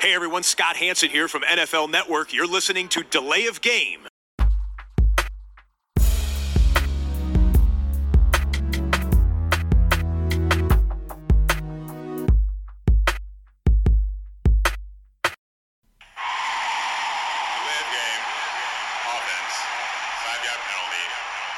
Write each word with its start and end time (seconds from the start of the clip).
Hey 0.00 0.14
everyone, 0.14 0.44
Scott 0.44 0.76
Hanson 0.76 1.10
here 1.10 1.28
from 1.28 1.42
NFL 1.42 1.90
Network. 1.90 2.32
You're 2.32 2.46
listening 2.46 2.88
to 2.88 3.02
Delay 3.02 3.44
of 3.44 3.60
Game. 3.60 4.06
Delay 16.40 17.76
of 17.76 17.88
game. 17.92 18.24
Offense. 19.04 19.54
Five 20.24 20.40
yard 20.48 20.62
penalty. 20.64 21.04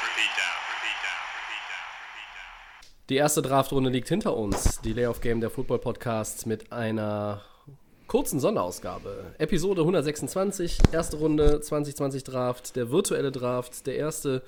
Repeat 0.03 0.31
down. 0.35 0.57
Repeat 0.67 0.99
down. 0.99 1.21
Repeat 1.39 1.63
down. 1.71 1.87
Repeat 2.11 2.29
down. 2.35 3.07
Die 3.09 3.15
erste 3.15 3.41
Draftrunde 3.41 3.89
liegt 3.89 4.09
hinter 4.09 4.35
uns. 4.35 4.81
Die 4.81 4.91
Layoff 4.91 5.21
Game 5.21 5.39
der 5.39 5.49
Football 5.49 5.79
Podcast 5.79 6.45
mit 6.45 6.73
einer 6.73 7.41
kurzen 8.07 8.39
Sonderausgabe. 8.39 9.33
Episode 9.37 9.81
126, 9.81 10.79
erste 10.91 11.17
Runde 11.17 11.61
2020 11.61 12.23
Draft, 12.23 12.75
der 12.75 12.91
virtuelle 12.91 13.31
Draft, 13.31 13.87
der 13.87 13.95
erste 13.95 14.41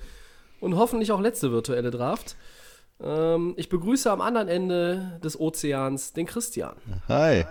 und 0.60 0.76
hoffentlich 0.76 1.12
auch 1.12 1.20
letzte 1.20 1.52
virtuelle 1.52 1.90
Draft. 1.90 2.36
Ähm, 3.00 3.54
ich 3.56 3.68
begrüße 3.68 4.10
am 4.10 4.20
anderen 4.20 4.48
Ende 4.48 5.20
des 5.22 5.38
Ozeans 5.38 6.12
den 6.12 6.26
Christian. 6.26 6.76
Hi. 7.08 7.44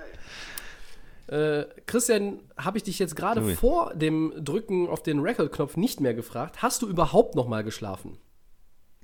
Äh, 1.28 1.66
Christian, 1.86 2.40
habe 2.58 2.78
ich 2.78 2.84
dich 2.84 3.00
jetzt 3.00 3.16
gerade 3.16 3.42
vor 3.56 3.94
dem 3.96 4.34
Drücken 4.38 4.88
auf 4.88 5.02
den 5.02 5.20
Record-Knopf 5.20 5.76
nicht 5.76 6.00
mehr 6.00 6.14
gefragt. 6.14 6.62
Hast 6.62 6.82
du 6.82 6.88
überhaupt 6.88 7.36
noch 7.36 7.48
mal 7.48 7.64
geschlafen? 7.64 8.18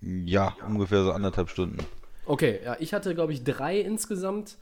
Ja, 0.01 0.55
ungefähr 0.67 1.03
so 1.03 1.11
anderthalb 1.11 1.49
Stunden. 1.49 1.77
Okay, 2.25 2.59
ja, 2.63 2.75
ich 2.79 2.93
hatte, 2.93 3.13
glaube 3.15 3.33
ich, 3.33 3.43
drei 3.43 3.79
insgesamt. 3.79 4.57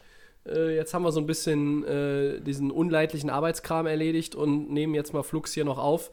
Äh, 0.47 0.75
jetzt 0.75 0.93
haben 0.93 1.03
wir 1.03 1.11
so 1.11 1.19
ein 1.19 1.25
bisschen 1.27 1.83
äh, 1.85 2.39
diesen 2.41 2.71
unleidlichen 2.71 3.29
Arbeitskram 3.29 3.87
erledigt 3.87 4.35
und 4.35 4.71
nehmen 4.71 4.93
jetzt 4.95 5.13
mal 5.13 5.23
Flux 5.23 5.53
hier 5.53 5.65
noch 5.65 5.77
auf. 5.77 6.11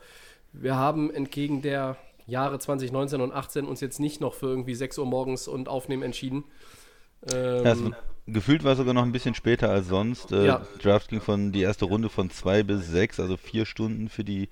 Wir 0.53 0.77
haben 0.77 1.11
entgegen 1.11 1.62
der 1.62 1.97
Jahre 2.27 2.59
2019 2.59 3.20
und 3.20 3.33
18 3.33 3.67
uns 3.67 3.81
jetzt 3.81 4.00
nicht 4.00 4.20
noch 4.20 4.34
für 4.34 4.47
irgendwie 4.47 4.75
6 4.75 4.98
Uhr 4.98 5.06
morgens 5.06 5.48
und 5.48 5.69
Aufnehmen 5.69 6.03
entschieden. 6.03 6.45
Ähm, 7.33 7.65
Ja, 7.65 7.73
es, 7.73 7.78
gefühlt 8.27 8.65
war 8.65 8.73
es 8.73 8.78
sogar 8.78 8.95
noch 8.95 9.03
ein 9.05 9.12
bisschen 9.12 9.34
später 9.34 9.70
als 9.70 9.89
sonst. 9.89 10.33
Äh, 10.33 10.47
Ja. 10.47 10.67
Draft 10.83 11.09
ging 11.09 11.20
von 11.20 11.53
die 11.53 11.62
erste 11.62 11.84
Runde 11.84 12.09
von 12.09 12.31
zwei 12.31 12.62
bis 12.62 12.89
sechs, 12.89 13.20
also 13.20 13.37
vier 13.37 13.65
Stunden 13.65 14.09
für 14.09 14.25
die 14.25 14.48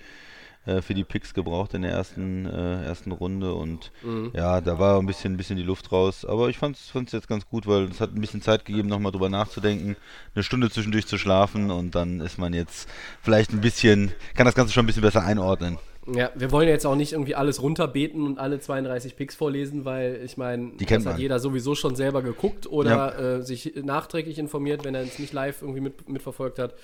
äh, 0.66 0.80
für 0.82 0.94
die 0.94 1.04
Picks 1.04 1.34
gebraucht 1.34 1.74
in 1.74 1.82
der 1.82 1.92
ersten 1.92 2.46
äh, 2.46 2.84
ersten 2.84 3.12
Runde 3.12 3.54
und 3.54 3.92
Mhm. 4.02 4.30
ja, 4.34 4.60
da 4.60 4.78
war 4.78 4.98
ein 4.98 5.06
bisschen 5.06 5.34
ein 5.34 5.36
bisschen 5.36 5.56
die 5.56 5.62
Luft 5.62 5.92
raus. 5.92 6.24
Aber 6.24 6.48
ich 6.48 6.58
fand 6.58 6.76
es 6.76 7.12
jetzt 7.12 7.28
ganz 7.28 7.48
gut, 7.48 7.66
weil 7.66 7.84
es 7.84 8.00
hat 8.00 8.14
ein 8.14 8.20
bisschen 8.20 8.42
Zeit 8.42 8.64
gegeben, 8.64 8.88
nochmal 8.88 9.12
drüber 9.12 9.28
nachzudenken, 9.28 9.96
eine 10.34 10.42
Stunde 10.42 10.70
zwischendurch 10.70 11.06
zu 11.06 11.18
schlafen 11.18 11.70
und 11.70 11.94
dann 11.94 12.20
ist 12.20 12.38
man 12.38 12.52
jetzt 12.52 12.88
vielleicht 13.22 13.52
ein 13.52 13.60
bisschen, 13.60 14.12
kann 14.34 14.46
das 14.46 14.54
Ganze 14.54 14.72
schon 14.72 14.84
ein 14.84 14.86
bisschen 14.86 15.02
besser 15.02 15.22
einordnen. 15.24 15.78
Ja, 16.06 16.30
wir 16.34 16.52
wollen 16.52 16.68
jetzt 16.68 16.84
auch 16.84 16.96
nicht 16.96 17.12
irgendwie 17.12 17.34
alles 17.34 17.62
runterbeten 17.62 18.26
und 18.26 18.38
alle 18.38 18.60
32 18.60 19.16
Picks 19.16 19.34
vorlesen, 19.36 19.86
weil 19.86 20.20
ich 20.22 20.36
meine, 20.36 20.72
das 20.78 20.90
hat 20.90 21.04
man. 21.04 21.18
jeder 21.18 21.38
sowieso 21.38 21.74
schon 21.74 21.96
selber 21.96 22.20
geguckt 22.20 22.66
oder 22.66 23.38
äh, 23.38 23.42
sich 23.42 23.72
nachträglich 23.82 24.38
informiert, 24.38 24.84
wenn 24.84 24.94
er 24.94 25.00
es 25.02 25.18
nicht 25.18 25.32
live 25.32 25.62
irgendwie 25.62 25.80
mit, 25.80 26.06
mitverfolgt 26.06 26.58
hat. 26.58 26.74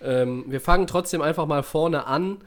Ähm, 0.00 0.44
wir 0.48 0.60
fangen 0.60 0.86
trotzdem 0.86 1.22
einfach 1.22 1.46
mal 1.46 1.62
vorne 1.62 2.06
an, 2.06 2.38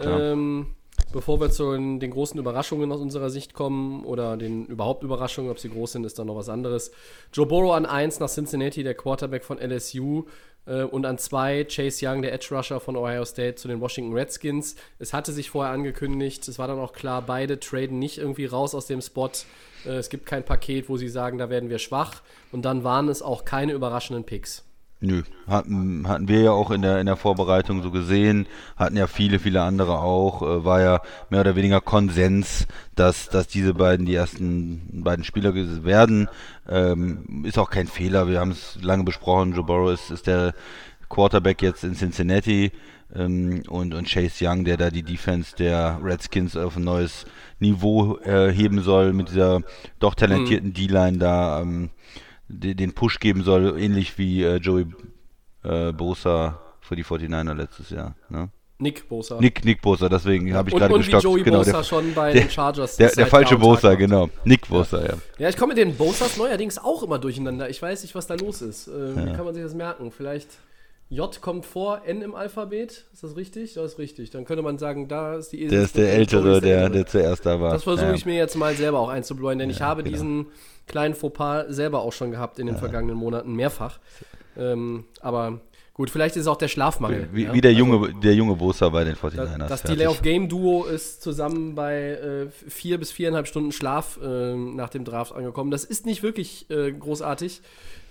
ähm, 0.00 0.74
bevor 1.12 1.40
wir 1.40 1.50
zu 1.50 1.72
den, 1.72 2.00
den 2.00 2.10
großen 2.10 2.38
Überraschungen 2.38 2.90
aus 2.90 3.00
unserer 3.00 3.30
Sicht 3.30 3.54
kommen 3.54 4.04
oder 4.04 4.36
den 4.36 4.66
überhaupt 4.66 5.02
Überraschungen, 5.02 5.50
ob 5.50 5.58
sie 5.58 5.70
groß 5.70 5.92
sind, 5.92 6.04
ist 6.04 6.18
dann 6.18 6.26
noch 6.26 6.36
was 6.36 6.48
anderes. 6.48 6.92
Joe 7.32 7.46
Burrow 7.46 7.74
an 7.74 7.86
1 7.86 8.20
nach 8.20 8.28
Cincinnati, 8.28 8.82
der 8.82 8.94
Quarterback 8.94 9.44
von 9.44 9.58
LSU. 9.58 10.24
Äh, 10.66 10.82
und 10.82 11.04
an 11.04 11.18
2 11.18 11.64
Chase 11.64 12.06
Young, 12.06 12.22
der 12.22 12.32
Edge 12.32 12.54
Rusher 12.54 12.80
von 12.80 12.96
Ohio 12.96 13.24
State 13.24 13.56
zu 13.56 13.68
den 13.68 13.80
Washington 13.80 14.14
Redskins. 14.14 14.76
Es 14.98 15.12
hatte 15.12 15.32
sich 15.32 15.50
vorher 15.50 15.72
angekündigt, 15.72 16.46
es 16.48 16.58
war 16.58 16.68
dann 16.68 16.78
auch 16.78 16.92
klar, 16.92 17.22
beide 17.22 17.60
traden 17.60 17.98
nicht 17.98 18.18
irgendwie 18.18 18.46
raus 18.46 18.74
aus 18.74 18.86
dem 18.86 19.00
Spot. 19.00 19.30
Äh, 19.84 19.90
es 19.90 20.08
gibt 20.08 20.26
kein 20.26 20.44
Paket, 20.44 20.88
wo 20.88 20.96
sie 20.96 21.08
sagen, 21.08 21.38
da 21.38 21.50
werden 21.50 21.70
wir 21.70 21.78
schwach. 21.78 22.22
Und 22.52 22.64
dann 22.64 22.84
waren 22.84 23.08
es 23.08 23.22
auch 23.22 23.44
keine 23.44 23.72
überraschenden 23.72 24.24
Picks. 24.24 24.64
Nö, 25.04 25.22
hatten, 25.46 26.08
hatten 26.08 26.28
wir 26.28 26.40
ja 26.40 26.50
auch 26.52 26.70
in 26.70 26.80
der, 26.80 26.98
in 26.98 27.04
der 27.04 27.16
Vorbereitung 27.16 27.82
so 27.82 27.90
gesehen, 27.90 28.46
hatten 28.74 28.96
ja 28.96 29.06
viele, 29.06 29.38
viele 29.38 29.60
andere 29.60 29.98
auch, 29.98 30.40
äh, 30.40 30.64
war 30.64 30.80
ja 30.80 31.00
mehr 31.28 31.40
oder 31.40 31.56
weniger 31.56 31.82
Konsens, 31.82 32.66
dass, 32.94 33.28
dass 33.28 33.46
diese 33.46 33.74
beiden 33.74 34.06
die 34.06 34.14
ersten 34.14 35.02
beiden 35.04 35.22
Spieler 35.22 35.54
werden. 35.54 36.28
Ähm, 36.66 37.44
ist 37.44 37.58
auch 37.58 37.68
kein 37.68 37.86
Fehler, 37.86 38.28
wir 38.28 38.40
haben 38.40 38.52
es 38.52 38.78
lange 38.80 39.04
besprochen, 39.04 39.52
Joe 39.52 39.64
Burrow 39.64 39.92
ist, 39.92 40.26
der 40.26 40.54
Quarterback 41.10 41.60
jetzt 41.60 41.84
in 41.84 41.94
Cincinnati 41.94 42.72
ähm, 43.14 43.62
und, 43.68 43.92
und 43.92 44.08
Chase 44.08 44.46
Young, 44.46 44.64
der 44.64 44.78
da 44.78 44.88
die 44.88 45.02
Defense 45.02 45.54
der 45.54 46.00
Redskins 46.02 46.56
auf 46.56 46.76
ein 46.76 46.84
neues 46.84 47.26
Niveau 47.60 48.16
äh, 48.20 48.50
heben 48.50 48.80
soll, 48.80 49.12
mit 49.12 49.28
dieser 49.28 49.60
doch 49.98 50.14
talentierten 50.14 50.72
D-Line 50.72 51.18
da 51.18 51.60
ähm, 51.60 51.90
den 52.58 52.92
Push 52.94 53.20
geben 53.20 53.42
soll, 53.42 53.78
ähnlich 53.78 54.16
wie 54.18 54.42
äh, 54.42 54.56
Joey 54.56 54.86
äh, 55.62 55.92
Bosa 55.92 56.60
für 56.80 56.96
die 56.96 57.04
49er 57.04 57.54
letztes 57.54 57.90
Jahr. 57.90 58.14
Ne? 58.28 58.50
Nick 58.78 59.08
Bosa. 59.08 59.38
Nick, 59.40 59.64
Nick 59.64 59.80
Bosa, 59.82 60.08
deswegen 60.08 60.52
habe 60.54 60.68
ich 60.68 60.74
und, 60.74 60.80
gerade 60.80 60.94
und 60.94 61.00
wie 61.00 61.04
gestockt. 61.04 61.24
Joey 61.24 61.42
genau, 61.42 61.58
Bosa 61.58 61.72
der, 61.72 61.84
schon 61.84 62.12
bei 62.14 62.32
der- 62.32 62.42
den 62.42 62.50
Chargers. 62.50 62.96
der, 62.96 63.10
der 63.12 63.26
falsche 63.28 63.56
Bosa, 63.56 63.90
macht. 63.90 63.98
genau. 63.98 64.28
Nick 64.44 64.68
Bosa, 64.68 65.02
ja. 65.04 65.14
Ja, 65.38 65.48
ich 65.48 65.56
komme 65.56 65.74
mit 65.74 65.78
den 65.78 65.94
Bosas 65.96 66.36
neuerdings 66.36 66.78
auch 66.78 67.02
immer 67.02 67.18
durcheinander. 67.18 67.70
Ich 67.70 67.80
weiß 67.80 68.02
nicht, 68.02 68.14
was 68.14 68.26
da 68.26 68.34
los 68.34 68.62
ist. 68.62 68.88
Äh, 68.88 69.16
Wie 69.16 69.32
kann 69.32 69.44
man 69.44 69.54
sich 69.54 69.62
das 69.62 69.74
merken? 69.74 70.10
Vielleicht 70.10 70.48
J 71.08 71.40
kommt 71.40 71.66
vor 71.66 72.02
N 72.06 72.22
im 72.22 72.34
Alphabet. 72.34 73.04
Ist 73.12 73.22
das 73.22 73.36
richtig? 73.36 73.74
Das 73.74 73.92
ist 73.92 73.98
richtig. 73.98 74.30
Dann 74.30 74.44
könnte 74.44 74.62
man 74.62 74.78
sagen, 74.78 75.06
da 75.06 75.36
ist 75.36 75.50
die 75.52 75.68
Der 75.68 75.82
ist 75.82 75.96
der 75.96 76.12
Ältere, 76.12 76.60
der, 76.60 76.88
der 76.88 77.06
zuerst 77.06 77.44
da 77.46 77.60
war. 77.60 77.72
Das 77.72 77.84
versuche 77.84 78.06
ja. 78.06 78.14
ich 78.14 78.26
mir 78.26 78.36
jetzt 78.36 78.56
mal 78.56 78.74
selber 78.74 78.98
auch 79.00 79.10
einzubläuen, 79.10 79.58
denn 79.58 79.70
ich 79.70 79.82
habe 79.82 80.02
genau. 80.02 80.14
diesen 80.14 80.46
kleinen 80.86 81.14
Fauxpas 81.14 81.66
selber 81.68 82.00
auch 82.00 82.12
schon 82.12 82.30
gehabt 82.30 82.58
in 82.58 82.66
den 82.66 82.76
vergangenen 82.76 83.16
Monaten 83.16 83.54
mehrfach. 83.54 84.00
Ähm, 84.56 85.04
aber 85.20 85.60
gut, 85.94 86.10
vielleicht 86.10 86.36
ist 86.36 86.42
es 86.42 86.46
auch 86.48 86.56
der 86.56 86.68
Schlafmangel. 86.68 87.28
Wie, 87.32 87.44
ja? 87.44 87.54
wie 87.54 87.60
der, 87.60 87.70
Also, 87.70 87.78
junge, 87.78 88.14
der 88.14 88.34
junge 88.34 88.56
Bosa 88.56 88.88
bei 88.90 89.04
den 89.04 89.14
das, 89.14 89.32
49ers. 89.32 89.58
das 89.58 89.80
fertig. 89.80 89.96
Delay 89.96 90.06
of 90.08 90.22
Game 90.22 90.48
Duo 90.48 90.84
ist 90.84 91.22
zusammen 91.22 91.74
bei 91.74 91.94
äh, 91.94 92.50
vier 92.50 92.98
bis 92.98 93.10
viereinhalb 93.10 93.46
Stunden 93.46 93.72
Schlaf 93.72 94.18
ähm, 94.22 94.76
nach 94.76 94.90
dem 94.90 95.04
Draft 95.04 95.34
angekommen. 95.34 95.70
Das 95.70 95.84
ist 95.84 96.04
nicht 96.04 96.22
wirklich 96.22 96.68
äh, 96.70 96.92
großartig. 96.92 97.62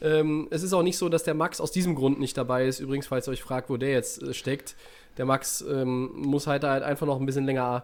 Ähm, 0.01 0.47
es 0.49 0.63
ist 0.63 0.73
auch 0.73 0.83
nicht 0.83 0.97
so, 0.97 1.09
dass 1.09 1.23
der 1.23 1.33
Max 1.33 1.61
aus 1.61 1.71
diesem 1.71 1.93
Grund 1.93 2.19
nicht 2.19 2.37
dabei 2.37 2.65
ist. 2.65 2.79
Übrigens, 2.79 3.07
falls 3.07 3.27
ihr 3.27 3.31
euch 3.31 3.43
fragt, 3.43 3.69
wo 3.69 3.77
der 3.77 3.91
jetzt 3.91 4.23
äh, 4.23 4.33
steckt, 4.33 4.75
der 5.17 5.25
Max 5.25 5.61
ähm, 5.61 6.09
muss 6.15 6.47
halt, 6.47 6.63
halt 6.63 6.83
einfach 6.83 7.05
noch 7.05 7.19
ein 7.19 7.25
bisschen 7.25 7.45
länger 7.45 7.83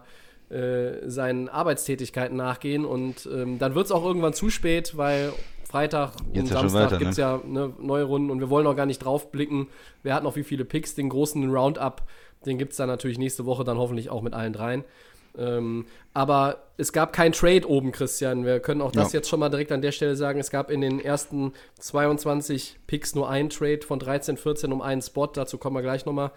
äh, 0.50 1.08
seinen 1.08 1.48
Arbeitstätigkeiten 1.48 2.36
nachgehen 2.36 2.84
und 2.84 3.28
ähm, 3.32 3.60
dann 3.60 3.76
wird 3.76 3.86
es 3.86 3.92
auch 3.92 4.04
irgendwann 4.04 4.34
zu 4.34 4.50
spät, 4.50 4.96
weil 4.96 5.32
Freitag 5.70 6.12
und 6.26 6.34
ja 6.34 6.58
schon 6.58 6.68
Samstag 6.68 6.98
gibt 6.98 7.12
es 7.12 7.16
ne? 7.16 7.22
ja 7.22 7.40
ne, 7.44 7.72
neue 7.78 8.04
Runden 8.04 8.30
und 8.30 8.40
wir 8.40 8.50
wollen 8.50 8.66
auch 8.66 8.74
gar 8.74 8.86
nicht 8.86 8.98
drauf 8.98 9.30
blicken. 9.30 9.68
Wer 10.02 10.14
hat 10.14 10.24
noch 10.24 10.34
wie 10.34 10.42
viele 10.42 10.64
Picks? 10.64 10.94
Den 10.94 11.08
großen 11.08 11.48
Roundup, 11.48 12.02
den 12.44 12.58
gibt 12.58 12.72
es 12.72 12.78
dann 12.78 12.88
natürlich 12.88 13.18
nächste 13.18 13.46
Woche 13.46 13.62
dann 13.62 13.78
hoffentlich 13.78 14.10
auch 14.10 14.22
mit 14.22 14.34
allen 14.34 14.52
dreien. 14.52 14.84
Ähm, 15.38 15.86
aber 16.12 16.64
es 16.76 16.92
gab 16.92 17.12
kein 17.12 17.30
Trade 17.30 17.68
oben, 17.68 17.92
Christian. 17.92 18.44
Wir 18.44 18.58
können 18.58 18.80
auch 18.80 18.90
das 18.90 19.12
Ja. 19.12 19.18
jetzt 19.18 19.28
schon 19.28 19.38
mal 19.38 19.48
direkt 19.48 19.70
an 19.70 19.80
der 19.80 19.92
Stelle 19.92 20.16
sagen. 20.16 20.40
Es 20.40 20.50
gab 20.50 20.72
in 20.72 20.80
den 20.80 20.98
ersten 20.98 21.52
22 21.78 22.80
Picks 22.88 23.14
nur 23.14 23.30
einen 23.30 23.48
Trade 23.48 23.82
von 23.86 24.00
13, 24.00 24.36
14 24.36 24.72
um 24.72 24.82
einen 24.82 25.02
Spot. 25.02 25.28
Dazu 25.28 25.56
kommen 25.58 25.76
wir 25.76 25.82
gleich 25.82 26.04
nochmal. 26.04 26.32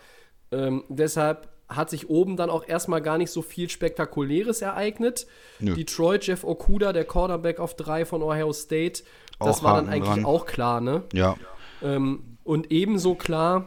Ähm, 0.52 0.84
deshalb 0.90 1.50
hat 1.70 1.90
sich 1.90 2.10
oben 2.10 2.38
dann 2.38 2.50
auch 2.50 2.68
erstmal 2.68 3.02
gar 3.02 3.18
nicht 3.18 3.32
so 3.32 3.42
viel 3.42 3.70
Spektakuläres 3.70 4.62
ereignet. 4.62 5.26
Nö. 5.60 5.74
Detroit, 5.74 6.28
Jeff 6.28 6.44
Okuda, 6.44 6.94
der 6.94 7.06
Quarterback 7.06 7.60
auf 7.60 7.76
drei 7.76 8.06
von 8.06 8.22
Ohio 8.22 8.54
State. 8.54 9.04
Das 9.40 9.60
Auch 9.60 9.64
war 9.64 9.76
dann 9.76 9.88
Haken 9.88 9.94
eigentlich 10.04 10.24
dran. 10.24 10.26
auch 10.26 10.46
klar, 10.46 10.82
ne? 10.82 11.04
Ja, 11.14 11.36
Ähm, 11.82 12.38
und 12.44 12.72
ebenso 12.72 13.16
klar 13.16 13.66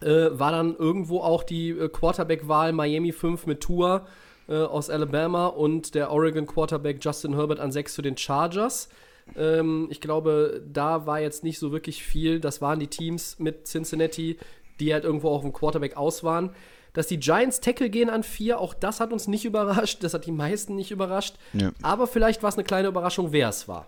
äh, 0.00 0.28
war 0.32 0.52
dann 0.52 0.76
irgendwo 0.76 1.20
auch 1.20 1.42
die 1.42 1.70
äh, 1.70 1.88
Quarterback-Wahl 1.88 2.72
Miami 2.72 3.12
5 3.12 3.46
mit 3.46 3.60
Tour 3.60 4.06
äh, 4.48 4.56
aus 4.56 4.90
Alabama 4.90 5.46
und 5.46 5.94
der 5.94 6.10
Oregon 6.10 6.46
Quarterback 6.46 6.98
Justin 7.02 7.34
Herbert 7.34 7.60
an 7.60 7.72
6 7.72 7.94
zu 7.94 8.02
den 8.02 8.16
Chargers. 8.16 8.88
Ähm, 9.36 9.88
ich 9.90 10.00
glaube, 10.00 10.62
da 10.70 11.06
war 11.06 11.20
jetzt 11.20 11.44
nicht 11.44 11.58
so 11.58 11.72
wirklich 11.72 12.02
viel. 12.02 12.40
Das 12.40 12.60
waren 12.60 12.78
die 12.78 12.86
Teams 12.88 13.38
mit 13.38 13.66
Cincinnati, 13.66 14.38
die 14.80 14.92
halt 14.92 15.04
irgendwo 15.04 15.30
auf 15.30 15.42
dem 15.42 15.52
Quarterback 15.52 15.96
aus 15.96 16.22
waren. 16.24 16.50
Dass 16.92 17.06
die 17.08 17.18
Giants 17.20 17.60
Tackle 17.60 17.90
gehen 17.90 18.08
an 18.08 18.22
4, 18.22 18.58
auch 18.58 18.72
das 18.72 19.00
hat 19.00 19.12
uns 19.12 19.28
nicht 19.28 19.44
überrascht. 19.44 20.02
Das 20.02 20.14
hat 20.14 20.26
die 20.26 20.32
meisten 20.32 20.76
nicht 20.76 20.90
überrascht. 20.90 21.36
Ja. 21.52 21.72
Aber 21.82 22.06
vielleicht 22.06 22.42
war 22.42 22.48
es 22.48 22.56
eine 22.56 22.64
kleine 22.64 22.88
Überraschung, 22.88 23.32
wer 23.32 23.48
es 23.48 23.68
war. 23.68 23.86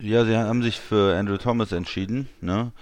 Ja, 0.00 0.24
sie 0.24 0.36
haben 0.36 0.62
sich 0.62 0.80
für 0.80 1.16
Andrew 1.16 1.36
Thomas 1.36 1.70
entschieden, 1.72 2.28
ne? 2.40 2.72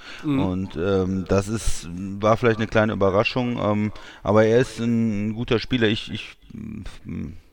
Und 0.40 0.76
ähm, 0.76 1.24
das 1.28 1.48
ist 1.48 1.88
war 1.92 2.36
vielleicht 2.36 2.58
eine 2.58 2.66
kleine 2.66 2.94
Überraschung, 2.94 3.58
ähm, 3.62 3.92
aber 4.22 4.44
er 4.46 4.58
ist 4.60 4.80
ein 4.80 5.34
guter 5.34 5.58
Spieler. 5.58 5.88
Ich, 5.88 6.10
ich 6.10 6.36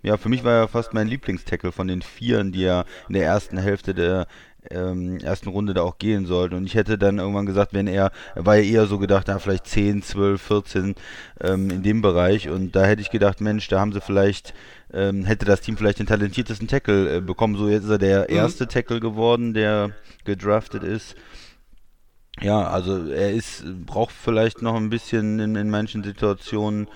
ja, 0.01 0.17
für 0.17 0.29
mich 0.29 0.43
war 0.43 0.53
er 0.53 0.67
fast 0.69 0.93
mein 0.93 1.07
Lieblingstackle 1.07 1.71
von 1.71 1.87
den 1.87 2.01
Vieren, 2.01 2.51
die 2.51 2.63
er 2.63 2.85
in 3.09 3.13
der 3.15 3.25
ersten 3.25 3.57
Hälfte 3.57 3.93
der 3.93 4.27
ähm, 4.69 5.17
ersten 5.19 5.49
Runde 5.49 5.73
da 5.73 5.81
auch 5.81 5.97
gehen 5.97 6.25
sollte. 6.25 6.55
Und 6.55 6.65
ich 6.65 6.75
hätte 6.75 6.97
dann 6.97 7.19
irgendwann 7.19 7.45
gesagt, 7.45 7.73
wenn 7.73 7.87
er, 7.87 8.11
er 8.35 8.45
war 8.45 8.57
ja 8.57 8.63
eher 8.63 8.85
so 8.87 8.99
gedacht, 8.99 9.25
na, 9.27 9.39
vielleicht 9.39 9.67
10, 9.67 10.03
12, 10.03 10.41
14 10.41 10.95
ähm, 11.41 11.69
in 11.69 11.83
dem 11.83 12.01
Bereich. 12.01 12.49
Und 12.49 12.75
da 12.75 12.85
hätte 12.85 13.01
ich 13.01 13.09
gedacht, 13.09 13.41
Mensch, 13.41 13.67
da 13.67 13.79
haben 13.79 13.93
sie 13.93 14.01
vielleicht, 14.01 14.53
ähm, 14.93 15.25
hätte 15.25 15.45
das 15.45 15.61
Team 15.61 15.77
vielleicht 15.77 15.99
den 15.99 16.07
talentiertesten 16.07 16.67
Tackle 16.67 17.17
äh, 17.17 17.21
bekommen. 17.21 17.55
So 17.55 17.69
jetzt 17.69 17.85
ist 17.85 17.89
er 17.89 17.97
der 17.97 18.27
mhm. 18.29 18.35
erste 18.35 18.67
Tackle 18.67 18.99
geworden, 18.99 19.53
der 19.53 19.91
gedraftet 20.25 20.83
ist. 20.83 21.15
Ja, 22.41 22.67
also 22.67 23.07
er 23.07 23.33
ist, 23.33 23.63
braucht 23.85 24.13
vielleicht 24.13 24.61
noch 24.61 24.75
ein 24.75 24.89
bisschen 24.89 25.39
in, 25.39 25.55
in 25.55 25.69
manchen 25.69 26.03
Situationen 26.03 26.87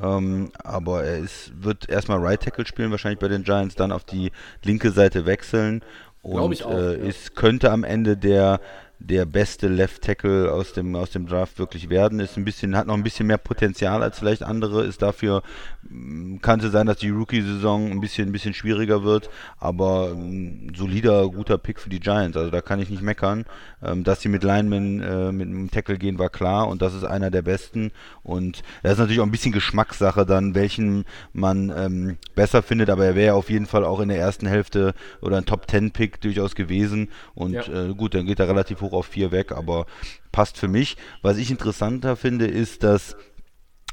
ähm, 0.00 0.50
aber 0.64 1.04
er 1.04 1.18
ist, 1.18 1.52
wird 1.62 1.88
erstmal 1.90 2.18
Right 2.18 2.40
Tackle 2.40 2.66
spielen, 2.66 2.90
wahrscheinlich 2.90 3.18
bei 3.18 3.28
den 3.28 3.42
Giants, 3.42 3.74
dann 3.74 3.92
auf 3.92 4.04
die 4.04 4.32
linke 4.64 4.90
Seite 4.90 5.26
wechseln 5.26 5.82
und 6.22 6.52
ich 6.52 6.64
auch, 6.64 6.72
äh, 6.72 6.98
ja. 6.98 7.04
ist, 7.04 7.34
könnte 7.34 7.70
am 7.70 7.84
Ende 7.84 8.16
der 8.16 8.60
der 9.08 9.26
beste 9.26 9.68
Left 9.68 10.02
Tackle 10.02 10.52
aus 10.52 10.72
dem, 10.72 10.94
aus 10.96 11.10
dem 11.10 11.26
Draft 11.26 11.58
wirklich 11.58 11.90
werden. 11.90 12.20
Ist 12.20 12.36
ein 12.36 12.44
bisschen, 12.44 12.76
hat 12.76 12.86
noch 12.86 12.94
ein 12.94 13.02
bisschen 13.02 13.26
mehr 13.26 13.38
Potenzial 13.38 14.02
als 14.02 14.18
vielleicht 14.18 14.42
andere, 14.42 14.84
ist 14.84 15.02
dafür, 15.02 15.42
mm, 15.88 16.38
kann 16.38 16.60
es 16.60 16.72
sein, 16.72 16.86
dass 16.86 16.98
die 16.98 17.10
Rookie-Saison 17.10 17.90
ein 17.90 18.00
bisschen, 18.00 18.28
ein 18.28 18.32
bisschen 18.32 18.54
schwieriger 18.54 19.02
wird, 19.02 19.30
aber 19.58 20.12
ein 20.12 20.66
mm, 20.68 20.74
solider, 20.74 21.28
guter 21.28 21.58
Pick 21.58 21.80
für 21.80 21.90
die 21.90 22.00
Giants. 22.00 22.36
Also 22.36 22.50
da 22.50 22.60
kann 22.60 22.80
ich 22.80 22.90
nicht 22.90 23.02
meckern. 23.02 23.44
Ähm, 23.84 24.04
dass 24.04 24.20
sie 24.20 24.28
mit 24.28 24.44
Lineman, 24.44 25.00
äh, 25.00 25.32
mit 25.32 25.48
einem 25.48 25.70
Tackle 25.70 25.98
gehen, 25.98 26.18
war 26.18 26.28
klar 26.28 26.68
und 26.68 26.82
das 26.82 26.94
ist 26.94 27.04
einer 27.04 27.30
der 27.30 27.42
besten. 27.42 27.90
Und 28.22 28.62
das 28.82 28.92
ist 28.92 28.98
natürlich 28.98 29.20
auch 29.20 29.26
ein 29.26 29.32
bisschen 29.32 29.52
Geschmackssache 29.52 30.24
dann, 30.24 30.54
welchen 30.54 31.04
man 31.32 31.72
ähm, 31.76 32.16
besser 32.36 32.62
findet, 32.62 32.90
aber 32.90 33.04
er 33.06 33.14
wäre 33.16 33.34
auf 33.34 33.50
jeden 33.50 33.66
Fall 33.66 33.84
auch 33.84 33.98
in 34.00 34.08
der 34.08 34.18
ersten 34.18 34.46
Hälfte 34.46 34.94
oder 35.20 35.36
ein 35.38 35.46
Top-10-Pick 35.46 36.20
durchaus 36.20 36.54
gewesen. 36.54 37.08
Und 37.34 37.52
Ja. 37.54 37.62
äh, 37.62 37.94
gut, 37.94 38.14
dann 38.14 38.26
geht 38.26 38.38
er 38.38 38.48
relativ 38.48 38.80
hoch 38.82 38.91
auf 38.92 39.06
4 39.06 39.30
weg, 39.30 39.52
aber 39.52 39.86
passt 40.32 40.58
für 40.58 40.68
mich. 40.68 40.96
Was 41.22 41.36
ich 41.36 41.50
interessanter 41.50 42.16
finde, 42.16 42.46
ist, 42.46 42.82
dass 42.82 43.16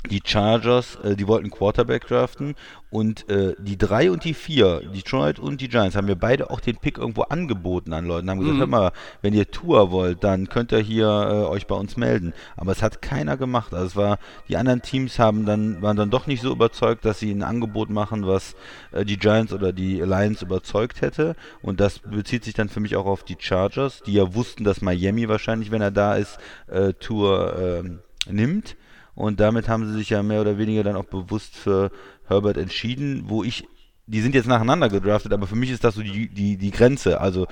die 0.10 0.22
Chargers, 0.24 0.96
äh, 1.04 1.16
die 1.16 1.28
wollten 1.28 1.50
Quarterback 1.50 2.07
draften 2.07 2.56
und 2.90 3.30
äh, 3.30 3.54
die 3.60 3.78
3 3.78 4.12
und 4.12 4.24
die 4.24 4.34
4, 4.34 4.81
Detroit 4.96 5.40
und 5.40 5.60
die 5.62 5.68
Giants, 5.68 5.96
haben 5.96 6.07
mir 6.07 6.16
beide 6.16 6.50
auch 6.50 6.62
den 6.62 6.78
Pick 6.78 6.98
irgendwo 6.98 7.24
angeboten 7.24 7.92
an 7.94 8.06
Leuten. 8.06 8.30
Haben 8.30 8.40
gesagt, 8.40 8.60
hör 8.60 8.68
mal, 8.68 8.92
wenn 9.22 9.34
ihr 9.34 9.51
Tour 9.51 9.92
wollt, 9.92 10.24
dann 10.24 10.48
könnt 10.48 10.72
ihr 10.72 10.80
hier 10.80 11.06
äh, 11.06 11.50
euch 11.50 11.68
bei 11.68 11.75
uns 11.75 11.98
melden. 11.98 12.34
Aber 12.56 12.72
es 12.72 12.81
hat 12.81 13.01
keiner 13.01 13.36
gemacht. 13.36 13.74
Also 13.74 13.86
es 13.86 13.96
war, 13.96 14.19
die 14.48 14.57
anderen 14.57 14.81
Teams 14.81 15.19
haben 15.19 15.46
dann, 15.46 15.81
waren 15.81 15.98
dann 15.98 16.10
doch 16.10 16.28
nicht 16.28 16.42
so 16.42 16.52
überzeugt, 16.52 17.04
dass 17.04 17.19
sie 17.19 17.31
ein 17.31 17.44
Angebot 17.44 17.90
machen, 17.90 18.25
was 18.25 18.56
äh, 18.92 19.04
die 19.04 19.18
Giants 19.18 19.52
oder 19.52 19.74
die 19.74 20.00
Lions 20.00 20.42
überzeugt 20.42 21.02
hätte. 21.02 21.36
Und 21.62 21.80
das 21.81 22.00
bezieht 22.00 22.45
sich 22.45 22.54
dann 22.54 22.69
für 22.69 22.80
mich 22.80 22.95
auch 22.95 23.06
auf 23.06 23.24
die 23.24 23.38
Chargers, 23.38 24.02
die 24.06 24.13
ja 24.13 24.34
wussten, 24.34 24.63
dass 24.63 24.81
Miami 24.81 25.28
wahrscheinlich, 25.28 25.72
wenn 25.72 25.81
er 25.81 25.92
da 25.92 26.16
ist, 26.16 26.38
äh, 26.68 26.94
Tour 26.94 27.56
ähm, 27.60 28.00
nimmt. 28.28 28.78
Und 29.19 29.42
damit 29.42 29.68
haben 29.68 29.86
sie 29.86 29.98
sich 29.98 30.12
ja 30.12 30.24
mehr 30.24 30.39
oder 30.39 30.57
weniger 30.57 30.81
dann 30.81 30.95
auch 30.95 31.04
bewusst 31.04 31.54
für 31.54 31.92
Herbert 32.27 32.56
entschieden, 32.56 33.24
wo 33.25 33.44
ich, 33.44 33.68
die 34.07 34.21
sind 34.21 34.33
jetzt 34.33 34.48
nacheinander 34.48 34.88
gedraftet, 34.88 35.33
aber 35.33 35.45
für 35.45 35.57
mich 35.57 35.71
ist 35.71 35.83
das 35.83 35.95
so 35.95 36.01
die, 36.01 36.30
die, 36.30 36.56
die 36.56 36.71
Grenze. 36.71 37.19
Also 37.19 37.45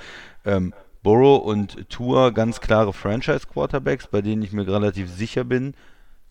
ähm, 0.46 0.72
Burrow 1.02 1.44
und 1.44 1.90
Tour 1.90 2.32
ganz 2.32 2.62
klare 2.62 2.94
Franchise-Quarterbacks, 2.94 4.06
bei 4.06 4.22
denen 4.22 4.40
ich 4.40 4.52
mir 4.52 4.66
relativ 4.66 5.10
sicher 5.10 5.44
bin, 5.44 5.74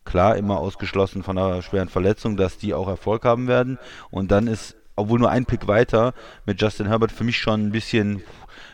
klar, 0.06 0.38
immer 0.38 0.58
ausgeschlossen 0.58 1.22
von 1.22 1.38
einer 1.38 1.62
schweren 1.62 1.90
Verletzung, 1.90 2.36
dass 2.36 2.58
die 2.58 2.74
auch 2.74 2.88
Erfolg 2.88 3.24
haben 3.24 3.48
werden. 3.48 3.78
Und 4.10 4.32
dann 4.32 4.48
ist, 4.48 4.76
obwohl 4.96 5.20
nur 5.20 5.30
ein 5.30 5.46
Pick 5.46 5.68
weiter, 5.68 6.16
mit 6.48 6.60
Justin 6.60 6.88
Herbert 6.88 7.12
für 7.12 7.24
mich 7.24 7.38
schon 7.38 7.68
ein 7.68 7.72
bisschen, 7.72 8.24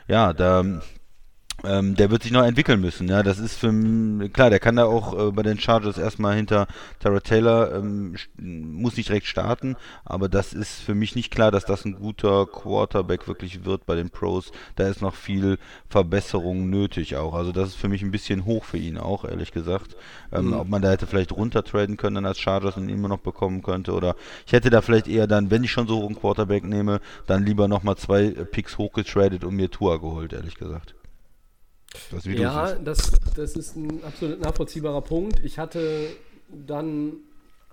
ja, 0.07 0.31
da 0.31 0.63
ähm, 1.63 1.95
der 1.95 2.11
wird 2.11 2.23
sich 2.23 2.31
noch 2.31 2.43
entwickeln 2.43 2.81
müssen. 2.81 3.07
Ja, 3.07 3.23
das 3.23 3.39
ist 3.39 3.57
für 3.57 3.71
klar, 4.29 4.49
der 4.49 4.59
kann 4.59 4.75
da 4.75 4.85
auch 4.85 5.17
äh, 5.17 5.31
bei 5.31 5.43
den 5.43 5.59
Chargers 5.59 5.97
erstmal 5.97 6.35
hinter 6.35 6.67
Tara 6.99 7.19
Taylor 7.19 7.75
ähm, 7.75 8.15
muss 8.37 8.97
nicht 8.97 9.09
direkt 9.09 9.27
starten, 9.27 9.75
aber 10.03 10.29
das 10.29 10.53
ist 10.53 10.81
für 10.81 10.95
mich 10.95 11.15
nicht 11.15 11.31
klar, 11.31 11.51
dass 11.51 11.65
das 11.65 11.85
ein 11.85 11.93
guter 11.93 12.45
Quarterback 12.45 13.27
wirklich 13.27 13.65
wird 13.65 13.85
bei 13.85 13.95
den 13.95 14.09
Pros. 14.09 14.51
Da 14.75 14.87
ist 14.87 15.01
noch 15.01 15.15
viel 15.15 15.57
Verbesserung 15.89 16.69
nötig 16.69 17.15
auch. 17.15 17.33
Also 17.33 17.51
das 17.51 17.69
ist 17.69 17.75
für 17.75 17.89
mich 17.89 18.01
ein 18.01 18.11
bisschen 18.11 18.45
hoch 18.45 18.65
für 18.65 18.77
ihn 18.77 18.97
auch, 18.97 19.23
ehrlich 19.23 19.51
gesagt. 19.51 19.95
Ähm, 20.31 20.53
Ob 20.53 20.67
man 20.67 20.81
da 20.81 20.91
hätte 20.91 21.07
vielleicht 21.07 21.31
runtertraden 21.31 21.97
können 21.97 22.15
dann 22.15 22.25
als 22.25 22.39
Chargers 22.39 22.77
und 22.77 22.89
ihn 22.89 22.95
immer 22.95 23.09
noch 23.09 23.19
bekommen 23.19 23.63
könnte 23.63 23.93
oder 23.93 24.15
ich 24.45 24.53
hätte 24.53 24.69
da 24.69 24.81
vielleicht 24.81 25.07
eher 25.07 25.27
dann, 25.27 25.49
wenn 25.51 25.63
ich 25.63 25.71
schon 25.71 25.87
so 25.87 26.05
einen 26.05 26.15
Quarterback 26.15 26.63
nehme, 26.63 26.99
dann 27.27 27.45
lieber 27.45 27.67
nochmal 27.67 27.95
zwei 27.95 28.23
äh, 28.25 28.45
Picks 28.45 28.77
hochgetradet 28.77 29.43
und 29.43 29.55
mir 29.55 29.71
Tua 29.71 29.97
geholt, 29.97 30.33
ehrlich 30.33 30.55
gesagt. 30.55 30.95
Das 32.11 32.25
Ja, 32.25 32.73
das, 32.75 33.11
das 33.35 33.55
ist 33.55 33.75
ein 33.75 34.03
absolut 34.03 34.39
nachvollziehbarer 34.41 35.01
Punkt. 35.01 35.39
Ich 35.43 35.59
hatte 35.59 36.07
dann 36.49 37.13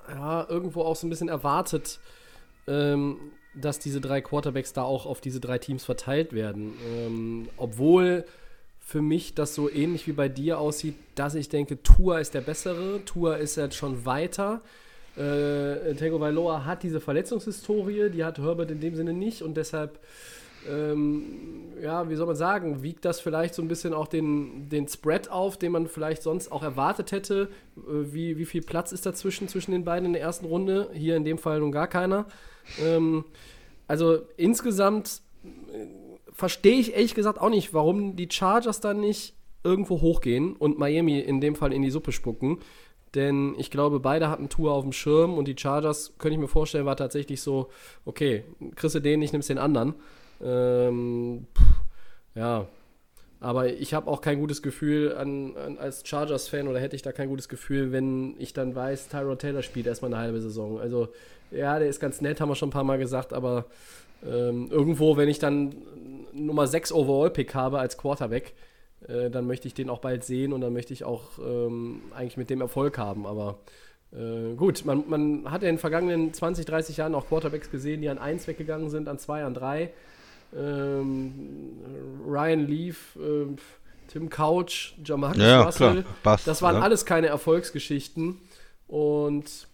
ja, 0.09 0.47
irgendwo 0.49 0.83
auch 0.83 0.97
so 0.97 1.07
ein 1.07 1.11
bisschen 1.11 1.29
erwartet, 1.29 2.01
ähm, 2.67 3.17
dass 3.55 3.79
diese 3.79 4.01
drei 4.01 4.21
Quarterbacks 4.21 4.73
da 4.73 4.83
auch 4.83 5.07
auf 5.07 5.21
diese 5.21 5.41
drei 5.41 5.59
Teams 5.59 5.85
verteilt 5.85 6.33
werden. 6.33 6.75
Ähm, 6.87 7.49
obwohl 7.57 8.25
für 8.81 9.03
mich 9.03 9.35
das 9.35 9.55
so 9.55 9.71
ähnlich 9.71 10.07
wie 10.07 10.13
bei 10.13 10.29
dir 10.29 10.59
aussieht, 10.59 10.97
dass 11.15 11.35
ich 11.35 11.49
denke, 11.49 11.83
Tua 11.83 12.19
ist 12.19 12.35
der 12.35 12.41
bessere, 12.41 13.05
Tua 13.05 13.35
ist 13.37 13.57
jetzt 13.57 13.77
schon 13.77 14.05
weiter. 14.05 14.63
Äh, 15.17 15.95
Tego 15.95 16.21
Vailoa 16.21 16.65
hat 16.65 16.83
diese 16.83 17.01
Verletzungshistorie, 17.01 18.11
die 18.11 18.25
hat 18.25 18.39
Herbert 18.39 18.71
in 18.71 18.81
dem 18.81 18.95
Sinne 18.95 19.13
nicht 19.13 19.43
und 19.43 19.57
deshalb 19.57 19.99
ähm, 20.69 21.73
ja, 21.81 22.09
wie 22.11 22.17
soll 22.17 22.27
man 22.27 22.37
sagen, 22.37 22.83
wiegt 22.83 23.05
das 23.05 23.21
vielleicht 23.21 23.55
so 23.55 23.63
ein 23.63 23.69
bisschen 23.69 23.95
auch 23.95 24.09
den, 24.09 24.69
den 24.69 24.89
Spread 24.89 25.31
auf, 25.31 25.57
den 25.57 25.73
man 25.73 25.87
vielleicht 25.87 26.23
sonst 26.23 26.53
auch 26.53 26.63
erwartet 26.63 27.13
hätte. 27.13 27.49
Äh, 27.77 28.13
wie, 28.13 28.37
wie 28.39 28.45
viel 28.45 28.63
Platz 28.63 28.93
ist 28.93 29.07
dazwischen 29.07 29.49
zwischen 29.49 29.73
den 29.73 29.85
beiden 29.85 30.07
in 30.07 30.13
der 30.13 30.23
ersten 30.23 30.47
Runde? 30.47 30.91
Hier 30.93 31.17
in 31.17 31.25
dem 31.25 31.39
Fall 31.39 31.61
nun 31.61 31.73
gar 31.73 31.89
keiner. 31.89 32.27
Ähm, 32.83 33.25
also 33.89 34.19
insgesamt 34.37 35.23
äh, 35.45 35.87
verstehe 36.33 36.79
ich 36.79 36.95
ehrlich 36.95 37.15
gesagt 37.15 37.41
auch 37.41 37.51
nicht, 37.51 37.73
warum 37.75 38.17
die 38.17 38.29
Chargers 38.31 38.81
dann 38.81 39.01
nicht 39.01 39.35
irgendwo 39.63 40.01
hochgehen 40.01 40.55
und 40.57 40.79
Miami 40.79 41.21
in 41.21 41.41
dem 41.41 41.55
Fall 41.55 41.73
in 41.73 41.83
die 41.83 41.91
Suppe 41.91 42.13
spucken. 42.13 42.59
Denn 43.15 43.55
ich 43.59 43.71
glaube, 43.71 43.99
beide 43.99 44.29
hatten 44.29 44.49
Tour 44.49 44.73
auf 44.73 44.85
dem 44.85 44.93
Schirm 44.93 45.37
und 45.37 45.49
die 45.49 45.57
Chargers, 45.59 46.15
könnte 46.19 46.35
ich 46.35 46.41
mir 46.41 46.49
vorstellen, 46.49 46.87
war 46.87 46.97
tatsächlich 46.97 47.43
so, 47.43 47.69
okay, 48.05 48.45
kriegst 48.77 48.95
du 48.95 49.01
den, 49.01 49.21
ich 49.23 49.33
nimm's 49.33 49.49
den 49.49 49.59
anderen. 49.59 49.95
Ähm, 50.43 51.47
pff, 51.57 51.65
ja, 52.35 52.67
aber 53.41 53.69
ich 53.69 53.95
habe 53.95 54.11
auch 54.11 54.21
kein 54.21 54.39
gutes 54.39 54.61
Gefühl 54.63 55.15
an, 55.15 55.57
an, 55.57 55.79
als 55.79 56.07
Chargers-Fan 56.07 56.69
oder 56.69 56.79
hätte 56.79 56.95
ich 56.95 57.03
da 57.03 57.11
kein 57.13 57.29
gutes 57.29 57.49
Gefühl, 57.49 57.91
wenn 57.91 58.35
ich 58.39 58.53
dann 58.53 58.75
weiß, 58.75 59.09
Tyrod 59.09 59.39
Taylor 59.39 59.63
spielt 59.63 59.87
erstmal 59.87 60.13
eine 60.13 60.23
halbe 60.23 60.41
Saison. 60.41 60.79
Also, 60.79 61.09
ja, 61.51 61.79
der 61.79 61.89
ist 61.89 62.01
ganz 62.01 62.21
nett, 62.21 62.41
haben 62.41 62.51
wir 62.51 62.55
schon 62.55 62.69
ein 62.69 62.73
paar 62.73 62.85
Mal 62.85 62.99
gesagt, 62.99 63.33
aber 63.33 63.65
ähm, 64.23 64.69
irgendwo, 64.71 65.17
wenn 65.17 65.29
ich 65.29 65.39
dann 65.39 65.75
Nummer 66.33 66.67
6 66.67 66.93
Overall-Pick 66.93 67.55
habe 67.55 67.79
als 67.79 67.97
Quarterback, 67.97 68.53
äh, 69.09 69.31
dann 69.31 69.47
möchte 69.47 69.67
ich 69.67 69.75
den 69.75 69.89
auch 69.89 70.01
bald 70.01 70.23
sehen 70.25 70.53
und 70.53 70.61
dann 70.61 70.75
möchte 70.75 70.93
ich 70.93 71.05
auch 71.05 71.39
ähm, 71.39 72.03
eigentlich 72.15 72.37
mit 72.37 72.51
dem 72.51 72.61
Erfolg 72.61 72.99
haben. 72.99 73.27
Aber 73.27 73.59
äh, 74.13 74.55
gut, 74.55 74.85
man, 74.85 75.05
man 75.09 75.51
hat 75.51 75.63
ja 75.63 75.69
in 75.69 75.77
den 75.77 75.81
vergangenen 75.81 76.35
20, 76.35 76.67
30 76.67 76.99
Jahren 76.99 77.15
auch 77.15 77.27
Quarterbacks 77.27 77.71
gesehen, 77.71 78.03
die 78.03 78.11
an 78.11 78.19
1 78.19 78.47
weggegangen 78.47 78.91
sind, 78.91 79.09
an 79.09 79.19
2, 79.19 79.45
an 79.45 79.55
3. 79.55 79.91
Ähm, 80.57 81.79
Ryan 82.27 82.67
Leaf, 82.67 83.17
ähm, 83.17 83.57
Tim 84.09 84.29
Couch, 84.29 84.95
Jamarcus 85.05 85.43
Ja, 85.43 85.63
Russell. 85.63 86.05
passt, 86.23 86.47
das 86.47 86.63
waren 86.63 86.77
ja. 86.77 86.83
alles 86.83 87.05
keine 87.05 87.29
Erfolgsgeschichten. 87.29 88.39
Und 88.89 89.69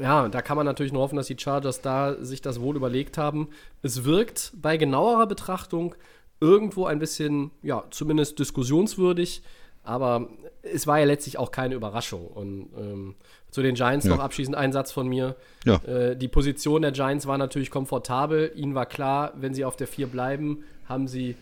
ja, 0.00 0.28
da 0.28 0.42
kann 0.42 0.56
man 0.56 0.66
natürlich 0.66 0.92
nur 0.92 1.02
hoffen, 1.02 1.16
dass 1.16 1.26
die 1.26 1.38
Chargers 1.38 1.80
da 1.80 2.16
sich 2.20 2.40
das 2.42 2.60
wohl 2.60 2.76
überlegt 2.76 3.18
haben. 3.18 3.48
Es 3.82 4.04
wirkt 4.04 4.52
bei 4.60 4.76
genauerer 4.76 5.26
Betrachtung 5.26 5.94
irgendwo 6.40 6.86
ein 6.86 6.98
bisschen, 6.98 7.50
ja, 7.62 7.84
zumindest 7.90 8.38
diskussionswürdig, 8.38 9.42
aber 9.82 10.28
es 10.62 10.86
war 10.86 10.98
ja 10.98 11.04
letztlich 11.04 11.38
auch 11.38 11.50
keine 11.50 11.74
Überraschung. 11.74 12.26
Und 12.26 12.68
ähm, 12.78 13.14
zu 13.50 13.62
den 13.62 13.74
Giants 13.74 14.04
Ja. 14.06 14.14
noch 14.14 14.22
abschließend 14.22 14.56
ein 14.56 14.72
Satz 14.72 14.92
von 14.92 15.08
mir. 15.08 15.36
Ja. 15.64 15.76
Äh, 15.84 16.16
die 16.16 16.28
Position 16.28 16.82
der 16.82 16.92
Giants 16.92 17.26
war 17.26 17.38
natürlich 17.38 17.70
komfortabel. 17.70 18.52
Ihnen 18.54 18.74
war 18.74 18.86
klar, 18.86 19.32
wenn 19.36 19.54
sie 19.54 19.64
auf 19.64 19.76
der 19.76 19.86
4 19.86 20.06
bleiben, 20.08 20.64
haben 20.86 21.08
sie 21.08 21.36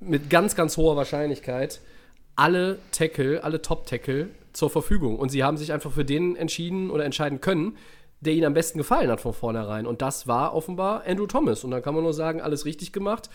mit 0.00 0.30
ganz, 0.30 0.56
ganz 0.56 0.76
hoher 0.76 0.96
Wahrscheinlichkeit 0.96 1.80
alle 2.34 2.78
Tackle, 2.92 3.44
alle 3.44 3.60
Top-Tackle 3.60 4.28
zur 4.52 4.70
Verfügung. 4.70 5.18
Und 5.18 5.28
sie 5.28 5.44
haben 5.44 5.56
sich 5.56 5.72
einfach 5.72 5.92
für 5.92 6.04
den 6.04 6.34
entschieden 6.34 6.90
oder 6.90 7.04
entscheiden 7.04 7.40
können, 7.40 7.76
der 8.20 8.32
ihnen 8.32 8.46
am 8.46 8.54
besten 8.54 8.78
gefallen 8.78 9.10
hat 9.10 9.20
von 9.20 9.34
vornherein. 9.34 9.86
Und 9.86 10.00
das 10.00 10.26
war 10.26 10.54
offenbar 10.54 11.04
Andrew 11.06 11.26
Thomas. 11.26 11.62
Und 11.64 11.72
dann 11.72 11.82
kann 11.82 11.94
man 11.94 12.02
nur 12.04 12.14
sagen, 12.14 12.40
alles 12.40 12.64
richtig 12.64 12.92
gemacht. 12.92 13.28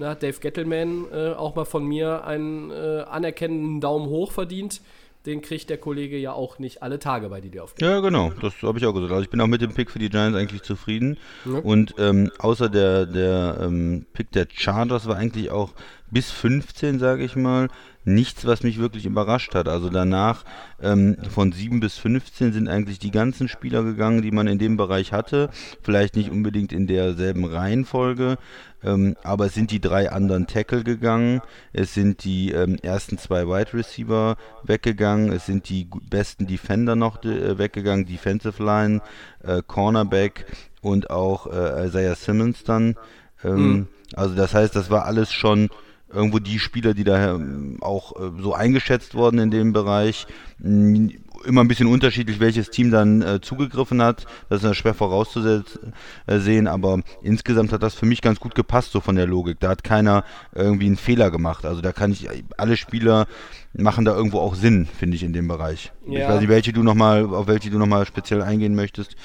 Hat 0.00 0.22
Dave 0.22 0.38
Gettleman 0.40 1.06
äh, 1.12 1.32
auch 1.32 1.54
mal 1.54 1.64
von 1.64 1.84
mir 1.84 2.24
einen 2.24 2.70
äh, 2.70 3.04
anerkennenden 3.08 3.80
Daumen 3.80 4.06
hoch 4.06 4.32
verdient. 4.32 4.80
den 5.26 5.40
kriegt 5.40 5.70
der 5.70 5.78
Kollege 5.78 6.16
ja 6.16 6.32
auch 6.32 6.58
nicht 6.58 6.82
alle 6.82 6.98
Tage 6.98 7.28
bei 7.28 7.40
DDF. 7.40 7.74
Ja, 7.80 8.00
genau, 8.00 8.32
das 8.40 8.54
habe 8.62 8.78
ich 8.78 8.86
auch 8.86 8.92
gesagt. 8.92 9.12
Also 9.12 9.22
ich 9.22 9.30
bin 9.30 9.40
auch 9.40 9.46
mit 9.46 9.60
dem 9.60 9.72
Pick 9.72 9.90
für 9.90 9.98
die 9.98 10.08
Giants 10.08 10.36
eigentlich 10.36 10.62
zufrieden. 10.62 11.16
Ja. 11.44 11.58
Und 11.58 11.94
ähm, 11.98 12.30
außer 12.38 12.68
der, 12.68 13.06
der 13.06 13.58
ähm, 13.60 14.06
Pick 14.12 14.32
der 14.32 14.48
Chargers 14.52 15.06
war 15.06 15.16
eigentlich 15.16 15.50
auch 15.50 15.74
bis 16.10 16.30
15, 16.30 16.98
sage 16.98 17.24
ich 17.24 17.36
mal, 17.36 17.68
nichts, 18.04 18.44
was 18.44 18.62
mich 18.62 18.78
wirklich 18.78 19.06
überrascht 19.06 19.54
hat. 19.54 19.68
Also 19.68 19.88
danach 19.88 20.44
ähm, 20.80 21.16
von 21.30 21.52
7 21.52 21.80
bis 21.80 21.98
15 21.98 22.52
sind 22.52 22.68
eigentlich 22.68 22.98
die 22.98 23.10
ganzen 23.10 23.48
Spieler 23.48 23.82
gegangen, 23.84 24.22
die 24.22 24.30
man 24.30 24.46
in 24.46 24.58
dem 24.58 24.76
Bereich 24.76 25.12
hatte. 25.12 25.50
Vielleicht 25.82 26.16
nicht 26.16 26.30
unbedingt 26.30 26.72
in 26.72 26.86
derselben 26.86 27.44
Reihenfolge, 27.44 28.38
ähm, 28.82 29.16
aber 29.22 29.46
es 29.46 29.54
sind 29.54 29.70
die 29.70 29.80
drei 29.80 30.10
anderen 30.10 30.46
Tackle 30.46 30.82
gegangen. 30.82 31.40
Es 31.72 31.94
sind 31.94 32.24
die 32.24 32.50
ähm, 32.52 32.76
ersten 32.82 33.18
zwei 33.18 33.46
Wide 33.46 33.72
Receiver 33.74 34.36
weggegangen. 34.64 35.32
Es 35.32 35.46
sind 35.46 35.68
die 35.68 35.88
besten 36.10 36.46
Defender 36.46 36.96
noch 36.96 37.22
äh, 37.24 37.58
weggegangen. 37.58 38.06
Defensive 38.06 38.62
Line, 38.62 39.00
äh, 39.44 39.62
Cornerback 39.66 40.46
und 40.80 41.10
auch 41.10 41.46
äh, 41.46 41.86
Isaiah 41.86 42.16
Simmons 42.16 42.64
dann. 42.64 42.96
Mhm. 43.44 43.88
Also 44.14 44.36
das 44.36 44.54
heißt, 44.54 44.76
das 44.76 44.88
war 44.88 45.04
alles 45.04 45.32
schon 45.32 45.68
irgendwo 46.12 46.38
die 46.38 46.58
Spieler, 46.58 46.94
die 46.94 47.04
da 47.04 47.34
ähm, 47.34 47.78
auch 47.80 48.16
äh, 48.16 48.30
so 48.40 48.54
eingeschätzt 48.54 49.14
wurden 49.14 49.38
in 49.38 49.50
dem 49.50 49.72
Bereich. 49.72 50.26
Mm, 50.58 51.08
immer 51.44 51.62
ein 51.62 51.68
bisschen 51.68 51.88
unterschiedlich, 51.88 52.40
welches 52.40 52.70
Team 52.70 52.90
dann 52.90 53.22
äh, 53.22 53.40
zugegriffen 53.40 54.02
hat. 54.02 54.26
Das 54.48 54.62
ist 54.62 54.76
schwer 54.76 54.94
vorauszusehen, 54.94 56.66
aber 56.68 57.00
insgesamt 57.22 57.72
hat 57.72 57.82
das 57.82 57.94
für 57.94 58.06
mich 58.06 58.22
ganz 58.22 58.40
gut 58.40 58.54
gepasst, 58.54 58.92
so 58.92 59.00
von 59.00 59.16
der 59.16 59.26
Logik. 59.26 59.58
Da 59.60 59.70
hat 59.70 59.84
keiner 59.84 60.24
irgendwie 60.54 60.86
einen 60.86 60.96
Fehler 60.96 61.30
gemacht. 61.30 61.64
Also 61.64 61.80
da 61.80 61.92
kann 61.92 62.12
ich, 62.12 62.28
alle 62.56 62.76
Spieler 62.76 63.26
machen 63.72 64.04
da 64.04 64.14
irgendwo 64.14 64.38
auch 64.38 64.54
Sinn, 64.54 64.86
finde 64.86 65.16
ich, 65.16 65.22
in 65.22 65.32
dem 65.32 65.48
Bereich. 65.48 65.92
Ja. 66.06 66.20
Ich 66.20 66.28
weiß 66.28 66.40
nicht, 66.40 66.48
welche 66.48 66.72
du 66.72 66.82
noch 66.82 66.94
mal, 66.94 67.26
auf 67.26 67.46
welche 67.46 67.70
du 67.70 67.78
nochmal 67.78 68.06
speziell 68.06 68.42
eingehen 68.42 68.74
möchtest. 68.74 69.16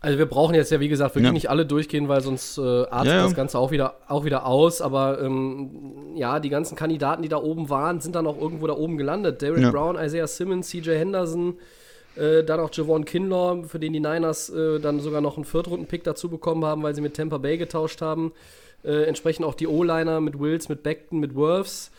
Also 0.00 0.18
wir 0.18 0.26
brauchen 0.26 0.54
jetzt 0.54 0.70
ja, 0.70 0.78
wie 0.80 0.88
gesagt, 0.88 1.14
wirklich 1.14 1.26
ja. 1.26 1.32
nicht 1.32 1.50
alle 1.50 1.66
durchgehen, 1.66 2.08
weil 2.08 2.20
sonst 2.20 2.56
äh, 2.58 2.60
artet 2.60 3.12
ja, 3.12 3.16
ja. 3.16 3.22
das 3.24 3.34
Ganze 3.34 3.58
auch 3.58 3.70
wieder, 3.70 3.96
auch 4.06 4.24
wieder 4.24 4.46
aus. 4.46 4.80
Aber 4.80 5.20
ähm, 5.20 6.14
ja, 6.14 6.38
die 6.38 6.50
ganzen 6.50 6.76
Kandidaten, 6.76 7.22
die 7.22 7.28
da 7.28 7.38
oben 7.38 7.68
waren, 7.68 8.00
sind 8.00 8.14
dann 8.14 8.26
auch 8.26 8.40
irgendwo 8.40 8.66
da 8.66 8.74
oben 8.74 8.96
gelandet. 8.96 9.42
Derrick 9.42 9.70
Brown, 9.72 9.96
Isaiah 9.96 10.28
Simmons, 10.28 10.68
CJ 10.68 10.90
Henderson, 10.92 11.58
äh, 12.16 12.44
dann 12.44 12.60
auch 12.60 12.70
Javon 12.72 13.04
Kinlaw, 13.04 13.64
für 13.64 13.80
den 13.80 13.92
die 13.92 14.00
Niners 14.00 14.50
äh, 14.50 14.78
dann 14.78 15.00
sogar 15.00 15.20
noch 15.20 15.36
einen 15.36 15.44
Viertrunden-Pick 15.44 16.04
dazu 16.04 16.28
bekommen 16.28 16.64
haben, 16.64 16.82
weil 16.82 16.94
sie 16.94 17.00
mit 17.00 17.14
Tampa 17.14 17.38
Bay 17.38 17.58
getauscht 17.58 18.00
haben. 18.00 18.32
Äh, 18.84 19.04
entsprechend 19.04 19.44
auch 19.44 19.54
die 19.54 19.66
O-Liner 19.66 20.20
mit 20.20 20.38
Wills, 20.38 20.68
mit 20.68 20.84
Beckton, 20.84 21.18
mit 21.18 21.34
Worths. 21.34 21.90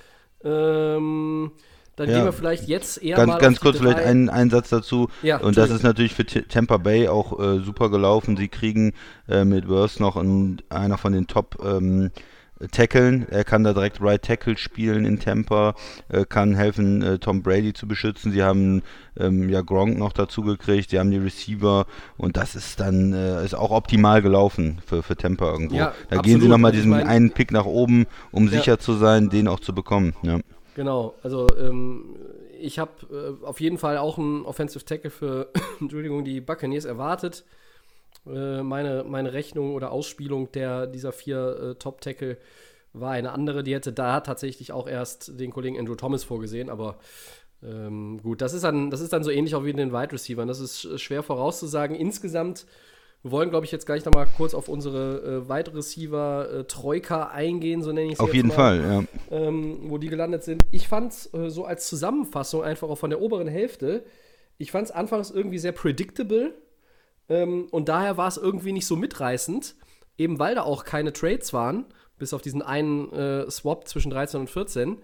Ähm, 0.44 1.52
dann 2.00 2.10
ja. 2.10 2.16
gehen 2.16 2.26
wir 2.26 2.32
vielleicht 2.32 2.68
jetzt 2.70 3.04
eher 3.04 3.18
ganz, 3.18 3.28
mal 3.28 3.40
Ganz 3.40 3.60
kurz 3.60 3.78
vielleicht 3.78 4.00
einen, 4.00 4.30
einen 4.30 4.50
Satz 4.50 4.70
dazu. 4.70 5.10
Ja, 5.22 5.38
und 5.38 5.58
das 5.58 5.70
ist 5.70 5.84
natürlich 5.84 6.14
für 6.14 6.26
Tampa 6.26 6.78
Bay 6.78 7.10
auch 7.10 7.38
äh, 7.38 7.60
super 7.60 7.90
gelaufen. 7.90 8.38
Sie 8.38 8.48
kriegen 8.48 8.94
äh, 9.28 9.44
mit 9.44 9.68
Worth 9.68 10.00
noch 10.00 10.16
einen, 10.16 10.62
einer 10.70 10.98
von 10.98 11.12
den 11.12 11.28
Top 11.28 11.58
ähm, 11.62 12.12
Tackeln. 12.72 13.28
Er 13.30 13.44
kann 13.44 13.66
da 13.66 13.74
direkt 13.74 14.02
Right 14.02 14.22
Tackle 14.22 14.58
spielen 14.58 15.04
in 15.04 15.20
Tampa, 15.20 15.76
äh, 16.08 16.24
kann 16.24 16.56
helfen, 16.56 17.02
äh, 17.02 17.18
Tom 17.20 17.42
Brady 17.42 17.74
zu 17.74 17.86
beschützen. 17.86 18.32
Sie 18.32 18.44
haben 18.44 18.82
ähm, 19.18 19.50
ja 19.50 19.62
Gronk 19.62 19.98
noch 19.98 20.14
dazu 20.14 20.42
gekriegt, 20.42 20.92
sie 20.92 21.00
haben 21.00 21.12
die 21.12 21.18
Receiver 21.18 21.86
und 22.18 22.38
das 22.38 22.56
ist 22.56 22.80
dann 22.80 23.14
äh, 23.14 23.44
ist 23.44 23.56
auch 23.56 23.72
optimal 23.72 24.22
gelaufen 24.22 24.80
für, 24.86 25.04
für 25.04 25.18
Tampa 25.18 25.52
irgendwo. 25.52 25.76
Ja, 25.76 25.94
da 26.10 26.18
absolut. 26.18 26.24
gehen 26.26 26.42
sie 26.42 26.48
nochmal 26.48 26.72
diesen 26.72 26.92
ich 26.92 26.98
mein, 26.98 27.08
einen 27.08 27.32
Pick 27.32 27.52
nach 27.52 27.66
oben, 27.66 28.08
um 28.32 28.46
ja. 28.46 28.52
sicher 28.52 28.80
zu 28.80 28.94
sein, 28.94 29.30
den 29.30 29.50
auch 29.50 29.60
zu 29.60 29.74
bekommen. 29.74 30.14
Ja. 30.22 30.40
Genau, 30.76 31.16
also 31.24 31.48
ähm, 31.58 32.16
ich 32.60 32.80
habe 32.80 33.38
äh, 33.42 33.46
auf 33.46 33.60
jeden 33.60 33.78
Fall 33.78 33.98
auch 33.98 34.18
einen 34.18 34.46
Offensive 34.46 34.86
Tackle 34.86 35.10
für 35.10 35.50
Entschuldigung, 35.80 36.24
die 36.24 36.42
Buccaneers 36.42 36.86
erwartet. 36.86 37.44
Äh, 38.26 38.62
meine, 38.64 39.04
meine 39.04 39.34
Rechnung 39.34 39.74
oder 39.74 39.92
Ausspielung 39.92 40.52
der, 40.52 40.88
dieser 40.88 41.12
vier 41.12 41.60
äh, 41.60 41.76
Top-Tackle 41.76 42.38
war 42.94 43.12
eine 43.12 43.32
andere. 43.32 43.64
Die 43.64 43.74
hätte 43.74 43.94
da 43.94 44.22
tatsächlich 44.22 44.72
auch 44.72 44.88
erst 44.88 45.40
den 45.40 45.52
Kollegen 45.52 45.78
Andrew 45.78 45.96
Thomas 45.96 46.24
vorgesehen, 46.24 46.70
aber 46.70 46.98
ähm, 47.62 48.20
gut, 48.22 48.42
das 48.42 48.54
ist, 48.54 48.64
dann, 48.64 48.90
das 48.90 49.02
ist 49.02 49.14
dann 49.14 49.24
so 49.24 49.32
ähnlich 49.32 49.56
auch 49.56 49.66
wie 49.66 49.72
in 49.72 49.78
den 49.78 49.92
Wide 49.92 50.14
Receivers. 50.14 50.48
Das 50.48 50.60
ist 50.60 51.00
schwer 51.00 51.24
vorauszusagen. 51.24 51.96
Insgesamt 51.96 52.66
wir 53.24 53.32
wollen, 53.32 53.50
glaube 53.50 53.66
ich, 53.66 53.72
jetzt 53.72 53.86
gleich 53.86 54.06
nochmal 54.06 54.28
kurz 54.38 54.54
auf 54.54 54.70
unsere 54.70 55.44
äh, 55.46 55.50
Wide 55.50 55.76
Receiver 55.76 56.50
äh, 56.52 56.64
Troika 56.66 57.28
eingehen, 57.28 57.84
so 57.84 57.92
nenne 57.92 58.08
ich 58.08 58.14
es 58.14 58.20
Auf 58.20 58.34
jeden 58.34 58.48
mal, 58.50 58.56
Fall, 58.56 59.08
ja. 59.30 59.38
Ähm, 59.38 59.90
wo 59.90 59.98
die 59.98 60.08
gelandet 60.08 60.44
sind. 60.44 60.66
Ich 60.72 60.88
fand 60.88 61.12
es 61.12 61.34
äh, 61.34 61.50
so 61.50 61.66
als 61.66 61.88
Zusammenfassung 61.88 62.64
einfach 62.64 62.88
auch 62.88 62.98
von 62.98 63.10
der 63.10 63.22
oberen 63.22 63.48
Hälfte, 63.48 64.06
ich 64.58 64.72
fand 64.72 64.86
es 64.86 64.92
anfangs 64.92 65.32
irgendwie 65.32 65.60
sehr 65.60 65.72
predictable 65.72 66.54
ähm, 67.28 67.68
und 67.72 67.90
daher 67.90 68.18
war 68.18 68.28
es 68.28 68.38
irgendwie 68.38 68.72
nicht 68.72 68.88
so 68.88 68.96
mitreißend, 68.96 69.76
eben 70.18 70.40
weil 70.40 70.56
da 70.56 70.64
auch 70.64 70.86
keine 70.86 71.14
Trades 71.14 71.54
waren, 71.54 71.86
bis 72.18 72.34
auf 72.34 72.42
diesen 72.42 72.62
einen 72.62 73.12
äh, 73.12 73.50
Swap 73.52 73.88
zwischen 73.88 74.12
13 74.12 74.42
und 74.42 74.50
14. 74.50 74.98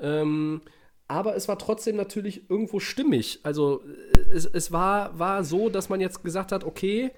Ähm, 0.00 0.62
aber 1.06 1.36
es 1.36 1.48
war 1.48 1.58
trotzdem 1.58 1.96
natürlich 1.96 2.48
irgendwo 2.50 2.80
stimmig. 2.80 3.40
Also 3.42 3.82
äh, 3.82 4.20
es, 4.34 4.44
es 4.46 4.72
war, 4.72 5.18
war 5.18 5.44
so, 5.44 5.70
dass 5.70 5.88
man 5.88 6.00
jetzt 6.00 6.22
gesagt 6.22 6.52
hat, 6.52 6.64
okay, 6.64 7.10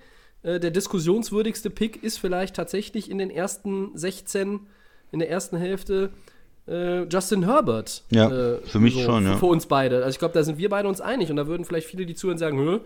äh, 0.42 0.60
der 0.60 0.70
diskussionswürdigste 0.70 1.70
Pick 1.70 2.02
ist 2.02 2.18
vielleicht 2.18 2.56
tatsächlich 2.56 3.10
in 3.10 3.18
den 3.18 3.30
ersten 3.30 3.96
16, 3.96 4.60
in 5.12 5.18
der 5.18 5.30
ersten 5.30 5.56
Hälfte 5.56 6.10
äh, 6.66 7.02
Justin 7.04 7.44
Herbert. 7.44 8.04
Ja, 8.10 8.30
äh, 8.30 8.58
für 8.64 8.80
mich 8.80 8.94
so, 8.94 9.02
schon, 9.02 9.24
ja. 9.24 9.36
Für 9.36 9.46
uns 9.46 9.66
beide. 9.66 9.96
Also 9.96 10.10
ich 10.10 10.18
glaube, 10.18 10.34
da 10.34 10.42
sind 10.42 10.58
wir 10.58 10.68
beide 10.68 10.88
uns 10.88 11.00
einig 11.00 11.30
und 11.30 11.36
da 11.36 11.46
würden 11.46 11.64
vielleicht 11.64 11.86
viele, 11.86 12.06
die 12.06 12.14
zuhören, 12.14 12.38
sagen, 12.38 12.58
Hö, 12.58 12.80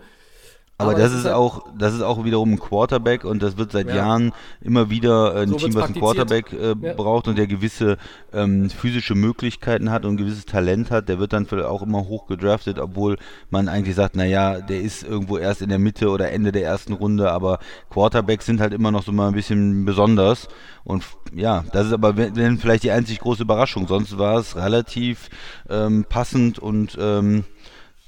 aber, 0.77 0.91
aber 0.91 0.99
das 0.99 1.13
ist, 1.13 1.23
halt 1.23 1.35
auch, 1.35 1.65
das 1.77 1.93
ist 1.93 2.01
auch 2.01 2.25
wiederum 2.25 2.53
ein 2.53 2.59
Quarterback 2.59 3.23
und 3.23 3.41
das 3.41 3.57
wird 3.57 3.71
seit 3.71 3.87
ja. 3.87 3.95
Jahren 3.95 4.33
immer 4.59 4.89
wieder 4.89 5.33
äh, 5.33 5.43
ein 5.43 5.49
so 5.49 5.55
Team, 5.55 5.73
was 5.73 5.85
einen 5.85 5.95
Quarterback 5.95 6.51
äh, 6.51 6.75
ja. 6.81 6.93
braucht 6.93 7.29
und 7.29 7.37
der 7.37 7.47
gewisse 7.47 7.97
ähm, 8.33 8.69
physische 8.69 9.15
Möglichkeiten 9.15 9.89
hat 9.89 10.03
und 10.03 10.15
ein 10.15 10.17
gewisses 10.17 10.45
Talent 10.45 10.91
hat, 10.91 11.07
der 11.07 11.17
wird 11.17 11.31
dann 11.31 11.47
auch 11.61 11.81
immer 11.81 12.09
hoch 12.09 12.27
gedraftet, 12.27 12.77
obwohl 12.77 13.17
man 13.49 13.69
eigentlich 13.69 13.95
sagt, 13.95 14.17
naja, 14.17 14.59
der 14.59 14.81
ist 14.81 15.03
irgendwo 15.03 15.37
erst 15.37 15.61
in 15.61 15.69
der 15.69 15.79
Mitte 15.79 16.09
oder 16.09 16.33
Ende 16.33 16.51
der 16.51 16.63
ersten 16.63 16.91
Runde, 16.91 17.31
aber 17.31 17.59
Quarterbacks 17.89 18.45
sind 18.45 18.59
halt 18.59 18.73
immer 18.73 18.91
noch 18.91 19.03
so 19.03 19.13
mal 19.13 19.29
ein 19.29 19.33
bisschen 19.33 19.85
besonders 19.85 20.49
und 20.83 21.05
ja, 21.33 21.63
das 21.71 21.87
ist 21.87 21.93
aber 21.93 22.17
wenn, 22.17 22.57
vielleicht 22.57 22.83
die 22.83 22.91
einzig 22.91 23.19
große 23.21 23.43
Überraschung, 23.43 23.87
sonst 23.87 24.17
war 24.17 24.39
es 24.39 24.57
relativ 24.57 25.29
ähm, 25.69 26.05
passend 26.09 26.59
und 26.59 26.97
ähm, 26.99 27.45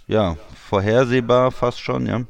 ja, 0.07 0.35
vorhersehbar 0.53 1.51
fast 1.51 1.79
schon, 1.79 2.05
ja. 2.07 2.23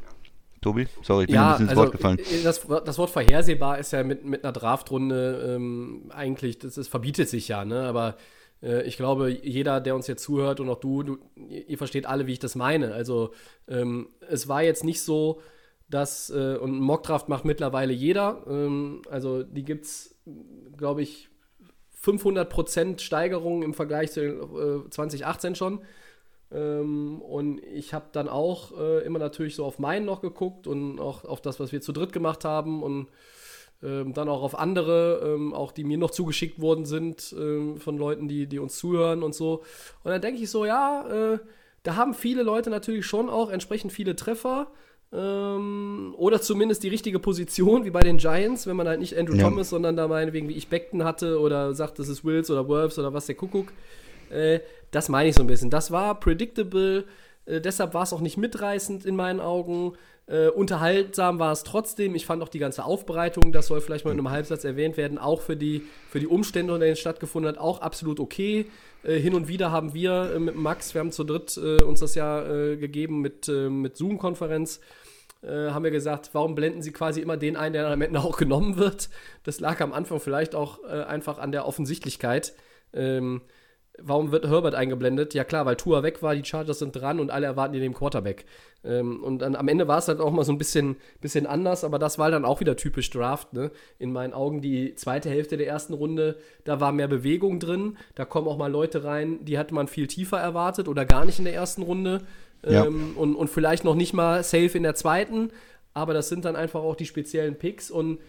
Tobi? 0.67 0.87
Sorry, 1.01 1.23
ich 1.23 1.27
bin 1.27 1.35
ja, 1.35 1.47
ein 1.47 1.51
bisschen 1.51 1.63
ins 1.63 1.69
also, 1.71 1.81
Wort 1.81 1.91
gefallen. 1.91 2.19
Äh, 2.19 2.43
das, 2.43 2.67
das, 2.67 2.97
Wort 2.97 3.09
vorhersehbar 3.09 3.79
ist 3.79 3.91
ja 3.91 4.03
mit, 4.03 4.25
mit 4.25 4.43
einer 4.43 4.53
Draftrunde 4.53 5.55
ähm, 5.55 6.11
eigentlich, 6.13 6.59
das, 6.59 6.75
das 6.75 6.87
verbietet 6.87 7.29
sich 7.29 7.47
ja, 7.47 7.65
ne? 7.65 7.81
Aber 7.83 8.17
äh, 8.61 8.83
ich 8.83 8.97
glaube, 8.97 9.29
jeder, 9.29 9.79
der 9.79 9.95
uns 9.95 10.07
jetzt 10.07 10.23
zuhört 10.23 10.59
und 10.59 10.69
auch 10.69 10.79
du, 10.79 11.03
du 11.03 11.17
ihr 11.35 11.77
versteht 11.77 12.05
alle, 12.05 12.27
wie 12.27 12.33
ich 12.33 12.39
das 12.39 12.55
meine. 12.55 12.93
Also 12.93 13.33
ähm, 13.67 14.09
es 14.27 14.47
war 14.47 14.63
jetzt 14.63 14.83
nicht 14.83 15.01
so, 15.01 15.41
dass, 15.89 16.29
äh, 16.29 16.57
und 16.57 16.79
Mockdraft 16.79 17.29
macht 17.29 17.45
mittlerweile 17.45 17.93
jeder, 17.93 18.43
ähm, 18.47 19.01
also 19.09 19.43
die 19.43 19.63
gibt 19.63 19.85
es, 19.85 20.15
glaube 20.75 21.01
ich, 21.01 21.29
500% 22.03 22.99
Steigerung 22.99 23.63
im 23.63 23.73
Vergleich 23.73 24.11
zu 24.11 24.21
äh, 24.21 24.89
2018 24.89 25.55
schon. 25.55 25.79
Ähm, 26.51 27.21
und 27.21 27.61
ich 27.63 27.93
habe 27.93 28.05
dann 28.11 28.29
auch 28.29 28.77
äh, 28.77 29.05
immer 29.05 29.19
natürlich 29.19 29.55
so 29.55 29.65
auf 29.65 29.79
meinen 29.79 30.05
noch 30.05 30.21
geguckt 30.21 30.67
und 30.67 30.99
auch 30.99 31.25
auf 31.25 31.41
das, 31.41 31.59
was 31.59 31.71
wir 31.71 31.81
zu 31.81 31.91
dritt 31.91 32.13
gemacht 32.13 32.45
haben 32.45 32.83
und 32.83 33.07
ähm, 33.83 34.13
dann 34.13 34.29
auch 34.29 34.41
auf 34.41 34.57
andere, 34.57 35.21
ähm, 35.23 35.53
auch 35.53 35.71
die 35.71 35.83
mir 35.83 35.97
noch 35.97 36.11
zugeschickt 36.11 36.59
worden 36.59 36.85
sind 36.85 37.35
ähm, 37.37 37.77
von 37.77 37.97
Leuten, 37.97 38.27
die, 38.27 38.47
die 38.47 38.59
uns 38.59 38.77
zuhören 38.77 39.23
und 39.23 39.35
so. 39.35 39.63
Und 40.03 40.11
dann 40.11 40.21
denke 40.21 40.41
ich 40.41 40.49
so, 40.49 40.65
ja, 40.65 41.33
äh, 41.33 41.39
da 41.83 41.95
haben 41.95 42.13
viele 42.13 42.43
Leute 42.43 42.69
natürlich 42.69 43.05
schon 43.05 43.29
auch 43.29 43.49
entsprechend 43.51 43.91
viele 43.91 44.15
Treffer. 44.15 44.71
Ähm, 45.13 46.15
oder 46.17 46.41
zumindest 46.41 46.83
die 46.83 46.89
richtige 46.89 47.19
Position, 47.19 47.85
wie 47.85 47.91
bei 47.91 48.01
den 48.01 48.17
Giants, 48.17 48.67
wenn 48.67 48.75
man 48.75 48.87
halt 48.87 48.99
nicht 48.99 49.17
Andrew 49.17 49.35
ja. 49.35 49.43
Thomas, 49.43 49.69
sondern 49.69 49.95
da 49.95 50.07
meinetwegen 50.07 50.49
wie 50.49 50.55
ich 50.55 50.67
Beckton 50.67 51.03
hatte 51.03 51.39
oder 51.39 51.73
sagt, 51.73 51.99
das 51.99 52.09
ist 52.09 52.25
Wills 52.25 52.51
oder 52.51 52.67
Wolves 52.67 52.99
oder 52.99 53.13
was 53.13 53.27
der 53.27 53.35
Kuckuck. 53.35 53.67
Äh, 54.29 54.59
das 54.91 55.09
meine 55.09 55.29
ich 55.29 55.35
so 55.35 55.41
ein 55.41 55.47
bisschen. 55.47 55.69
Das 55.69 55.91
war 55.91 56.19
predictable, 56.19 57.05
äh, 57.45 57.61
deshalb 57.61 57.93
war 57.93 58.03
es 58.03 58.13
auch 58.13 58.21
nicht 58.21 58.37
mitreißend 58.37 59.05
in 59.05 59.15
meinen 59.15 59.39
Augen. 59.39 59.93
Äh, 60.27 60.49
unterhaltsam 60.49 61.39
war 61.39 61.53
es 61.53 61.63
trotzdem. 61.63 62.13
Ich 62.13 62.25
fand 62.25 62.43
auch 62.43 62.49
die 62.49 62.59
ganze 62.59 62.83
Aufbereitung, 62.83 63.53
das 63.53 63.67
soll 63.67 63.79
vielleicht 63.79 64.03
mal 64.03 64.11
in 64.11 64.17
einem 64.17 64.29
Halbsatz 64.29 64.65
erwähnt 64.65 64.97
werden, 64.97 65.17
auch 65.17 65.41
für 65.41 65.55
die, 65.55 65.83
für 66.09 66.19
die 66.19 66.27
Umstände, 66.27 66.73
unter 66.73 66.85
denen 66.85 66.93
es 66.93 66.99
stattgefunden 66.99 67.49
hat, 67.49 67.57
auch 67.57 67.79
absolut 67.79 68.19
okay. 68.19 68.65
Äh, 69.03 69.19
hin 69.19 69.33
und 69.33 69.47
wieder 69.47 69.71
haben 69.71 69.93
wir 69.93 70.33
äh, 70.35 70.39
mit 70.39 70.55
Max, 70.55 70.93
wir 70.93 70.99
haben 70.99 71.13
zu 71.13 71.23
dritt 71.23 71.57
äh, 71.57 71.81
uns 71.81 72.01
das 72.01 72.15
ja 72.15 72.45
äh, 72.45 72.75
gegeben 72.75 73.21
mit, 73.21 73.47
mit 73.47 73.95
Zoom-Konferenz, 73.95 74.79
haben 75.43 75.83
wir 75.83 75.91
gesagt, 75.91 76.31
warum 76.33 76.55
blenden 76.55 76.81
sie 76.81 76.91
quasi 76.91 77.21
immer 77.21 77.37
den 77.37 77.55
ein, 77.55 77.71
der 77.71 77.87
am 77.87 78.01
Ende 78.01 78.19
auch 78.19 78.37
genommen 78.37 78.75
wird? 78.75 79.07
Das 79.43 79.59
lag 79.59 79.79
am 79.81 79.93
Anfang 79.93 80.19
vielleicht 80.19 80.55
auch 80.55 80.83
einfach 80.83 81.37
an 81.37 81.51
der 81.51 81.67
Offensichtlichkeit. 81.67 82.53
Ähm, 82.91 83.41
warum 84.01 84.31
wird 84.31 84.47
Herbert 84.47 84.75
eingeblendet? 84.75 85.33
Ja 85.33 85.43
klar, 85.43 85.65
weil 85.65 85.75
Tua 85.75 86.03
weg 86.03 86.21
war, 86.21 86.35
die 86.35 86.45
Chargers 86.45 86.79
sind 86.79 86.95
dran 86.95 87.19
und 87.19 87.31
alle 87.31 87.45
erwarten 87.45 87.73
den 87.73 87.93
Quarterback. 87.93 88.45
Ähm, 88.83 89.23
und 89.23 89.39
dann 89.39 89.55
am 89.55 89.67
Ende 89.67 89.87
war 89.87 89.97
es 89.97 90.07
halt 90.07 90.19
auch 90.19 90.31
mal 90.31 90.45
so 90.45 90.51
ein 90.51 90.57
bisschen, 90.57 90.97
bisschen 91.21 91.45
anders, 91.45 91.83
aber 91.83 91.99
das 91.99 92.19
war 92.19 92.31
dann 92.31 92.45
auch 92.45 92.59
wieder 92.59 92.75
typisch 92.75 93.09
Draft, 93.09 93.53
ne? 93.53 93.71
In 93.99 94.11
meinen 94.11 94.33
Augen 94.33 94.61
die 94.61 94.95
zweite 94.95 95.29
Hälfte 95.29 95.57
der 95.57 95.67
ersten 95.67 95.93
Runde, 95.93 96.37
da 96.63 96.79
war 96.79 96.91
mehr 96.91 97.07
Bewegung 97.07 97.59
drin, 97.59 97.97
da 98.15 98.25
kommen 98.25 98.47
auch 98.47 98.57
mal 98.57 98.71
Leute 98.71 99.03
rein, 99.03 99.43
die 99.45 99.57
hatte 99.57 99.73
man 99.73 99.87
viel 99.87 100.07
tiefer 100.07 100.39
erwartet 100.39 100.87
oder 100.87 101.05
gar 101.05 101.25
nicht 101.25 101.39
in 101.39 101.45
der 101.45 101.55
ersten 101.55 101.81
Runde. 101.81 102.21
Ja. 102.67 102.85
Ähm, 102.85 103.13
und, 103.15 103.35
und 103.35 103.49
vielleicht 103.49 103.83
noch 103.83 103.95
nicht 103.95 104.13
mal 104.13 104.43
safe 104.43 104.77
in 104.77 104.83
der 104.83 104.95
zweiten, 104.95 105.51
aber 105.93 106.13
das 106.13 106.29
sind 106.29 106.45
dann 106.45 106.55
einfach 106.55 106.81
auch 106.81 106.95
die 106.95 107.05
speziellen 107.05 107.55
Picks 107.55 107.91
und 107.91 108.19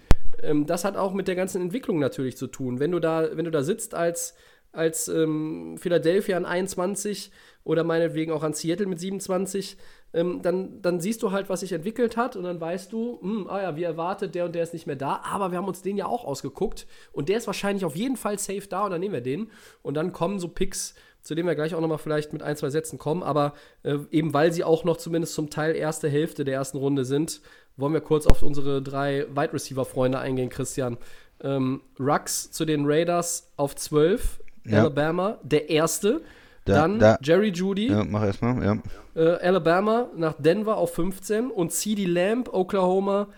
ähm, 0.42 0.66
das 0.66 0.84
hat 0.84 0.96
auch 0.96 1.12
mit 1.12 1.28
der 1.28 1.34
ganzen 1.34 1.62
Entwicklung 1.62 1.98
natürlich 1.98 2.36
zu 2.36 2.46
tun. 2.46 2.80
Wenn 2.80 2.92
du 2.92 2.98
da, 2.98 3.28
wenn 3.36 3.44
du 3.44 3.50
da 3.50 3.62
sitzt 3.62 3.94
als, 3.94 4.34
als 4.72 5.08
ähm, 5.08 5.76
Philadelphia 5.78 6.36
an 6.36 6.44
21 6.44 7.30
oder 7.64 7.84
meinetwegen 7.84 8.32
auch 8.32 8.42
an 8.42 8.54
Seattle 8.54 8.86
mit 8.86 8.98
27, 8.98 9.76
ähm, 10.14 10.40
dann, 10.42 10.80
dann 10.80 11.00
siehst 11.00 11.22
du 11.22 11.32
halt, 11.32 11.48
was 11.48 11.60
sich 11.60 11.72
entwickelt 11.72 12.16
hat 12.16 12.34
und 12.36 12.44
dann 12.44 12.60
weißt 12.60 12.92
du, 12.92 13.20
hm, 13.20 13.46
ah 13.48 13.60
ja, 13.60 13.76
wie 13.76 13.82
erwartet, 13.82 14.34
der 14.34 14.46
und 14.46 14.54
der 14.54 14.62
ist 14.62 14.72
nicht 14.72 14.86
mehr 14.86 14.96
da, 14.96 15.20
aber 15.24 15.50
wir 15.50 15.58
haben 15.58 15.68
uns 15.68 15.82
den 15.82 15.96
ja 15.96 16.06
auch 16.06 16.24
ausgeguckt 16.24 16.86
und 17.12 17.28
der 17.28 17.36
ist 17.36 17.46
wahrscheinlich 17.46 17.84
auf 17.84 17.96
jeden 17.96 18.16
Fall 18.16 18.38
safe 18.38 18.66
da 18.68 18.84
und 18.84 18.90
dann 18.90 19.00
nehmen 19.00 19.14
wir 19.14 19.20
den 19.20 19.50
und 19.82 19.94
dann 19.94 20.12
kommen 20.12 20.38
so 20.38 20.48
Picks, 20.48 20.94
zu 21.20 21.34
denen 21.34 21.46
wir 21.46 21.54
gleich 21.54 21.74
auch 21.74 21.80
nochmal 21.80 21.98
vielleicht 21.98 22.32
mit 22.32 22.42
ein, 22.42 22.56
zwei 22.56 22.70
Sätzen 22.70 22.98
kommen, 22.98 23.22
aber 23.22 23.52
äh, 23.82 23.98
eben 24.10 24.32
weil 24.32 24.52
sie 24.52 24.64
auch 24.64 24.84
noch 24.84 24.96
zumindest 24.96 25.34
zum 25.34 25.50
Teil 25.50 25.76
erste 25.76 26.08
Hälfte 26.08 26.44
der 26.44 26.54
ersten 26.54 26.78
Runde 26.78 27.04
sind, 27.04 27.42
wollen 27.76 27.92
wir 27.92 28.00
kurz 28.00 28.26
auf 28.26 28.42
unsere 28.42 28.80
drei 28.80 29.26
Wide 29.30 29.52
Receiver-Freunde 29.52 30.18
eingehen, 30.18 30.48
Christian. 30.48 30.96
Ähm, 31.40 31.82
Rux 32.00 32.50
zu 32.50 32.64
den 32.64 32.86
Raiders 32.86 33.52
auf 33.56 33.76
12, 33.76 34.40
Ja. 34.68 34.80
Alabama, 34.80 35.38
der 35.42 35.68
erste. 35.70 36.20
Da- 36.64 36.74
Dann 36.74 36.98
da- 36.98 37.18
Jerry 37.22 37.48
Judy, 37.48 37.88
Ja, 37.90 38.04
mach 38.04 38.22
erstmal, 38.24 38.62
ja. 38.62 38.78
äh, 39.14 39.36
Alabama 39.38 40.08
nach 40.16 40.34
Denver 40.38 40.76
auf 40.76 40.92
15 40.94 41.50
und 41.50 41.72
CD 41.72 42.04
Lamb, 42.04 42.52
Oklahoma, 42.52 43.28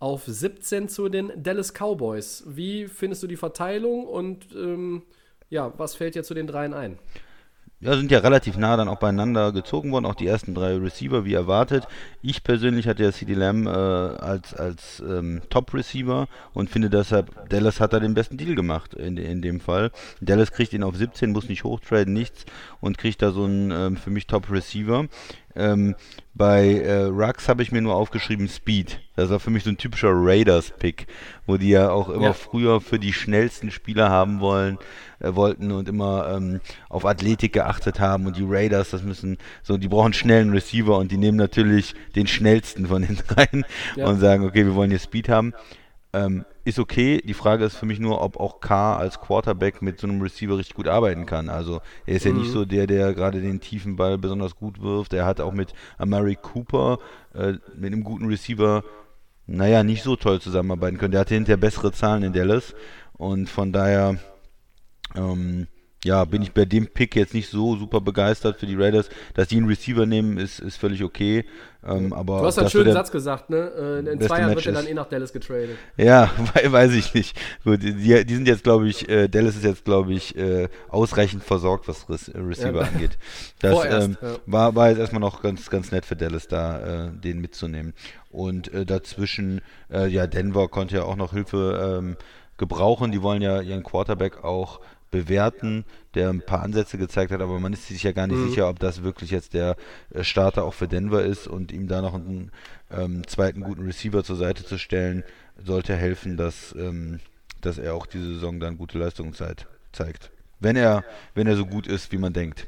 auf 0.00 0.22
17 0.26 0.88
zu 0.88 1.08
den 1.08 1.30
Dallas 1.36 1.72
Cowboys. 1.72 2.42
Wie 2.46 2.86
findest 2.88 3.22
du 3.22 3.26
die 3.28 3.36
Verteilung 3.36 4.06
und 4.06 4.46
ähm, 4.56 5.02
ja, 5.50 5.72
was 5.76 5.94
fällt 5.94 6.14
dir 6.16 6.24
zu 6.24 6.34
den 6.34 6.46
dreien 6.48 6.74
ein? 6.74 6.98
Ja, 7.82 7.96
sind 7.96 8.10
ja 8.10 8.18
relativ 8.18 8.58
nah 8.58 8.76
dann 8.76 8.88
auch 8.88 8.98
beieinander 8.98 9.52
gezogen 9.52 9.90
worden, 9.90 10.04
auch 10.04 10.14
die 10.14 10.26
ersten 10.26 10.54
drei 10.54 10.76
Receiver, 10.76 11.24
wie 11.24 11.32
erwartet. 11.32 11.88
Ich 12.20 12.44
persönlich 12.44 12.86
hatte 12.86 13.02
ja 13.04 13.10
CD 13.10 13.32
Lamb 13.32 13.66
äh, 13.66 13.70
als, 13.70 14.52
als 14.52 15.00
ähm, 15.00 15.40
Top-Receiver 15.48 16.28
und 16.52 16.68
finde 16.68 16.90
deshalb, 16.90 17.48
Dallas 17.48 17.80
hat 17.80 17.94
da 17.94 17.98
den 18.00 18.12
besten 18.12 18.36
Deal 18.36 18.54
gemacht 18.54 18.92
in, 18.92 19.16
in 19.16 19.40
dem 19.40 19.60
Fall. 19.60 19.92
Dallas 20.20 20.52
kriegt 20.52 20.74
ihn 20.74 20.82
auf 20.82 20.94
17, 20.94 21.32
muss 21.32 21.48
nicht 21.48 21.64
hochtraden, 21.64 22.12
nichts 22.12 22.44
und 22.82 22.98
kriegt 22.98 23.22
da 23.22 23.30
so 23.30 23.44
einen 23.44 23.70
ähm, 23.70 23.96
für 23.96 24.10
mich 24.10 24.26
Top-Receiver. 24.26 25.06
Ähm, 25.56 25.96
bei 26.34 26.74
äh, 26.80 27.02
Rux 27.06 27.48
habe 27.48 27.62
ich 27.62 27.72
mir 27.72 27.80
nur 27.82 27.94
aufgeschrieben 27.96 28.48
Speed. 28.48 29.00
Das 29.16 29.30
war 29.30 29.40
für 29.40 29.50
mich 29.50 29.64
so 29.64 29.70
ein 29.70 29.76
typischer 29.76 30.10
Raiders-Pick, 30.12 31.06
wo 31.46 31.56
die 31.56 31.70
ja 31.70 31.90
auch 31.90 32.08
immer 32.08 32.26
Ja. 32.28 32.32
früher 32.32 32.80
für 32.80 32.98
die 32.98 33.12
schnellsten 33.12 33.70
Spieler 33.70 34.10
haben 34.10 34.40
wollen, 34.40 34.78
äh, 35.18 35.34
wollten 35.34 35.72
und 35.72 35.88
immer 35.88 36.32
ähm, 36.36 36.60
auf 36.88 37.04
Athletik 37.04 37.52
geachtet 37.52 37.98
haben 38.00 38.26
und 38.26 38.36
die 38.36 38.46
Raiders, 38.46 38.90
das 38.90 39.02
müssen 39.02 39.38
so, 39.62 39.76
die 39.76 39.88
brauchen 39.88 40.12
schnellen 40.12 40.50
Receiver 40.50 40.96
und 40.96 41.10
die 41.10 41.18
nehmen 41.18 41.36
natürlich 41.36 41.94
den 42.14 42.26
schnellsten 42.26 42.86
von 42.86 43.02
den 43.02 43.16
dreien 43.28 43.64
Ja. 43.96 44.06
und 44.06 44.20
sagen, 44.20 44.44
okay, 44.44 44.64
wir 44.64 44.74
wollen 44.74 44.90
hier 44.90 45.00
Speed 45.00 45.28
haben. 45.28 45.52
Ähm, 46.12 46.44
ist 46.64 46.78
okay. 46.78 47.22
Die 47.24 47.34
Frage 47.34 47.64
ist 47.64 47.76
für 47.76 47.86
mich 47.86 48.00
nur, 48.00 48.20
ob 48.20 48.38
auch 48.38 48.60
K 48.60 48.96
als 48.96 49.20
Quarterback 49.20 49.80
mit 49.80 50.00
so 50.00 50.08
einem 50.08 50.20
Receiver 50.20 50.58
richtig 50.58 50.74
gut 50.74 50.88
arbeiten 50.88 51.24
kann. 51.24 51.48
Also 51.48 51.80
er 52.06 52.16
ist 52.16 52.24
ja 52.24 52.32
nicht 52.32 52.50
so 52.50 52.64
der, 52.64 52.86
der 52.86 53.14
gerade 53.14 53.40
den 53.40 53.60
tiefen 53.60 53.96
Ball 53.96 54.18
besonders 54.18 54.56
gut 54.56 54.80
wirft. 54.82 55.12
Er 55.12 55.24
hat 55.24 55.40
auch 55.40 55.52
mit 55.52 55.72
Amari 55.98 56.36
Cooper, 56.36 56.98
äh, 57.34 57.54
mit 57.76 57.92
einem 57.92 58.02
guten 58.02 58.26
Receiver, 58.26 58.82
naja, 59.46 59.84
nicht 59.84 60.02
so 60.02 60.16
toll 60.16 60.40
zusammenarbeiten 60.40 60.98
können. 60.98 61.12
Der 61.12 61.20
hatte 61.20 61.34
hinterher 61.34 61.56
bessere 61.56 61.92
Zahlen 61.92 62.24
in 62.24 62.32
Dallas 62.32 62.74
und 63.12 63.48
von 63.48 63.72
daher 63.72 64.16
ähm, 65.14 65.68
ja, 66.04 66.24
bin 66.24 66.40
ich 66.40 66.52
bei 66.52 66.64
dem 66.64 66.86
Pick 66.86 67.14
jetzt 67.14 67.34
nicht 67.34 67.50
so 67.50 67.76
super 67.76 68.00
begeistert 68.00 68.58
für 68.58 68.66
die 68.66 68.74
Raiders. 68.74 69.10
Dass 69.34 69.48
die 69.48 69.56
einen 69.58 69.66
Receiver 69.66 70.06
nehmen, 70.06 70.38
ist, 70.38 70.58
ist 70.58 70.76
völlig 70.78 71.04
okay. 71.04 71.44
Ähm, 71.86 72.12
aber 72.14 72.40
Du 72.40 72.46
hast 72.46 72.58
einen 72.58 72.68
so 72.68 72.78
schönen 72.78 72.92
Satz 72.92 73.10
gesagt, 73.10 73.50
ne? 73.50 74.02
Äh, 74.06 74.12
In 74.12 74.20
zwei 74.20 74.40
Jahren 74.40 74.54
wird 74.54 74.66
er 74.66 74.72
dann 74.72 74.86
eh 74.86 74.94
nach 74.94 75.08
Dallas 75.08 75.32
getradet. 75.32 75.76
Ja, 75.98 76.30
wei- 76.54 76.72
weiß 76.72 76.92
ich 76.92 77.12
nicht. 77.14 77.38
Gut, 77.64 77.82
die, 77.82 78.24
die 78.24 78.34
sind 78.34 78.48
jetzt, 78.48 78.64
glaube 78.64 78.88
ich, 78.88 79.08
äh, 79.10 79.28
Dallas 79.28 79.56
ist 79.56 79.64
jetzt, 79.64 79.84
glaube 79.84 80.12
ich, 80.14 80.36
äh, 80.36 80.68
ausreichend 80.88 81.44
versorgt, 81.44 81.86
was 81.88 82.08
Re 82.08 82.18
Receiver 82.48 82.80
Ja. 82.82 82.88
angeht. 82.88 83.18
Das 83.60 83.72
Vorerst, 83.72 84.08
ähm, 84.08 84.16
ja. 84.22 84.36
war, 84.46 84.74
war 84.74 84.88
jetzt 84.88 84.98
erstmal 84.98 85.20
noch 85.20 85.42
ganz, 85.42 85.68
ganz 85.68 85.92
nett 85.92 86.06
für 86.06 86.16
Dallas 86.16 86.48
da, 86.48 87.08
äh, 87.08 87.10
den 87.12 87.40
mitzunehmen. 87.40 87.92
Und 88.30 88.72
äh, 88.72 88.86
dazwischen, 88.86 89.60
äh, 89.92 90.06
ja, 90.08 90.26
Denver 90.26 90.68
konnte 90.68 90.96
ja 90.96 91.02
auch 91.02 91.16
noch 91.16 91.32
Hilfe 91.32 91.98
ähm, 91.98 92.16
gebrauchen. 92.56 93.10
Die 93.12 93.20
wollen 93.22 93.42
ja 93.42 93.60
ihren 93.60 93.82
Quarterback 93.82 94.44
auch 94.44 94.80
bewerten, 95.10 95.84
der 96.14 96.28
ein 96.30 96.42
paar 96.42 96.62
Ansätze 96.62 96.98
gezeigt 96.98 97.30
hat, 97.32 97.40
aber 97.40 97.60
man 97.60 97.72
ist 97.72 97.86
sich 97.86 98.02
ja 98.02 98.12
gar 98.12 98.26
nicht 98.26 98.38
Mhm. 98.38 98.48
sicher, 98.48 98.68
ob 98.68 98.78
das 98.78 99.02
wirklich 99.02 99.30
jetzt 99.30 99.54
der 99.54 99.76
äh, 100.12 100.24
Starter 100.24 100.64
auch 100.64 100.74
für 100.74 100.88
Denver 100.88 101.22
ist 101.22 101.46
und 101.46 101.72
ihm 101.72 101.88
da 101.88 102.02
noch 102.02 102.14
einen 102.14 102.50
ähm, 102.90 103.26
zweiten 103.26 103.60
guten 103.60 103.84
Receiver 103.84 104.24
zur 104.24 104.36
Seite 104.36 104.64
zu 104.64 104.78
stellen, 104.78 105.24
sollte 105.64 105.94
helfen, 105.94 106.36
dass, 106.36 106.74
ähm, 106.76 107.20
dass 107.60 107.78
er 107.78 107.94
auch 107.94 108.06
diese 108.06 108.34
Saison 108.34 108.58
dann 108.60 108.76
gute 108.78 108.98
Leistungen 108.98 109.34
zeigt. 109.34 109.66
Wenn 110.58 110.76
er, 110.76 111.04
wenn 111.34 111.46
er 111.46 111.56
so 111.56 111.66
gut 111.66 111.86
ist, 111.86 112.12
wie 112.12 112.18
man 112.18 112.32
denkt. 112.32 112.66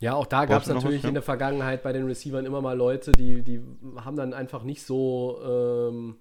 Ja, 0.00 0.14
auch 0.14 0.26
da 0.26 0.44
gab 0.44 0.62
es 0.62 0.68
noch 0.68 0.76
was, 0.76 0.84
natürlich 0.84 1.02
ja? 1.04 1.08
in 1.08 1.14
der 1.14 1.22
Vergangenheit 1.22 1.82
bei 1.82 1.92
den 1.92 2.06
Receivern 2.06 2.44
immer 2.44 2.60
mal 2.60 2.76
Leute, 2.76 3.12
die, 3.12 3.42
die 3.42 3.60
haben 3.96 4.16
dann 4.16 4.34
einfach 4.34 4.62
nicht 4.62 4.82
so, 4.82 5.40
ähm, 5.42 6.16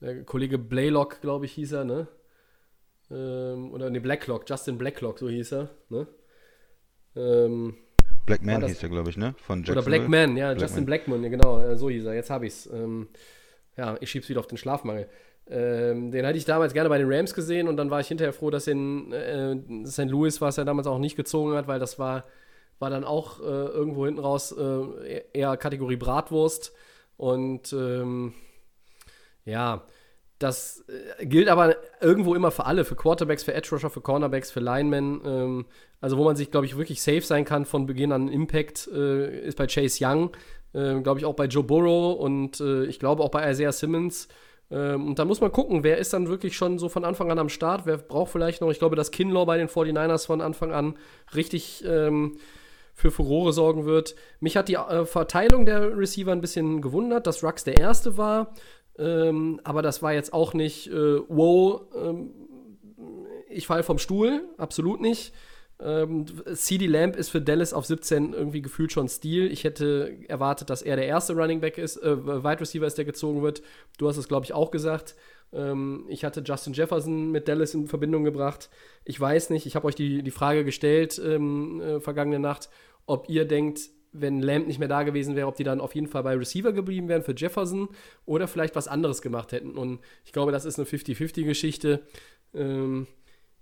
der 0.00 0.24
Kollege 0.24 0.58
Blaylock, 0.58 1.20
glaube 1.20 1.44
ich, 1.46 1.52
hieß 1.52 1.72
er, 1.72 1.84
ne? 1.84 2.06
Ähm, 3.10 3.72
oder 3.72 3.90
ne, 3.90 4.00
Blacklock, 4.00 4.48
Justin 4.48 4.78
Blacklock, 4.78 5.18
so 5.18 5.28
hieß 5.28 5.52
er, 5.52 5.70
ne? 5.88 6.06
Ähm, 7.16 7.74
Black 8.26 8.42
Man 8.44 8.60
das- 8.60 8.70
hieß 8.70 8.82
er, 8.84 8.88
glaube 8.88 9.10
ich, 9.10 9.16
ne? 9.16 9.34
Von 9.38 9.60
oder 9.60 9.68
Jacksonville. 9.74 9.98
Blackman, 9.98 10.36
ja, 10.36 10.46
Blackman. 10.48 10.60
Justin 10.60 10.86
Blackman, 10.86 11.22
ja, 11.24 11.28
genau, 11.28 11.60
äh, 11.60 11.76
so 11.76 11.90
hieß 11.90 12.04
er, 12.04 12.14
jetzt 12.14 12.30
habe 12.30 12.46
ich's. 12.46 12.66
Ähm, 12.72 13.08
ja, 13.76 13.96
ich 14.00 14.10
schieb's 14.10 14.28
wieder 14.28 14.40
auf 14.40 14.46
den 14.46 14.58
Schlafmangel. 14.58 15.08
Ähm, 15.48 16.12
den 16.12 16.24
hatte 16.24 16.38
ich 16.38 16.44
damals 16.44 16.72
gerne 16.74 16.88
bei 16.88 16.98
den 16.98 17.10
Rams 17.12 17.34
gesehen 17.34 17.66
und 17.66 17.76
dann 17.76 17.90
war 17.90 17.98
ich 17.98 18.06
hinterher 18.08 18.32
froh, 18.32 18.50
dass 18.50 18.68
in 18.68 19.12
äh, 19.12 19.56
St. 19.86 20.04
Louis, 20.04 20.40
was 20.40 20.58
er 20.58 20.64
damals 20.64 20.86
auch 20.86 20.98
nicht 20.98 21.16
gezogen 21.16 21.54
hat, 21.54 21.66
weil 21.66 21.80
das 21.80 21.98
war, 21.98 22.24
war 22.78 22.90
dann 22.90 23.02
auch 23.02 23.40
äh, 23.40 23.42
irgendwo 23.42 24.06
hinten 24.06 24.20
raus 24.20 24.52
äh, 24.52 25.22
eher 25.32 25.56
Kategorie 25.56 25.96
Bratwurst. 25.96 26.72
Und 27.16 27.72
ähm, 27.72 28.34
ja, 29.44 29.82
das 30.40 30.84
äh, 30.88 31.26
gilt 31.26 31.48
aber 31.48 31.76
irgendwo 32.00 32.34
immer 32.34 32.50
für 32.50 32.66
alle, 32.66 32.84
für 32.84 32.96
Quarterbacks, 32.96 33.44
für 33.44 33.54
Edge 33.54 33.68
Rusher, 33.72 33.90
für 33.90 34.00
Cornerbacks, 34.00 34.50
für 34.50 34.60
Linemen. 34.60 35.20
Ähm, 35.24 35.66
also 36.00 36.16
wo 36.16 36.24
man 36.24 36.34
sich, 36.34 36.50
glaube 36.50 36.66
ich, 36.66 36.76
wirklich 36.76 37.02
safe 37.02 37.20
sein 37.20 37.44
kann 37.44 37.66
von 37.66 37.86
Beginn 37.86 38.10
an 38.10 38.28
Impact, 38.28 38.88
äh, 38.88 39.46
ist 39.46 39.58
bei 39.58 39.66
Chase 39.66 40.04
Young, 40.04 40.30
äh, 40.72 41.00
glaube 41.00 41.20
ich 41.20 41.26
auch 41.26 41.34
bei 41.34 41.44
Joe 41.44 41.62
Burrow 41.62 42.18
und 42.18 42.58
äh, 42.60 42.84
ich 42.86 42.98
glaube 42.98 43.22
auch 43.22 43.28
bei 43.28 43.48
Isaiah 43.50 43.72
Simmons. 43.72 44.28
Ähm, 44.70 45.08
und 45.08 45.18
da 45.18 45.26
muss 45.26 45.42
man 45.42 45.52
gucken, 45.52 45.84
wer 45.84 45.98
ist 45.98 46.14
dann 46.14 46.28
wirklich 46.28 46.56
schon 46.56 46.78
so 46.78 46.88
von 46.88 47.04
Anfang 47.04 47.30
an 47.30 47.38
am 47.38 47.50
Start, 47.50 47.84
wer 47.84 47.98
braucht 47.98 48.32
vielleicht 48.32 48.62
noch, 48.62 48.70
ich 48.70 48.78
glaube, 48.78 48.96
dass 48.96 49.10
Kinlaw 49.10 49.44
bei 49.44 49.58
den 49.58 49.68
49ers 49.68 50.26
von 50.26 50.40
Anfang 50.40 50.72
an 50.72 50.96
richtig 51.34 51.84
ähm, 51.86 52.38
für 52.94 53.10
Furore 53.10 53.52
sorgen 53.52 53.84
wird. 53.84 54.14
Mich 54.40 54.56
hat 54.56 54.68
die 54.68 54.74
äh, 54.74 55.04
Verteilung 55.04 55.66
der 55.66 55.96
Receiver 55.96 56.32
ein 56.32 56.40
bisschen 56.40 56.80
gewundert, 56.80 57.26
dass 57.26 57.42
Rux 57.42 57.64
der 57.64 57.78
Erste 57.78 58.16
war. 58.16 58.54
Ähm, 59.00 59.60
aber 59.64 59.80
das 59.80 60.02
war 60.02 60.12
jetzt 60.12 60.32
auch 60.34 60.52
nicht, 60.52 60.88
äh, 60.88 61.20
wow, 61.28 61.80
ähm, 61.96 62.30
ich 63.48 63.66
falle 63.66 63.82
vom 63.82 63.98
Stuhl, 63.98 64.44
absolut 64.58 65.00
nicht. 65.00 65.32
Ähm, 65.82 66.26
CD 66.54 66.86
Lamb 66.86 67.16
ist 67.16 67.30
für 67.30 67.40
Dallas 67.40 67.72
auf 67.72 67.86
17 67.86 68.34
irgendwie 68.34 68.60
gefühlt 68.60 68.92
schon 68.92 69.08
Stil. 69.08 69.50
Ich 69.50 69.64
hätte 69.64 70.18
erwartet, 70.28 70.68
dass 70.68 70.82
er 70.82 70.96
der 70.96 71.06
erste 71.06 71.32
Running 71.32 71.60
Back 71.60 71.78
ist, 71.78 71.96
äh, 71.96 72.26
Wide 72.26 72.60
Receiver 72.60 72.86
ist, 72.86 72.98
der 72.98 73.06
gezogen 73.06 73.42
wird. 73.42 73.62
Du 73.96 74.06
hast 74.06 74.18
es, 74.18 74.28
glaube 74.28 74.44
ich, 74.44 74.52
auch 74.52 74.70
gesagt. 74.70 75.14
Ähm, 75.54 76.04
ich 76.08 76.24
hatte 76.24 76.42
Justin 76.44 76.74
Jefferson 76.74 77.30
mit 77.30 77.48
Dallas 77.48 77.72
in 77.72 77.88
Verbindung 77.88 78.24
gebracht. 78.24 78.68
Ich 79.06 79.18
weiß 79.18 79.48
nicht, 79.48 79.64
ich 79.64 79.74
habe 79.74 79.86
euch 79.86 79.94
die, 79.94 80.22
die 80.22 80.30
Frage 80.30 80.64
gestellt 80.64 81.20
ähm, 81.24 81.80
äh, 81.80 82.00
vergangene 82.00 82.38
Nacht, 82.38 82.68
ob 83.06 83.30
ihr 83.30 83.46
denkt, 83.46 83.88
wenn 84.12 84.40
Lamb 84.40 84.66
nicht 84.66 84.78
mehr 84.78 84.88
da 84.88 85.02
gewesen 85.02 85.36
wäre, 85.36 85.46
ob 85.46 85.56
die 85.56 85.64
dann 85.64 85.80
auf 85.80 85.94
jeden 85.94 86.08
Fall 86.08 86.22
bei 86.22 86.34
Receiver 86.34 86.72
geblieben 86.72 87.08
wären 87.08 87.22
für 87.22 87.34
Jefferson 87.34 87.88
oder 88.26 88.48
vielleicht 88.48 88.74
was 88.74 88.88
anderes 88.88 89.22
gemacht 89.22 89.52
hätten. 89.52 89.76
Und 89.76 90.00
ich 90.24 90.32
glaube, 90.32 90.52
das 90.52 90.64
ist 90.64 90.78
eine 90.78 90.88
50-50-Geschichte. 90.88 92.02
Ähm, 92.54 93.06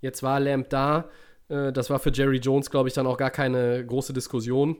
jetzt 0.01 0.23
war 0.23 0.39
Lamb 0.39 0.69
da. 0.69 1.09
Äh, 1.49 1.71
das 1.71 1.89
war 1.89 1.99
für 1.99 2.11
Jerry 2.11 2.37
Jones, 2.37 2.71
glaube 2.71 2.89
ich, 2.89 2.95
dann 2.95 3.07
auch 3.07 3.17
gar 3.17 3.31
keine 3.31 3.85
große 3.85 4.13
Diskussion. 4.13 4.77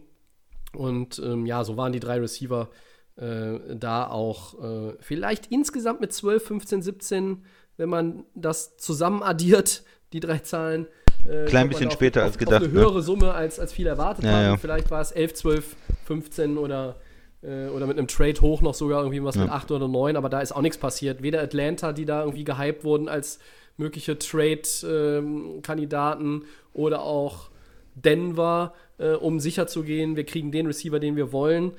Und 0.74 1.20
ähm, 1.20 1.46
ja, 1.46 1.64
so 1.64 1.78
waren 1.78 1.92
die 1.92 2.00
drei 2.00 2.20
Receiver 2.20 2.70
äh, 3.16 3.76
da 3.76 4.08
auch 4.08 4.62
äh, 4.64 4.96
vielleicht 5.00 5.48
insgesamt 5.48 6.02
mit 6.02 6.14
12, 6.14 6.44
15, 6.46 6.82
17, 6.82 7.46
wenn 7.78 7.90
man 7.90 8.24
das 8.36 8.78
zusammen 8.78 9.24
addiert, 9.24 9.84
die 10.14 10.20
drei 10.20 10.40
Zahlen, 10.40 10.88
Äh, 11.28 11.46
Klein 11.46 11.70
bisschen 11.70 11.88
auf- 11.88 11.94
später 11.94 12.22
auf, 12.22 12.28
als 12.28 12.38
gedacht, 12.38 12.62
Auf 12.62 12.70
eine 12.70 12.74
ne? 12.74 12.80
höhere 12.80 13.02
Summe 13.02 13.34
als, 13.34 13.60
als 13.60 13.74
viele 13.74 13.90
erwartet 13.90 14.26
Ja, 14.26 14.32
haben. 14.32 14.44
ja. 14.44 14.58
Vielleicht 14.58 14.90
war 14.92 15.02
es 15.02 15.12
11, 15.12 15.34
12, 15.34 15.76
15 16.06 16.58
oder, 16.58 16.96
äh, 17.44 17.68
oder 17.68 17.88
mit 17.88 17.98
einem 17.98 18.08
Trade 18.08 18.40
hoch 18.42 18.62
noch 18.62 18.74
sogar 18.74 19.02
irgendwie 19.02 19.24
was 19.24 19.36
mit 19.36 19.48
Ja. 19.48 19.54
8 19.54 19.72
oder 19.72 19.88
9, 19.88 20.16
aber 20.16 20.30
da 20.30 20.40
ist 20.42 20.52
auch 20.54 20.62
nichts 20.62 20.78
passiert. 20.78 21.22
Weder 21.22 21.42
Atlanta, 21.42 21.92
die 21.94 22.06
da 22.06 22.22
irgendwie 22.24 22.44
gehypt 22.44 22.84
wurden 22.84 23.10
als 23.10 23.40
mögliche 23.78 24.18
Trade-Kandidaten 24.20 26.44
oder 26.74 27.02
auch 27.04 27.50
Denver, 27.96 28.74
äh, 28.98 29.10
um 29.12 29.40
sicher 29.40 29.68
zu 29.68 29.84
gehen, 29.84 30.16
wir 30.16 30.26
kriegen 30.26 30.52
den 30.52 30.66
Receiver, 30.68 31.00
den 31.00 31.16
wir 31.16 31.32
wollen. 31.32 31.72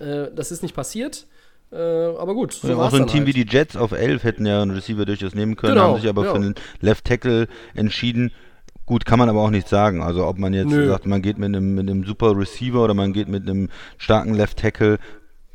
Äh, 0.00 0.26
das 0.34 0.50
ist 0.52 0.62
nicht 0.62 0.74
passiert. 0.74 1.26
Äh, 1.70 1.76
aber 1.76 2.32
gut, 2.34 2.52
so 2.54 2.66
Ja, 2.68 2.76
auch 2.76 2.90
so 2.90 2.96
ein 2.96 3.06
Team 3.06 3.24
halt. 3.26 3.34
wie 3.36 3.44
die 3.44 3.50
Jets 3.50 3.76
auf 3.76 3.92
11 3.92 4.24
hätten 4.24 4.46
ja 4.46 4.62
einen 4.62 4.70
Receiver 4.70 5.04
durchaus 5.04 5.34
nehmen 5.34 5.54
können, 5.56 5.74
Genau, 5.74 5.88
haben 5.94 6.00
sich 6.00 6.08
aber 6.08 6.24
ja. 6.24 6.30
für 6.30 6.36
einen 6.36 6.54
Left 6.80 7.04
Tackle 7.04 7.46
entschieden. 7.74 8.32
Gut, 8.88 9.04
kann 9.04 9.18
man 9.18 9.28
aber 9.28 9.40
auch 9.42 9.50
nicht 9.50 9.68
sagen. 9.68 10.02
Also 10.02 10.26
ob 10.26 10.38
man 10.38 10.54
jetzt 10.54 10.70
Nö. 10.70 10.88
sagt, 10.88 11.04
man 11.04 11.20
geht 11.20 11.36
mit 11.36 11.46
einem, 11.54 11.74
mit 11.74 11.90
einem 11.90 12.04
super 12.04 12.34
Receiver 12.34 12.82
oder 12.82 12.94
man 12.94 13.12
geht 13.12 13.28
mit 13.28 13.42
einem 13.46 13.68
starken 13.98 14.32
Left 14.32 14.58
Tackle. 14.58 14.98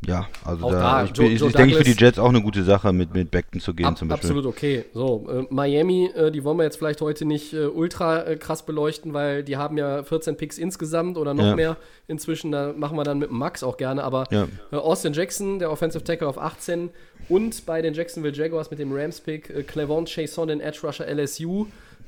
Ja, 0.05 0.27
also 0.45 0.69
da, 0.69 0.79
da, 0.79 1.03
ich, 1.05 1.11
Joe- 1.17 1.27
ich, 1.29 1.39
Joe 1.39 1.47
ich 1.49 1.55
denke 1.55 1.75
für 1.77 1.83
die 1.83 1.93
Jets 1.97 2.19
auch 2.19 2.27
eine 2.29 2.41
gute 2.43 2.63
Sache, 2.63 2.91
mit, 2.93 3.13
mit 3.13 3.31
Beckton 3.31 3.59
zu 3.61 3.73
gehen 3.73 3.85
Ab, 3.85 3.97
zum 3.97 4.09
Beispiel. 4.09 4.29
absolut 4.31 4.45
okay. 4.45 4.83
So, 4.93 5.25
äh, 5.31 5.45
Miami, 5.49 6.11
äh, 6.13 6.29
die 6.29 6.43
wollen 6.43 6.57
wir 6.57 6.63
jetzt 6.65 6.75
vielleicht 6.77 6.99
heute 7.01 7.23
nicht 7.25 7.53
äh, 7.53 7.65
ultra 7.67 8.21
äh, 8.23 8.35
krass 8.35 8.65
beleuchten, 8.65 9.13
weil 9.13 9.43
die 9.43 9.55
haben 9.57 9.77
ja 9.77 10.03
14 10.03 10.35
Picks 10.37 10.57
insgesamt 10.59 11.17
oder 11.17 11.33
noch 11.33 11.45
Ja. 11.45 11.55
mehr 11.55 11.77
inzwischen. 12.07 12.51
Da 12.51 12.73
machen 12.75 12.97
wir 12.97 13.03
dann 13.05 13.17
mit 13.17 13.29
dem 13.29 13.37
Max 13.39 13.63
auch 13.63 13.77
gerne. 13.77 14.03
Aber 14.03 14.25
Ja. 14.29 14.47
äh, 14.71 14.75
Austin 14.75 15.13
Jackson, 15.13 15.57
der 15.59 15.71
Offensive 15.71 16.03
Tackle 16.03 16.27
auf 16.27 16.37
18 16.37 16.89
und 17.29 17.65
bei 17.65 17.81
den 17.81 17.93
Jacksonville 17.93 18.35
Jaguars 18.35 18.69
mit 18.71 18.79
dem 18.79 18.91
Rams-Pick 18.93 19.49
äh, 19.51 19.63
Clevon 19.63 20.03
Chason, 20.05 20.49
den 20.49 20.59
Edge 20.59 20.79
Rusher 20.83 21.07
LSU. 21.07 21.65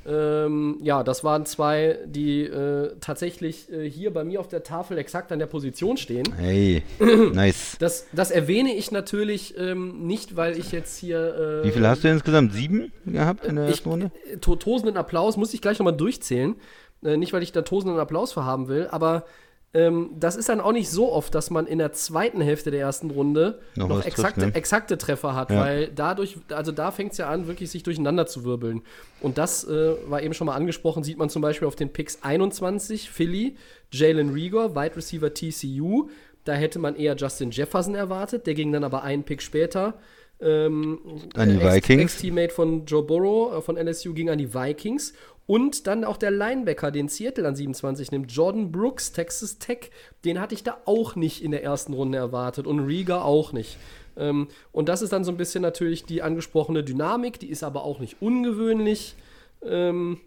Ähm, 0.08 0.78
ja, 0.82 1.04
das 1.04 1.24
waren 1.24 1.46
zwei, 1.46 1.98
die 2.06 2.44
äh, 2.44 2.96
tatsächlich 3.00 3.72
äh, 3.72 3.90
hier 3.90 4.14
bei 4.14 4.24
mir 4.24 4.40
auf 4.40 4.48
der 4.48 4.64
Tafel 4.64 4.98
exakt 5.00 5.32
an 5.32 5.40
der 5.40 5.48
Position 5.48 5.98
stehen. 5.98 6.32
Hey, 6.38 6.84
nice. 7.34 7.76
Das, 7.80 8.06
das 8.12 8.30
erwähne 8.30 8.76
ich 8.76 8.92
natürlich 8.92 9.58
ähm, 9.58 10.06
nicht, 10.06 10.36
weil 10.36 10.60
ich 10.60 10.72
jetzt 10.72 10.98
hier. 10.98 11.62
Äh, 11.64 11.68
Wie 11.68 11.72
viele 11.72 11.88
hast 11.88 12.04
du 12.04 12.08
insgesamt? 12.08 12.54
Sieben 12.54 12.92
gehabt 13.06 13.46
in 13.46 13.56
der 13.56 13.66
ich, 13.66 13.72
ersten 13.72 13.90
Runde? 13.90 14.12
to 14.42 14.56
tosenden 14.56 14.98
Applaus 14.98 15.38
muss 15.38 15.54
ich 15.54 15.62
gleich 15.62 15.80
nochmal 15.80 15.98
durchzählen. 15.98 16.56
Äh, 17.04 17.18
nicht, 17.18 17.34
weil 17.34 17.42
ich 17.44 17.52
da 17.52 17.64
tosenden 17.64 18.00
Applaus 18.00 18.34
für 18.34 18.46
haben 18.46 18.68
will, 18.68 18.88
aber 18.92 19.26
ähm, 19.74 20.12
das 20.18 20.36
ist 20.38 20.48
dann 20.48 20.62
auch 20.62 20.72
nicht 20.72 20.90
so 20.90 21.12
oft, 21.12 21.36
dass 21.36 21.50
man 21.50 21.68
in 21.68 21.80
der 21.80 21.92
zweiten 21.92 22.40
Hälfte 22.40 22.72
der 22.72 22.80
ersten 22.80 23.12
Runde 23.12 23.60
Noch 23.76 23.90
noch, 23.90 23.98
was 23.98 24.06
trifft, 24.06 24.18
exakte, 24.20 24.46
ne? 24.48 24.56
exakte 24.56 24.98
Treffer 24.98 25.36
hat, 25.36 25.52
Ja. 25.52 25.60
weil 25.60 25.88
dadurch, 25.94 26.38
also 26.50 26.72
da 26.72 26.92
fängt 26.92 27.12
es 27.12 27.18
ja 27.18 27.30
an, 27.30 27.48
wirklich 27.48 27.70
sich 27.72 27.84
durcheinander 27.84 28.26
zu 28.26 28.46
wirbeln. 28.46 28.84
Und 29.22 29.38
das 29.38 29.66
äh, 29.68 29.96
war 30.10 30.22
eben 30.22 30.34
schon 30.34 30.48
mal 30.48 30.56
angesprochen, 30.56 31.04
sieht 31.04 31.18
man 31.18 31.30
zum 31.30 31.42
Beispiel 31.42 31.68
auf 31.68 31.76
den 31.76 31.92
Picks 31.92 32.20
21, 32.22 33.10
Philly, 33.10 33.58
Jalen 33.92 34.30
Rieger, 34.30 34.76
Wide 34.76 34.96
Receiver 34.96 35.34
TCU. 35.34 36.10
Da 36.46 36.54
hätte 36.54 36.80
man 36.80 36.96
eher 36.96 37.16
Justin 37.16 37.52
Jefferson 37.52 37.96
erwartet, 37.96 38.48
der 38.48 38.54
ging 38.54 38.72
dann 38.72 38.84
aber 38.84 39.04
einen 39.04 39.24
Pick 39.24 39.42
später. 39.42 39.96
Ähm, 40.42 41.00
An 41.34 41.50
die 41.50 41.60
Vikings. 41.62 42.02
Ex-Teammate 42.14 42.54
von 42.54 42.86
Joe 42.86 43.04
Burrow 43.04 43.58
äh, 43.58 43.62
von 43.62 43.78
LSU 43.78 44.14
ging 44.14 44.30
an 44.30 44.38
die 44.38 44.54
Vikings. 44.54 45.14
Und 45.48 45.86
dann 45.86 46.04
auch 46.04 46.18
der 46.18 46.32
Linebacker, 46.32 46.90
den 46.90 47.08
Seattle 47.08 47.48
an 47.48 47.56
27 47.56 48.12
nimmt, 48.12 48.32
Jordan 48.32 48.72
Brooks, 48.72 49.12
Texas 49.12 49.60
Tech. 49.60 49.92
Den 50.24 50.40
hatte 50.40 50.56
ich 50.56 50.64
da 50.64 50.78
auch 50.86 51.16
nicht 51.16 51.44
in 51.44 51.52
der 51.52 51.64
ersten 51.64 51.94
Runde 51.94 52.18
erwartet 52.18 52.66
und 52.66 52.80
Rieger 52.80 53.24
auch 53.26 53.54
nicht. 53.54 53.78
Ähm, 54.18 54.48
und 54.72 54.90
das 54.90 55.02
ist 55.02 55.14
dann 55.14 55.24
so 55.24 55.32
ein 55.32 55.38
bisschen 55.38 55.62
natürlich 55.62 56.06
die 56.06 56.22
angesprochene 56.22 56.84
Dynamik, 56.84 57.40
die 57.40 57.50
ist 57.50 57.64
aber 57.64 57.84
auch 57.84 58.00
nicht 58.00 58.22
ungewöhnlich. 58.22 59.16
Ähm, 59.64 60.20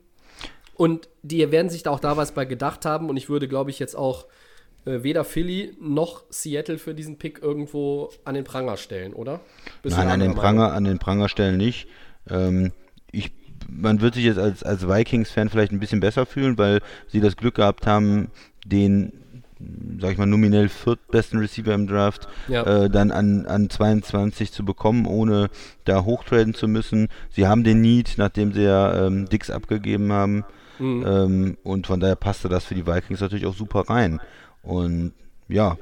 und 0.77 1.09
die 1.23 1.51
werden 1.51 1.69
sich 1.69 1.83
da 1.83 1.91
auch 1.91 2.01
da 2.01 2.17
was 2.17 2.33
bei 2.33 2.45
gedacht 2.45 2.85
haben. 2.85 3.11
Und 3.11 3.17
ich 3.17 3.29
würde, 3.29 3.49
glaube 3.49 3.71
ich, 3.71 3.81
jetzt 3.81 3.97
auch 3.97 4.27
äh, 4.85 5.03
weder 5.03 5.25
Philly 5.25 5.77
noch 5.81 6.23
Seattle 6.31 6.79
für 6.79 6.95
diesen 6.95 7.19
Pick 7.19 7.43
irgendwo 7.43 8.11
an 8.25 8.35
den 8.35 8.45
Pranger 8.45 8.77
stellen, 8.77 9.13
oder? 9.13 9.41
Bist 9.83 9.97
Nein, 9.97 10.09
an 10.09 10.21
den? 10.21 10.35
Pranger, 10.35 10.73
an 10.73 10.85
den 10.85 11.01
Prangerstellen 11.01 11.57
nicht. 11.57 11.89
Ähm, 12.31 12.73
ich, 13.11 13.33
man 13.69 14.01
wird 14.01 14.15
sich 14.15 14.25
jetzt 14.25 14.39
als, 14.39 14.63
als 14.63 14.89
Vikings-Fan 14.89 15.49
vielleicht 15.49 15.73
ein 15.73 15.81
bisschen 15.81 16.01
besser 16.01 16.27
fühlen, 16.27 16.59
weil 16.59 16.81
sie 17.07 17.21
das 17.21 17.37
Glück 17.37 17.57
gehabt 17.57 17.87
haben, 17.87 18.29
den, 18.65 19.13
sag 20.01 20.13
ich 20.13 20.19
mal, 20.19 20.27
nominell 20.27 20.69
viertbesten 20.69 21.39
Receiver 21.39 21.75
im 21.75 21.87
Draft 21.87 22.29
Ja. 22.49 22.63
äh, 22.85 22.91
dann 22.91 23.11
an, 23.11 23.47
an 23.47 23.69
22 23.71 24.53
zu 24.53 24.65
bekommen, 24.65 25.07
ohne 25.07 25.51
da 25.85 26.05
hochtraden 26.05 26.55
zu 26.55 26.67
müssen. 26.69 27.09
Sie 27.31 27.47
haben 27.47 27.65
den 27.65 27.81
Need, 27.81 28.15
nachdem 28.17 28.53
sie 28.53 28.63
ja 28.63 29.07
ähm, 29.07 29.29
Dix 29.29 29.51
abgegeben 29.51 30.13
haben. 30.13 30.45
Mhm. 30.79 31.05
Ähm, 31.07 31.59
und 31.63 31.87
von 31.87 32.01
daher 32.01 32.17
passte 32.17 32.49
das 32.49 32.65
für 32.65 32.75
die 32.75 32.87
Vikings 32.87 33.21
natürlich 33.21 33.47
auch 33.47 33.55
super 33.55 33.89
rein. 33.89 34.21
Und 34.63 35.13
ja, 35.49 35.77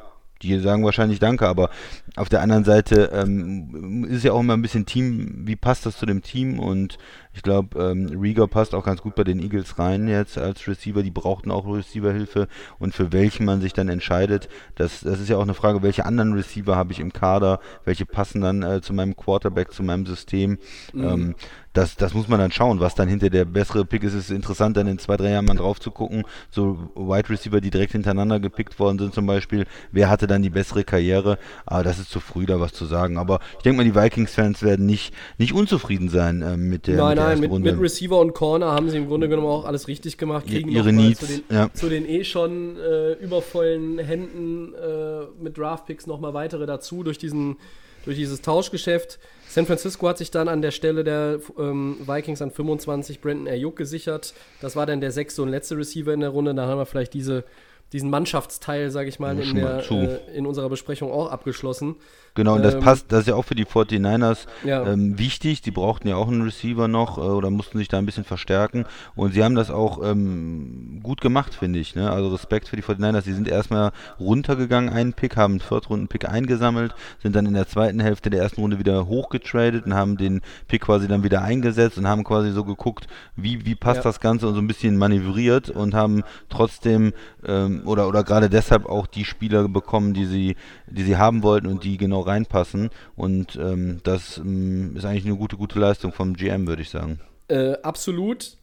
die 0.47 0.59
sagen 0.61 0.85
wahrscheinlich 0.85 1.19
Danke, 1.19 1.47
aber 1.49 1.71
auf 2.17 2.29
der 2.29 2.41
anderen 2.41 2.65
Seite 2.65 3.11
ähm, 3.13 4.07
ist 4.09 4.19
es 4.19 4.23
ja 4.23 4.33
auch 4.33 4.41
immer 4.41 4.55
ein 4.55 4.63
bisschen 4.63 4.87
Team, 4.87 5.43
wie 5.47 5.57
passt 5.57 5.87
das 5.87 5.99
zu 5.99 6.07
dem 6.07 6.23
Team? 6.23 6.59
Und 6.59 6.99
ich 7.35 7.43
glaube, 7.43 7.79
ähm, 7.79 8.19
Rieger 8.19 8.49
passt 8.49 8.75
auch 8.75 8.85
ganz 8.85 9.03
gut 9.03 9.15
bei 9.15 9.25
den 9.25 9.41
Eagles 9.41 9.79
rein 9.79 10.09
jetzt 10.09 10.39
als 10.39 10.67
Receiver. 10.67 11.03
Die 11.03 11.11
brauchten 11.11 11.51
auch 11.51 11.67
Receiverhilfe 11.67 12.49
und 12.79 12.95
für 12.95 13.13
welchen 13.13 13.45
man 13.45 13.61
sich 13.61 13.75
dann 13.75 13.89
entscheidet, 13.89 14.49
das, 14.75 15.01
das 15.01 15.21
ist 15.21 15.29
ja 15.29 15.37
auch 15.37 15.43
eine 15.43 15.55
Frage, 15.55 15.83
welche 15.83 16.07
anderen 16.07 16.33
Receiver 16.33 16.77
habe 16.77 16.93
ich 16.93 17.01
im 17.01 17.13
Kader, 17.13 17.61
welche 17.85 18.07
passen 18.07 18.41
dann 18.41 18.63
äh, 18.63 18.81
zu 18.81 18.95
meinem 18.95 19.17
Quarterback, 19.17 19.73
zu 19.73 19.83
meinem 19.83 20.07
System. 20.07 20.59
Ähm, 20.95 21.35
das, 21.77 21.97
das 21.97 22.15
muss 22.15 22.29
man 22.29 22.39
dann 22.41 22.51
schauen, 22.53 22.81
was 22.81 22.95
dann 22.95 23.09
hinter 23.09 23.29
der 23.29 23.45
bessere 23.45 23.85
Pick 23.85 24.03
ist. 24.03 24.15
Es 24.15 24.25
ist 24.25 24.31
interessant, 24.31 24.77
dann 24.77 24.87
in 24.87 24.99
zwei, 24.99 25.17
drei 25.17 25.31
Jahren 25.31 25.45
mal 25.45 25.55
drauf 25.55 25.79
zu 25.79 25.91
gucken. 25.91 26.25
So 26.51 26.79
Wide 26.95 27.29
Receiver, 27.29 27.61
die 27.61 27.71
direkt 27.71 27.93
hintereinander 27.93 28.41
gepickt 28.41 28.79
worden 28.79 28.99
sind 28.99 29.13
zum 29.13 29.27
Beispiel. 29.27 29.67
Wer 29.93 30.09
hatte 30.09 30.27
dann 30.27 30.43
die 30.43 30.51
bessere 30.51 30.85
Karriere? 30.85 31.39
Aber 31.67 31.83
das 31.83 31.99
ist 31.99 32.11
zu 32.11 32.21
früh, 32.21 32.47
da 32.47 32.61
was 32.61 32.73
zu 32.73 32.87
sagen. 32.87 33.19
Aber 33.19 33.41
ich 33.59 33.63
denke 33.63 33.77
mal, 33.77 33.85
die 33.85 33.95
Vikings-Fans 33.95 34.63
werden 34.63 34.87
nicht, 34.87 35.13
nicht 35.39 35.53
unzufrieden 35.53 36.09
sein 36.09 36.43
ähm, 36.43 36.69
mit 36.71 36.87
der, 36.87 36.97
Nein, 36.97 37.09
mit 37.11 37.19
der 37.19 37.25
nein, 37.27 37.41
mit, 37.41 37.51
Runde. 37.51 37.73
mit 37.73 37.83
Receiver 37.83 38.19
und 38.19 38.33
Corner 38.33 38.73
haben 38.73 38.89
sie 38.89 38.97
im 38.97 39.07
Grunde 39.07 39.29
genommen 39.29 39.49
auch 39.49 39.67
alles 39.67 39.87
richtig 39.89 40.17
gemacht. 40.17 40.47
Kriegen 40.47 40.71
Ihre 40.71 40.93
Needs, 40.93 41.21
zu 41.21 41.27
den, 41.27 41.43
ja. 41.51 41.73
zu 41.73 41.89
den 41.89 42.09
eh 42.09 42.25
schon 42.25 42.77
äh, 42.79 43.13
übervollen 43.15 43.99
Händen 43.99 44.73
äh, 44.75 45.43
mit 45.43 45.59
Draftpicks 45.59 46.07
nochmal 46.07 46.33
weitere 46.33 46.65
dazu 46.65 47.03
durch, 47.03 47.19
diesen, 47.19 47.57
durch 48.05 48.17
dieses 48.17 48.41
Tauschgeschäft. 48.41 49.19
San 49.57 49.65
Francisco 49.65 50.07
hat 50.07 50.19
sich 50.19 50.31
dann 50.31 50.49
an 50.49 50.61
der 50.61 50.71
Stelle 50.71 51.03
der 51.03 51.41
ähm, 51.59 51.97
Vikings 52.07 52.43
an 52.43 52.51
25 52.51 53.23
Brandon 53.23 53.49
Ayuk 53.49 53.75
gesichert. 53.75 54.35
Das 54.61 54.77
war 54.77 54.85
dann 54.85 55.01
der 55.01 55.13
sechste 55.13 55.41
und 55.41 55.49
letzte 55.49 55.79
Receiver 55.79 56.13
in 56.13 56.21
der 56.21 56.29
Runde. 56.29 56.55
Da 56.55 56.67
haben 56.67 56.77
wir 56.77 56.85
vielleicht 56.85 57.15
diese, 57.15 57.43
diesen 57.91 58.11
Mannschaftsteil, 58.11 58.91
sage 58.91 59.09
ich 59.09 59.19
mal, 59.19 59.41
in, 59.41 59.55
der, 59.55 59.91
äh, 59.91 60.37
in 60.37 60.45
unserer 60.45 60.69
Besprechung 60.69 61.11
auch 61.11 61.31
abgeschlossen. 61.31 61.97
Genau, 62.37 62.55
und 62.55 62.63
das 62.63 62.75
Ähm, 62.75 62.81
passt, 62.81 63.07
das 63.11 63.21
ist 63.23 63.27
ja 63.29 63.35
auch 63.35 63.45
für 63.45 63.57
die 63.57 63.65
49ers 63.65 64.47
Ja. 64.63 64.87
ähm, 64.87 65.19
wichtig. 65.19 65.63
Die 65.63 65.73
brauchten 65.73 66.07
ja 66.07 66.15
auch 66.17 66.29
einen 66.29 66.43
Receiver 66.43 66.87
noch 66.87 67.19
äh, 67.19 67.23
oder 67.23 67.51
mussten 67.51 67.79
sich 67.79 67.89
da 67.89 67.99
ein 67.99 68.07
bisschen 68.07 68.23
verstärken. 68.25 68.85
Und 69.17 69.33
sie 69.35 69.43
haben 69.43 69.55
das 69.57 69.71
auch 69.71 70.01
ähm, 70.05 71.01
gut 71.03 71.21
gemacht, 71.21 71.55
finde 71.55 71.79
ich. 71.81 71.97
Ne? 71.97 72.11
Also 72.11 72.29
Respekt 72.29 72.69
für 72.69 72.77
die 72.77 72.83
49ers. 72.83 73.23
Die 73.23 73.33
sind 73.33 73.49
erstmal 73.49 73.91
runtergegangen, 74.21 74.91
einen 74.93 75.13
Pick, 75.15 75.37
haben 75.37 75.55
einen 75.55 75.61
Viertrunden-Pick 75.61 76.29
eingesammelt, 76.29 76.95
sind 77.23 77.35
dann 77.35 77.47
in 77.47 77.55
der 77.55 77.67
zweiten 77.69 78.01
Hälfte 78.01 78.31
der 78.31 78.43
ersten 78.43 78.61
Runde 78.61 78.79
wieder 78.79 79.07
hochgetradet 79.07 79.87
und 79.87 79.95
haben 79.95 80.17
den 80.17 80.43
Pick 80.69 80.83
quasi 80.83 81.09
dann 81.09 81.25
wieder 81.25 81.43
eingesetzt 81.43 81.97
und 81.99 82.07
haben 82.07 82.23
quasi 82.23 82.53
so 82.53 82.65
geguckt, 82.65 83.07
wie, 83.35 83.65
wie 83.65 83.75
passt 83.75 83.97
Ja. 83.99 84.03
das 84.03 84.21
Ganze 84.21 84.47
und 84.47 84.55
so 84.55 84.61
ein 84.61 84.67
bisschen 84.69 84.97
manövriert 84.99 85.71
und 85.71 85.95
haben 85.95 86.23
trotzdem 86.51 87.13
ähm, 87.47 87.83
oder, 87.87 88.09
oder 88.09 88.25
gerade 88.25 88.51
deshalb 88.51 88.87
auch 88.87 89.07
die 89.07 89.25
Spieler 89.25 89.67
bekommen, 89.69 90.13
die 90.13 90.27
sie, 90.27 90.57
die 90.87 91.03
sie 91.03 91.17
haben 91.17 91.43
wollten 91.43 91.67
und 91.67 91.85
die 91.85 91.97
genau 91.97 92.21
reinpassen. 92.27 92.91
Und 93.15 93.57
ähm, 93.57 94.01
das 94.05 94.39
ähm, 94.39 94.97
ist 94.97 95.05
eigentlich 95.05 95.27
eine 95.27 95.37
gute, 95.37 95.57
gute 95.57 95.79
Leistung 95.79 96.13
vom 96.13 96.35
GM, 96.35 96.67
würde 96.67 96.83
ich 96.83 96.91
sagen. 96.91 97.21
Äh, 97.49 97.75
absolut. 97.83 98.57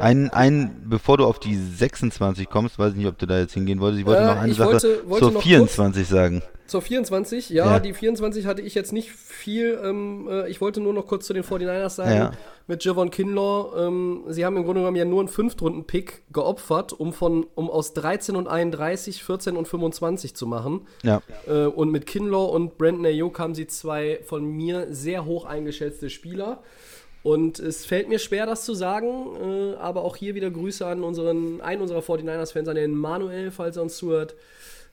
Ein, 0.00 0.30
ein, 0.30 0.82
bevor 0.86 1.16
du 1.18 1.24
auf 1.26 1.38
die 1.38 1.56
26 1.56 2.48
kommst, 2.48 2.78
weiß 2.78 2.92
ich 2.92 2.98
nicht, 2.98 3.06
ob 3.08 3.18
du 3.18 3.26
da 3.26 3.38
jetzt 3.38 3.54
hingehen 3.54 3.80
wolltest. 3.80 4.00
Ich 4.00 4.06
wollte 4.06 4.22
Äh, 4.22 4.26
noch 4.26 4.36
eine 4.40 4.54
Sache 4.54 4.72
wollte- 4.72 5.02
wollte 5.08 5.24
zur 5.26 5.32
noch 5.32 5.42
24 5.42 6.08
sagen. 6.08 6.42
Zur 6.66 6.80
24, 6.80 7.50
ja, 7.50 7.66
Ja. 7.74 7.78
die 7.78 7.92
24 7.92 8.46
hatte 8.46 8.62
ich 8.62 8.74
jetzt 8.74 8.92
nicht 8.94 9.10
viel. 9.10 9.78
Ähm, 9.84 10.26
äh, 10.30 10.48
ich 10.48 10.62
wollte 10.62 10.80
nur 10.80 10.94
noch 10.94 11.06
kurz 11.06 11.26
zu 11.26 11.34
den 11.34 11.42
49ers 11.44 11.96
sagen. 11.96 12.10
Ja. 12.16 12.30
Mit 12.66 12.82
Javon 12.82 13.10
Kinlaw, 13.10 13.86
ähm, 13.86 14.22
sie 14.28 14.46
haben 14.46 14.56
im 14.56 14.64
Grunde 14.64 14.80
genommen 14.80 14.96
ja 14.96 15.04
nur 15.04 15.20
einen 15.20 15.28
Fünftrunden-Pick 15.28 16.22
geopfert, 16.32 16.94
um, 16.94 17.12
von, 17.12 17.44
um 17.54 17.68
aus 17.68 17.92
13 17.92 18.34
und 18.34 18.48
31 18.48 19.22
14 19.22 19.58
und 19.58 19.68
25 19.68 20.34
zu 20.34 20.46
machen. 20.46 20.86
Ja. 21.02 21.20
Äh, 21.46 21.66
und 21.66 21.90
mit 21.90 22.06
Kinlaw 22.06 22.50
und 22.54 22.78
Brandon 22.78 23.04
Ayuk 23.04 23.38
haben 23.38 23.54
sie 23.54 23.66
zwei 23.66 24.20
von 24.24 24.46
mir 24.46 24.86
sehr 24.90 25.26
hoch 25.26 25.44
eingeschätzte 25.44 26.08
Spieler. 26.08 26.62
Und 27.24 27.58
es 27.58 27.86
fällt 27.86 28.10
mir 28.10 28.18
schwer, 28.18 28.44
das 28.44 28.66
zu 28.66 28.74
sagen, 28.74 29.34
äh, 29.40 29.76
aber 29.76 30.04
auch 30.04 30.14
hier 30.14 30.34
wieder 30.34 30.50
Grüße 30.50 30.86
an 30.86 31.02
unseren, 31.02 31.62
einen 31.62 31.80
unserer 31.80 32.00
49ers-Fans, 32.00 32.68
an 32.68 32.76
den 32.76 32.94
Manuel, 32.94 33.50
falls 33.50 33.78
er 33.78 33.82
uns 33.82 33.96
zuhört, 33.96 34.34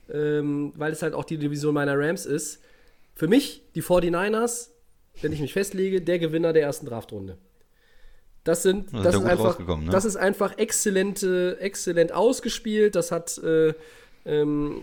ähm, 0.09 0.71
weil 0.77 0.93
es 0.93 1.01
halt 1.01 1.13
auch 1.13 1.25
die 1.25 1.37
Division 1.37 1.73
meiner 1.73 1.99
Rams 1.99 2.25
ist. 2.25 2.61
Für 3.15 3.27
mich, 3.27 3.63
die 3.75 3.83
49ers, 3.83 4.69
wenn 5.21 5.33
ich 5.33 5.41
mich 5.41 5.51
festlege, 5.51 6.01
der 6.01 6.19
Gewinner 6.19 6.53
der 6.53 6.61
ersten 6.61 6.85
Draftrunde. 6.85 7.37
Das 8.45 8.63
sind, 8.63 8.93
Das 8.93 8.99
ist 8.99 9.05
das, 9.05 9.15
ist 9.15 9.25
einfach, 9.25 9.59
ne? 9.59 9.89
das 9.91 10.05
ist 10.05 10.15
einfach 10.15 10.57
exzellente, 10.57 11.57
exzellent 11.59 12.13
ausgespielt. 12.13 12.95
Das 12.95 13.11
hat 13.11 13.39
äh, 13.39 13.73
ähm, 14.23 14.81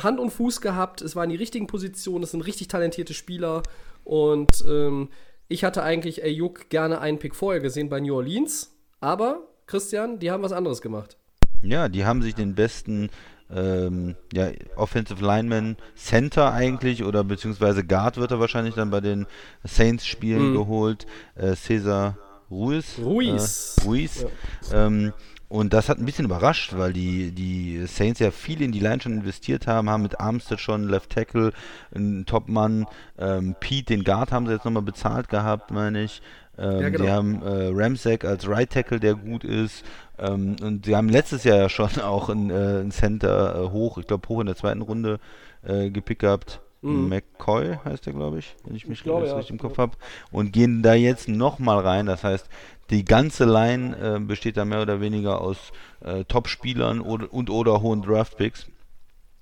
Hand 0.00 0.20
und 0.20 0.30
Fuß 0.30 0.60
gehabt. 0.60 1.02
Es 1.02 1.16
waren 1.16 1.28
die 1.28 1.34
richtigen 1.34 1.66
Positionen. 1.66 2.22
Es 2.22 2.30
sind 2.30 2.42
richtig 2.42 2.68
talentierte 2.68 3.14
Spieler. 3.14 3.64
Und 4.04 4.64
ähm, 4.68 5.08
ich 5.52 5.64
hatte 5.64 5.82
eigentlich 5.82 6.24
Ayuk 6.24 6.70
gerne 6.70 7.00
einen 7.00 7.18
Pick 7.18 7.34
vorher 7.34 7.60
gesehen 7.60 7.88
bei 7.88 8.00
New 8.00 8.14
Orleans. 8.14 8.74
Aber, 9.00 9.48
Christian, 9.66 10.18
die 10.18 10.30
haben 10.30 10.42
was 10.42 10.52
anderes 10.52 10.80
gemacht. 10.80 11.18
Ja, 11.62 11.88
die 11.88 12.04
haben 12.04 12.22
sich 12.22 12.34
den 12.34 12.54
besten 12.54 13.10
ähm, 13.54 14.16
ja, 14.32 14.50
Offensive 14.76 15.24
Lineman 15.24 15.76
Center 15.94 16.52
eigentlich 16.52 17.04
oder 17.04 17.22
beziehungsweise 17.22 17.84
Guard 17.84 18.16
wird 18.16 18.30
er 18.30 18.40
wahrscheinlich 18.40 18.74
dann 18.74 18.90
bei 18.90 19.00
den 19.00 19.26
Saints-Spielen 19.62 20.54
geholt. 20.54 21.06
Äh, 21.34 21.54
Cesar 21.54 22.16
Ruiz. 22.50 22.98
Ruiz. 22.98 23.76
Äh, 23.78 23.84
Ruiz. 23.84 24.26
Ähm, 24.72 25.12
und 25.52 25.74
das 25.74 25.90
hat 25.90 25.98
ein 25.98 26.06
bisschen 26.06 26.24
überrascht, 26.24 26.72
weil 26.78 26.94
die, 26.94 27.30
die 27.30 27.84
Saints 27.86 28.20
ja 28.20 28.30
viel 28.30 28.62
in 28.62 28.72
die 28.72 28.80
Line 28.80 29.02
schon 29.02 29.12
investiert 29.12 29.66
haben, 29.66 29.90
haben 29.90 30.02
mit 30.02 30.18
Armstead 30.18 30.58
schon 30.58 30.88
Left 30.88 31.10
Tackle, 31.10 31.52
einen 31.94 32.24
Topmann, 32.24 32.86
ähm, 33.18 33.54
Pete, 33.60 33.94
den 33.94 34.02
Guard 34.02 34.32
haben 34.32 34.46
sie 34.46 34.54
jetzt 34.54 34.64
nochmal 34.64 34.82
bezahlt 34.82 35.28
gehabt, 35.28 35.70
meine 35.70 36.04
ich. 36.04 36.22
Ähm, 36.56 36.80
Ja, 36.80 36.88
genau. 36.88 37.04
Die 37.04 37.10
haben 37.10 37.42
äh, 37.42 37.68
Ramsack 37.70 38.24
als 38.24 38.48
Right 38.48 38.70
Tackle, 38.70 38.98
der 38.98 39.14
gut 39.14 39.44
ist. 39.44 39.84
Ähm, 40.18 40.56
und 40.62 40.86
sie 40.86 40.96
haben 40.96 41.10
letztes 41.10 41.44
Jahr 41.44 41.58
ja 41.58 41.68
schon 41.68 41.90
auch 42.02 42.30
ein, 42.30 42.48
äh, 42.48 42.80
ein 42.80 42.90
Center 42.90 43.62
äh, 43.62 43.68
hoch, 43.70 43.98
ich 43.98 44.06
glaube 44.06 44.26
hoch 44.30 44.40
in 44.40 44.46
der 44.46 44.56
zweiten 44.56 44.80
Runde 44.80 45.20
äh, 45.64 45.90
gepickt 45.90 46.22
gehabt. 46.22 46.62
McCoy 46.84 47.78
heißt 47.84 48.06
der, 48.06 48.12
glaube 48.12 48.40
ich, 48.40 48.56
wenn 48.64 48.74
ich 48.74 48.88
mich 48.88 49.00
Mhm. 49.00 49.04
glaube, 49.04 49.20
das 49.22 49.30
ja. 49.30 49.36
richtig 49.36 49.52
im 49.52 49.58
Kopf 49.60 49.78
habe. 49.78 49.92
Und 50.32 50.52
gehen 50.52 50.82
da 50.82 50.94
jetzt 50.94 51.28
nochmal 51.28 51.78
rein. 51.78 52.06
Das 52.06 52.24
heißt, 52.24 52.48
die 52.92 53.04
ganze 53.04 53.46
Line 53.46 53.96
äh, 53.96 54.20
besteht 54.20 54.56
da 54.56 54.64
mehr 54.64 54.82
oder 54.82 55.00
weniger 55.00 55.40
aus 55.40 55.72
äh, 56.00 56.24
Top-Spielern 56.24 57.00
oder, 57.00 57.32
und 57.32 57.50
oder 57.50 57.80
hohen 57.80 58.02
Draft-Picks. 58.02 58.66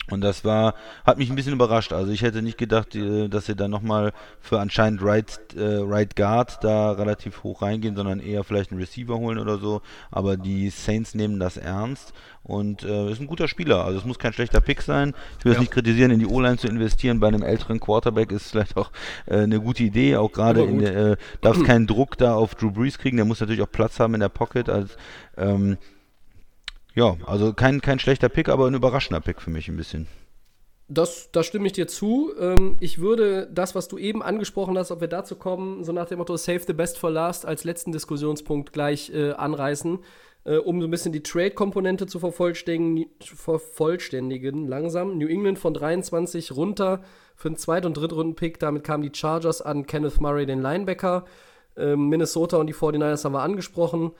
Und 0.08 0.22
das 0.22 0.44
war, 0.44 0.74
hat 1.06 1.18
mich 1.18 1.30
ein 1.30 1.36
bisschen 1.36 1.52
überrascht. 1.52 1.92
Also 1.92 2.10
ich 2.10 2.22
hätte 2.22 2.42
nicht 2.42 2.58
gedacht, 2.58 2.96
äh, 2.96 3.28
dass 3.28 3.46
sie 3.46 3.54
da 3.54 3.68
nochmal 3.68 4.12
für 4.40 4.58
anscheinend 4.58 5.02
Right, 5.04 5.38
äh, 5.56 5.62
right 5.82 6.16
Guard 6.16 6.58
da 6.64 6.92
relativ 6.92 7.44
hoch 7.44 7.62
reingehen, 7.62 7.94
sondern 7.94 8.18
eher 8.18 8.42
vielleicht 8.42 8.72
einen 8.72 8.80
Receiver 8.80 9.16
holen 9.18 9.38
oder 9.38 9.58
so. 9.58 9.82
Aber 10.10 10.36
die 10.36 10.70
Saints 10.70 11.14
nehmen 11.14 11.38
das 11.38 11.56
ernst 11.56 12.12
und 12.42 12.82
äh, 12.82 13.12
ist 13.12 13.20
ein 13.20 13.28
guter 13.28 13.46
Spieler. 13.46 13.84
Also 13.84 13.98
es 14.00 14.04
muss 14.04 14.18
kein 14.18 14.32
schlechter 14.32 14.60
Pick 14.60 14.82
sein. 14.82 15.14
Ich 15.38 15.44
will 15.44 15.52
es 15.52 15.58
Ja. 15.58 15.60
nicht 15.60 15.72
kritisieren, 15.72 16.10
in 16.10 16.18
die 16.18 16.26
O-Line 16.26 16.56
zu 16.56 16.66
investieren 16.66 17.20
bei 17.20 17.28
einem 17.28 17.42
älteren 17.42 17.78
Quarterback 17.78 18.32
ist 18.32 18.50
vielleicht 18.50 18.76
auch 18.76 18.90
äh, 19.26 19.36
eine 19.42 19.60
gute 19.60 19.84
Idee. 19.84 20.16
Auch 20.16 20.32
gerade 20.32 20.62
äh, 20.64 21.16
darfst 21.40 21.62
keinen 21.64 21.86
Druck 21.86 22.18
da 22.18 22.34
auf 22.34 22.56
Drew 22.56 22.72
Brees 22.72 22.98
kriegen. 22.98 23.16
Der 23.18 23.26
muss 23.26 23.38
natürlich 23.38 23.62
auch 23.62 23.70
Platz 23.70 24.00
haben 24.00 24.14
in 24.14 24.20
der 24.20 24.28
Pocket 24.28 24.68
als 24.68 24.96
ähm, 25.36 25.76
ja, 26.94 27.16
also 27.26 27.52
kein, 27.52 27.80
kein 27.80 27.98
schlechter 27.98 28.28
Pick, 28.28 28.48
aber 28.48 28.66
ein 28.66 28.74
überraschender 28.74 29.20
Pick 29.20 29.40
für 29.40 29.50
mich 29.50 29.68
ein 29.68 29.76
bisschen. 29.76 30.08
Das, 30.92 31.30
da 31.30 31.44
stimme 31.44 31.66
ich 31.66 31.72
dir 31.72 31.86
zu. 31.86 32.32
Ähm, 32.38 32.76
ich 32.80 33.00
würde 33.00 33.48
das, 33.52 33.76
was 33.76 33.86
du 33.86 33.96
eben 33.96 34.24
angesprochen 34.24 34.76
hast, 34.76 34.90
ob 34.90 35.00
wir 35.00 35.06
dazu 35.06 35.36
kommen, 35.36 35.84
so 35.84 35.92
nach 35.92 36.06
dem 36.06 36.18
Motto 36.18 36.36
Save 36.36 36.62
the 36.66 36.72
Best 36.72 36.98
for 36.98 37.12
Last 37.12 37.46
als 37.46 37.62
letzten 37.62 37.92
Diskussionspunkt 37.92 38.72
gleich 38.72 39.14
äh, 39.14 39.30
anreißen, 39.30 40.00
äh, 40.44 40.56
um 40.56 40.80
so 40.80 40.88
ein 40.88 40.90
bisschen 40.90 41.12
die 41.12 41.22
Trade-Komponente 41.22 42.06
zu 42.06 42.18
vervollständigen, 42.18 43.08
vervollständigen 43.22 44.66
langsam. 44.66 45.16
New 45.16 45.28
England 45.28 45.60
von 45.60 45.74
23 45.74 46.50
runter 46.56 47.02
für 47.36 47.48
einen 47.48 47.56
Zweit- 47.56 47.86
und 47.86 47.94
Drittrunden-Pick. 47.96 48.58
Damit 48.58 48.82
kamen 48.82 49.04
die 49.04 49.16
Chargers 49.16 49.62
an 49.62 49.86
Kenneth 49.86 50.20
Murray, 50.20 50.44
den 50.44 50.60
Linebacker. 50.60 51.24
Ähm, 51.76 52.08
Minnesota 52.08 52.56
und 52.56 52.66
die 52.66 52.74
49ers 52.74 53.24
haben 53.24 53.34
wir 53.34 53.42
angesprochen. 53.42 54.10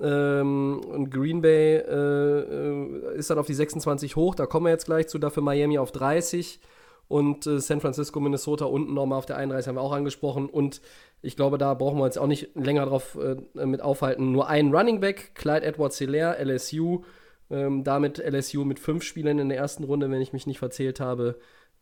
Ähm, 0.00 0.80
und 0.84 1.10
Green 1.10 1.40
Bay 1.40 1.76
äh, 1.76 2.40
äh, 2.40 3.16
ist 3.16 3.30
dann 3.30 3.38
auf 3.38 3.46
die 3.46 3.54
26 3.54 4.16
hoch, 4.16 4.34
da 4.34 4.46
kommen 4.46 4.66
wir 4.66 4.70
jetzt 4.70 4.86
gleich 4.86 5.08
zu, 5.08 5.18
dafür 5.18 5.42
Miami 5.42 5.78
auf 5.78 5.90
30 5.90 6.60
und 7.08 7.46
äh, 7.46 7.60
San 7.60 7.80
Francisco, 7.80 8.20
Minnesota 8.20 8.66
unten 8.66 8.92
nochmal 8.92 9.18
auf 9.18 9.26
der 9.26 9.36
31 9.38 9.68
haben 9.68 9.76
wir 9.76 9.80
auch 9.80 9.92
angesprochen 9.92 10.50
und 10.50 10.82
ich 11.22 11.34
glaube, 11.34 11.56
da 11.56 11.72
brauchen 11.72 11.98
wir 11.98 12.04
uns 12.04 12.18
auch 12.18 12.26
nicht 12.26 12.54
länger 12.54 12.84
drauf 12.86 13.16
äh, 13.20 13.64
mit 13.64 13.80
aufhalten. 13.80 14.32
Nur 14.32 14.48
ein 14.48 14.74
Running 14.74 15.00
Back, 15.00 15.34
Clyde 15.34 15.64
Edwards 15.64 15.98
Hilaire, 15.98 16.38
LSU, 16.44 17.02
ähm, 17.50 17.82
damit 17.82 18.18
LSU 18.18 18.64
mit 18.64 18.78
fünf 18.78 19.02
Spielern 19.02 19.38
in 19.38 19.48
der 19.48 19.58
ersten 19.58 19.84
Runde, 19.84 20.10
wenn 20.10 20.20
ich 20.20 20.34
mich 20.34 20.46
nicht 20.46 20.58
verzählt 20.58 21.00
habe, 21.00 21.38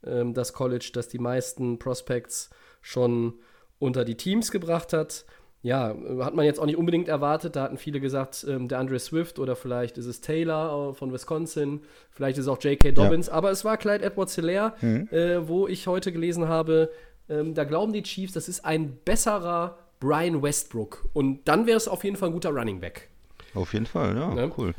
ähm, 0.07 0.35
das 0.35 0.53
College, 0.53 0.91
das 0.95 1.09
die 1.09 1.19
meisten 1.19 1.79
Prospects 1.79 2.51
schon 2.81 3.35
unter 3.79 4.05
die 4.05 4.17
Teams 4.17 4.51
gebracht 4.51 4.93
hat. 4.93 5.25
Ja, 5.65 5.93
äh, 5.93 6.23
hat 6.23 6.35
man 6.35 6.45
jetzt 6.45 6.61
auch 6.61 6.67
nicht 6.67 6.77
unbedingt 6.77 7.09
erwartet. 7.09 7.57
Da 7.57 7.63
hatten 7.63 7.79
viele 7.79 7.99
gesagt, 7.99 8.47
ähm, 8.49 8.69
der 8.69 8.79
Andre 8.79 8.99
Swift 8.99 9.39
oder 9.39 9.57
vielleicht 9.57 9.97
ist 9.99 10.05
es 10.07 10.21
Taylor 10.21 10.91
äh, 10.91 10.95
von 10.95 11.11
Wisconsin, 11.13 11.81
vielleicht 12.11 12.37
ist 12.39 12.45
es 12.45 12.49
auch 12.49 12.63
J.K. 12.63 12.93
Dobbins, 12.93 13.29
aber 13.31 13.51
es 13.51 13.65
war 13.65 13.77
Clyde 13.79 14.05
Edwards 14.05 14.35
Hilaire, 14.37 14.75
äh, 14.83 15.49
wo 15.49 15.67
ich 15.67 15.87
heute 15.87 16.13
gelesen 16.13 16.49
habe, 16.49 16.91
ähm, 17.31 17.55
da 17.55 17.65
glauben 17.65 17.95
die 17.95 18.03
Chiefs, 18.03 18.35
das 18.35 18.49
ist 18.49 18.65
ein 18.67 18.99
besserer 19.07 19.79
Brian 20.01 20.43
Westbrook. 20.43 21.07
Und 21.15 21.49
dann 21.49 21.67
wäre 21.67 21.79
es 21.79 21.89
auf 21.89 22.05
jeden 22.05 22.17
Fall 22.17 22.29
ein 22.29 22.33
guter 22.35 22.51
Running 22.51 22.79
Back. 22.81 23.09
Auf 23.55 23.73
jeden 23.73 23.87
Fall, 23.87 24.15
ja, 24.15 24.35
Ne? 24.35 24.53
cool. 24.59 24.75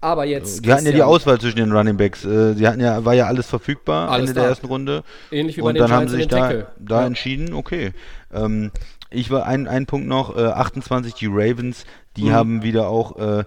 Aber 0.00 0.24
jetzt. 0.26 0.64
Die 0.64 0.72
hatten 0.72 0.84
ja 0.86 0.92
die 0.92 1.02
Auswahl 1.02 1.40
zwischen 1.40 1.56
den 1.56 1.72
Running 1.72 1.96
Backs. 1.96 2.24
Äh, 2.24 2.54
Sie 2.54 2.68
hatten 2.68 2.80
ja, 2.80 3.04
war 3.04 3.14
ja 3.14 3.26
alles 3.26 3.46
verfügbar 3.46 4.08
Alles 4.10 4.28
Ende 4.30 4.34
der 4.34 4.42
da. 4.44 4.48
ersten 4.50 4.66
Runde. 4.66 5.02
Ähnlich 5.32 5.56
wie 5.56 5.62
bei 5.62 5.68
Und 5.68 5.74
den 5.74 5.80
dann 5.80 5.90
haben 5.90 6.06
Giants 6.06 6.12
sie 6.12 6.18
sich 6.18 6.28
da, 6.28 6.66
da 6.78 7.00
Ja. 7.00 7.06
entschieden, 7.06 7.52
okay. 7.54 7.92
Ähm, 8.32 8.70
ich 9.10 9.30
war 9.30 9.46
ein, 9.46 9.66
ein 9.68 9.86
Punkt 9.86 10.06
noch, 10.08 10.36
äh, 10.36 10.40
28, 10.46 11.14
die 11.14 11.26
Ravens, 11.30 11.84
die 12.16 12.24
Mhm. 12.24 12.32
haben 12.32 12.62
wieder 12.62 12.88
auch 12.88 13.16
äh, 13.18 13.44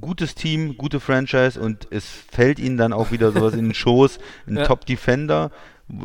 gutes 0.00 0.34
Team, 0.34 0.76
gute 0.76 1.00
Franchise 1.00 1.60
und 1.60 1.86
es 1.90 2.06
fällt 2.06 2.58
ihnen 2.58 2.76
dann 2.76 2.92
auch 2.92 3.10
wieder 3.12 3.32
sowas 3.32 3.54
in 3.54 3.66
den 3.66 3.74
Schoß, 3.74 4.18
ein 4.46 4.56
Ja. 4.56 4.64
Top-Defender, 4.66 5.50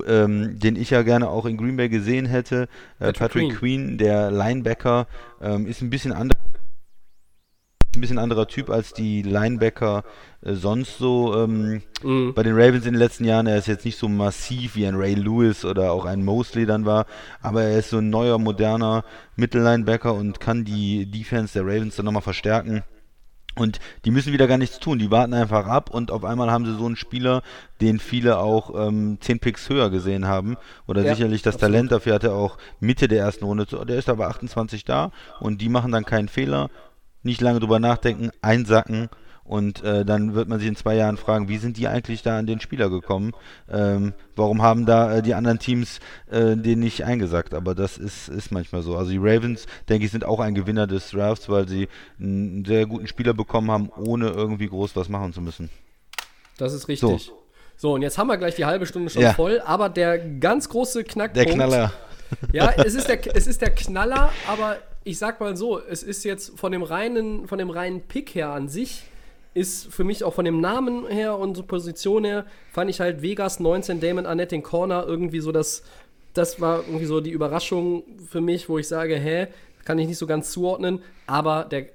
ähm, 0.08 0.60
den 0.60 0.75
ich 0.75 0.89
ja 0.89 1.04
gerne 1.04 1.30
auch 1.30 1.45
in 1.45 1.56
Green 1.56 1.78
Bay 1.78 1.88
gesehen 1.88 2.25
hätte. 2.25 2.63
Äh, 2.99 3.13
Patrick 3.13 3.19
Patrick, 3.19 3.56
Queen. 3.58 3.97
der 3.97 4.32
Linebacker, 4.32 5.08
ähm, 5.41 5.65
ist 5.67 5.82
ein 5.82 5.89
bisschen 5.89 6.12
anders 6.12 6.38
ein 7.95 8.02
bisschen 8.02 8.19
anderer 8.19 8.47
Typ 8.47 8.69
als 8.69 8.93
die 8.93 9.21
Linebacker 9.23 10.04
äh, 10.41 10.54
sonst 10.54 10.97
so 10.99 11.36
ähm, 11.36 11.82
Mhm. 12.04 12.34
bei 12.34 12.43
den 12.43 12.54
Ravens 12.54 12.86
in 12.86 12.93
den 12.93 12.99
letzten 12.99 13.25
Jahren. 13.25 13.47
Er 13.47 13.58
ist 13.58 13.67
jetzt 13.67 13.84
nicht 13.84 13.97
so 13.97 14.08
massiv 14.08 14.75
wie 14.75 14.86
ein 14.86 14.95
Ray 14.95 15.15
Lewis 15.15 15.65
oder 15.65 15.91
auch 15.91 16.06
ein 16.06 16.23
Mosley 16.23 16.65
dann 16.65 16.86
war, 16.86 17.06
aber 17.41 17.63
er 17.63 17.80
ist 17.80 17.89
so 17.89 17.97
ein 17.97 18.10
neuer, 18.10 18.38
moderner 18.38 19.04
Mittellinebacker 19.36 20.13
und 20.13 20.39
kann 20.39 20.63
die 20.65 21.06
Defense 21.10 21.54
der 21.54 21.63
Ravens 21.63 21.95
dann 21.95 22.06
nochmal 22.06 22.21
verstärken. 22.21 22.84
Und 23.56 23.80
die 24.06 24.12
müssen 24.12 24.32
wieder 24.32 24.47
gar 24.47 24.58
nichts 24.60 24.80
tun, 24.80 24.99
die 24.99 25.12
warten 25.12 25.34
einfach 25.34 25.65
ab 25.67 25.89
und 25.89 26.12
auf 26.12 26.23
einmal 26.23 26.49
haben 26.52 26.65
sie 26.65 26.75
so 26.78 26.86
einen 26.86 26.95
Spieler, 26.95 27.41
den 27.82 27.99
viele 27.99 28.38
auch 28.38 28.88
ähm, 28.88 29.17
10 29.19 29.39
Picks 29.39 29.67
höher 29.67 29.89
gesehen 29.89 30.28
haben. 30.28 30.56
Oder 30.88 31.04
Ja, 31.04 31.15
sicherlich 31.15 31.41
das 31.41 31.56
absolut. 31.56 31.73
Talent 31.73 31.91
dafür 31.91 32.13
hat 32.13 32.23
er 32.23 32.34
auch 32.36 32.58
Mitte 32.80 33.10
der 33.10 33.19
ersten 33.19 33.43
Runde. 33.43 33.65
Der 33.65 33.97
ist 33.97 34.08
aber 34.08 34.28
28 34.28 34.86
da 34.86 35.12
und 35.41 35.60
die 35.60 35.67
machen 35.67 35.91
dann 35.91 36.06
keinen 36.06 36.30
Fehler, 36.30 36.69
nicht 37.23 37.41
lange 37.41 37.60
drüber 37.60 37.79
nachdenken, 37.79 38.32
einsacken 38.41 39.10
und 39.49 39.84
äh, 39.84 40.05
dann 40.05 40.36
wird 40.36 40.47
man 40.47 40.60
sich 40.60 40.67
in 40.67 40.75
zwei 40.75 40.95
Jahren 40.95 41.17
fragen, 41.17 41.47
wie 41.49 41.58
sind 41.58 41.77
die 41.77 41.88
eigentlich 41.88 42.21
da 42.21 42.38
an 42.38 42.45
den 42.45 42.60
Spieler 42.60 42.91
gekommen? 42.91 43.32
Ähm, 43.67 44.13
warum 44.36 44.62
haben 44.62 44.86
da 44.86 45.17
äh, 45.17 45.21
die 45.23 45.34
anderen 45.34 45.58
Teams 45.58 45.99
äh, 46.29 46.55
den 46.55 46.79
nicht 46.82 47.03
eingesackt? 47.03 47.55
Aber 47.55 47.73
das 47.73 47.97
ist, 47.97 48.29
ist 48.29 48.51
manchmal 48.51 48.84
so. 48.84 48.95
Also 48.95 49.10
die 49.10 49.17
Ravens, 49.17 49.65
denke 49.89 50.05
ich, 50.05 50.12
sind 50.12 50.23
auch 50.23 50.39
ein 50.39 50.53
Gewinner 50.53 50.86
des 50.86 51.10
Drafts, 51.10 51.49
weil 51.49 51.67
sie 51.67 51.88
einen 52.19 52.63
sehr 52.63 52.86
guten 52.86 53.08
Spieler 53.08 53.34
bekommen 53.34 53.71
haben, 53.71 53.89
ohne 53.97 54.27
irgendwie 54.27 54.67
groß 54.67 54.95
was 54.95 55.10
machen 55.10 55.34
zu 55.34 55.41
müssen. 55.41 55.71
Das 56.60 56.71
ist 56.71 56.88
richtig. 56.88 57.32
So. 57.75 57.93
und 57.95 58.03
jetzt 58.03 58.19
haben 58.19 58.27
wir 58.27 58.38
gleich 58.38 58.53
die 58.53 58.65
halbe 58.65 58.86
Stunde 58.86 59.10
schon 59.10 59.23
Ja. 59.23 59.34
voll, 59.34 59.63
aber 59.65 59.89
der 59.89 60.19
ganz 60.19 60.69
große 60.69 61.03
Knackpunkt. 61.03 61.38
Der 61.38 61.55
Knaller. 61.55 61.91
Ja, 62.53 62.71
es 62.77 62.93
ist, 62.93 63.08
der, 63.08 63.36
es 63.36 63.47
ist 63.47 63.62
der 63.62 63.71
Knaller, 63.71 64.29
aber 64.47 64.77
ich 65.04 65.18
sag 65.18 65.40
mal 65.40 65.56
so, 65.56 65.80
es 65.80 66.04
ist 66.04 66.24
jetzt 66.24 66.58
von 66.60 66.72
dem 66.72 66.84
reinen, 66.84 67.48
von 67.48 67.58
dem 67.58 67.70
reinen 67.70 68.02
Pick 68.02 68.36
her 68.36 68.50
an 68.50 68.68
sich, 68.68 69.04
ist 69.54 69.92
für 69.94 70.04
mich 70.04 70.24
auch 70.24 70.34
von 70.34 70.46
dem 70.46 70.62
Namen 70.62 71.08
her 71.08 71.38
und 71.38 71.68
Position 71.68 72.24
her, 72.24 72.46
fand 72.72 72.90
ich 72.90 73.00
halt 73.00 73.22
Vegas 73.22 73.60
19, 73.60 74.00
Damon 74.00 74.26
Arnett 74.26 74.52
den 74.52 74.64
Corner 74.64 75.06
irgendwie 75.08 75.40
so 75.40 75.52
das, 75.52 75.84
das 76.34 76.62
war 76.62 76.84
irgendwie 76.86 77.06
so 77.06 77.20
die 77.20 77.32
Überraschung 77.32 78.04
für 78.30 78.42
mich, 78.42 78.70
wo 78.70 78.78
ich 78.78 78.88
sage, 78.88 79.16
hä, 79.16 79.48
kann 79.86 79.98
ich 79.98 80.08
nicht 80.08 80.18
so 80.18 80.28
ganz 80.28 80.52
zuordnen, 80.52 81.02
aber 81.26 81.66
der 81.66 81.88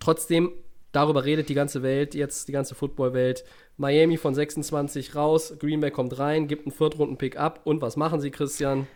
trotzdem, 0.00 0.52
darüber 0.92 1.24
redet 1.24 1.48
die 1.48 1.54
ganze 1.54 1.82
Welt, 1.82 2.14
jetzt 2.14 2.48
die 2.48 2.52
ganze 2.52 2.74
Footballwelt. 2.74 3.44
Miami 3.76 4.16
von 4.16 4.34
26 4.34 5.14
raus, 5.14 5.54
Green 5.58 5.80
Bay 5.80 5.90
kommt 5.90 6.18
rein, 6.18 6.48
gibt 6.48 6.66
einen 6.66 6.72
Viertrunden-Pick 6.72 7.36
ab 7.38 7.60
und 7.64 7.82
was 7.82 7.96
machen 7.96 8.20
sie, 8.20 8.30
Christian? 8.30 8.86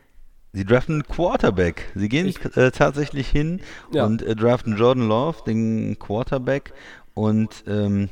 Sie 0.53 0.65
draften 0.65 0.95
einen 0.97 1.03
Quarterback. 1.05 1.93
Sie 1.95 2.09
gehen 2.09 2.27
Ich- 2.27 2.45
äh, 2.57 2.71
tatsächlich 2.71 3.29
hin 3.29 3.61
Ja. 3.93 4.05
und 4.05 4.23
äh, 4.23 4.35
draften 4.35 4.77
Jordan 4.77 5.07
Love, 5.09 5.39
den 5.47 5.99
Quarterback. 5.99 6.73
Und 7.15 7.65
ähm, 7.67 8.09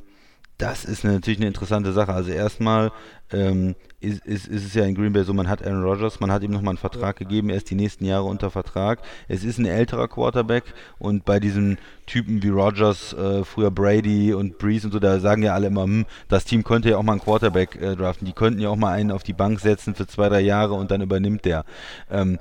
Das 0.58 0.84
ist 0.84 1.04
natürlich 1.04 1.38
eine 1.38 1.46
interessante 1.46 1.92
Sache. 1.92 2.12
Also 2.12 2.32
erstmal 2.32 2.90
ähm, 3.32 3.76
ist, 4.00 4.26
ist, 4.26 4.48
ist, 4.48 4.66
es 4.66 4.74
ja 4.74 4.84
in 4.84 4.96
Green 4.96 5.12
Bay 5.12 5.22
so, 5.22 5.32
man 5.32 5.48
hat 5.48 5.64
Aaron 5.64 5.84
Rodgers, 5.84 6.18
man 6.18 6.32
hat 6.32 6.42
ihm 6.42 6.50
nochmal 6.50 6.70
einen 6.70 6.78
Vertrag 6.78 7.14
gegeben, 7.14 7.48
er 7.48 7.58
ist 7.58 7.70
die 7.70 7.76
nächsten 7.76 8.04
Jahre 8.04 8.24
unter 8.24 8.50
Vertrag. 8.50 9.00
Es 9.28 9.44
ist 9.44 9.58
ein 9.58 9.66
älterer 9.66 10.08
Quarterback 10.08 10.64
und 10.98 11.24
bei 11.24 11.38
diesen 11.38 11.78
Typen 12.06 12.42
wie 12.42 12.48
Rodgers, 12.48 13.12
äh, 13.12 13.44
früher 13.44 13.70
Brady 13.70 14.34
und 14.34 14.58
Breeze 14.58 14.88
und 14.88 14.92
so, 14.92 14.98
da 14.98 15.20
sagen 15.20 15.44
ja 15.44 15.54
alle 15.54 15.68
immer, 15.68 15.84
hm, 15.84 16.06
das 16.28 16.44
Team 16.44 16.64
könnte 16.64 16.90
ja 16.90 16.96
auch 16.96 17.04
mal 17.04 17.12
einen 17.12 17.22
Quarterback 17.22 17.80
äh, 17.80 17.94
draften, 17.94 18.26
die 18.26 18.32
könnten 18.32 18.60
ja 18.60 18.68
auch 18.68 18.76
mal 18.76 18.92
einen 18.92 19.12
auf 19.12 19.22
die 19.22 19.34
Bank 19.34 19.60
setzen 19.60 19.94
für 19.94 20.08
zwei, 20.08 20.28
drei 20.28 20.40
Jahre 20.40 20.74
und 20.74 20.90
dann 20.90 21.02
übernimmt 21.02 21.44
der. 21.44 21.64
Ähm, 22.10 22.40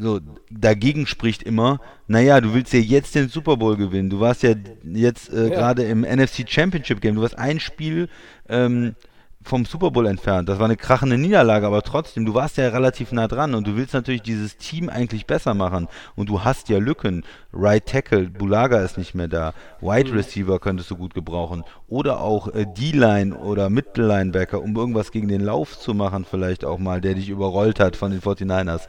so, 0.00 0.20
dagegen 0.50 1.06
spricht 1.06 1.42
immer, 1.42 1.80
naja, 2.06 2.40
du 2.40 2.54
willst 2.54 2.72
ja 2.72 2.80
jetzt 2.80 3.14
den 3.14 3.28
Super 3.28 3.56
Bowl 3.56 3.76
gewinnen. 3.76 4.10
Du 4.10 4.20
warst 4.20 4.42
ja 4.42 4.54
jetzt 4.84 5.32
äh, 5.32 5.48
ja. 5.48 5.54
gerade 5.54 5.84
im 5.84 6.00
NFC 6.00 6.48
Championship 6.48 7.00
Game. 7.00 7.14
Du 7.14 7.22
warst 7.22 7.38
ein 7.38 7.60
Spiel 7.60 8.08
ähm, 8.48 8.94
vom 9.42 9.64
Super 9.64 9.90
Bowl 9.90 10.06
entfernt. 10.06 10.48
Das 10.48 10.58
war 10.58 10.66
eine 10.66 10.76
krachende 10.76 11.16
Niederlage, 11.16 11.66
aber 11.66 11.82
trotzdem, 11.82 12.26
du 12.26 12.34
warst 12.34 12.58
ja 12.58 12.68
relativ 12.68 13.10
nah 13.12 13.26
dran 13.26 13.54
und 13.54 13.66
du 13.66 13.76
willst 13.76 13.94
natürlich 13.94 14.22
dieses 14.22 14.58
Team 14.58 14.90
eigentlich 14.90 15.26
besser 15.26 15.54
machen. 15.54 15.88
Und 16.14 16.28
du 16.28 16.44
hast 16.44 16.68
ja 16.68 16.78
Lücken. 16.78 17.24
Right 17.52 17.86
Tackle, 17.86 18.28
Bulaga 18.28 18.80
ist 18.80 18.98
nicht 18.98 19.14
mehr 19.14 19.28
da. 19.28 19.54
Wide 19.80 20.10
mhm. 20.10 20.16
Receiver 20.16 20.58
könntest 20.58 20.90
du 20.90 20.96
gut 20.96 21.14
gebrauchen. 21.14 21.64
Oder 21.88 22.20
auch 22.20 22.48
äh, 22.48 22.66
D-Line 22.66 23.34
oder 23.34 23.70
Mittellinebacker, 23.70 24.60
um 24.60 24.76
irgendwas 24.76 25.10
gegen 25.10 25.28
den 25.28 25.40
Lauf 25.40 25.78
zu 25.78 25.94
machen, 25.94 26.26
vielleicht 26.28 26.64
auch 26.64 26.78
mal, 26.78 27.00
der 27.00 27.14
dich 27.14 27.30
überrollt 27.30 27.80
hat 27.80 27.96
von 27.96 28.10
den 28.10 28.20
49ers. 28.20 28.88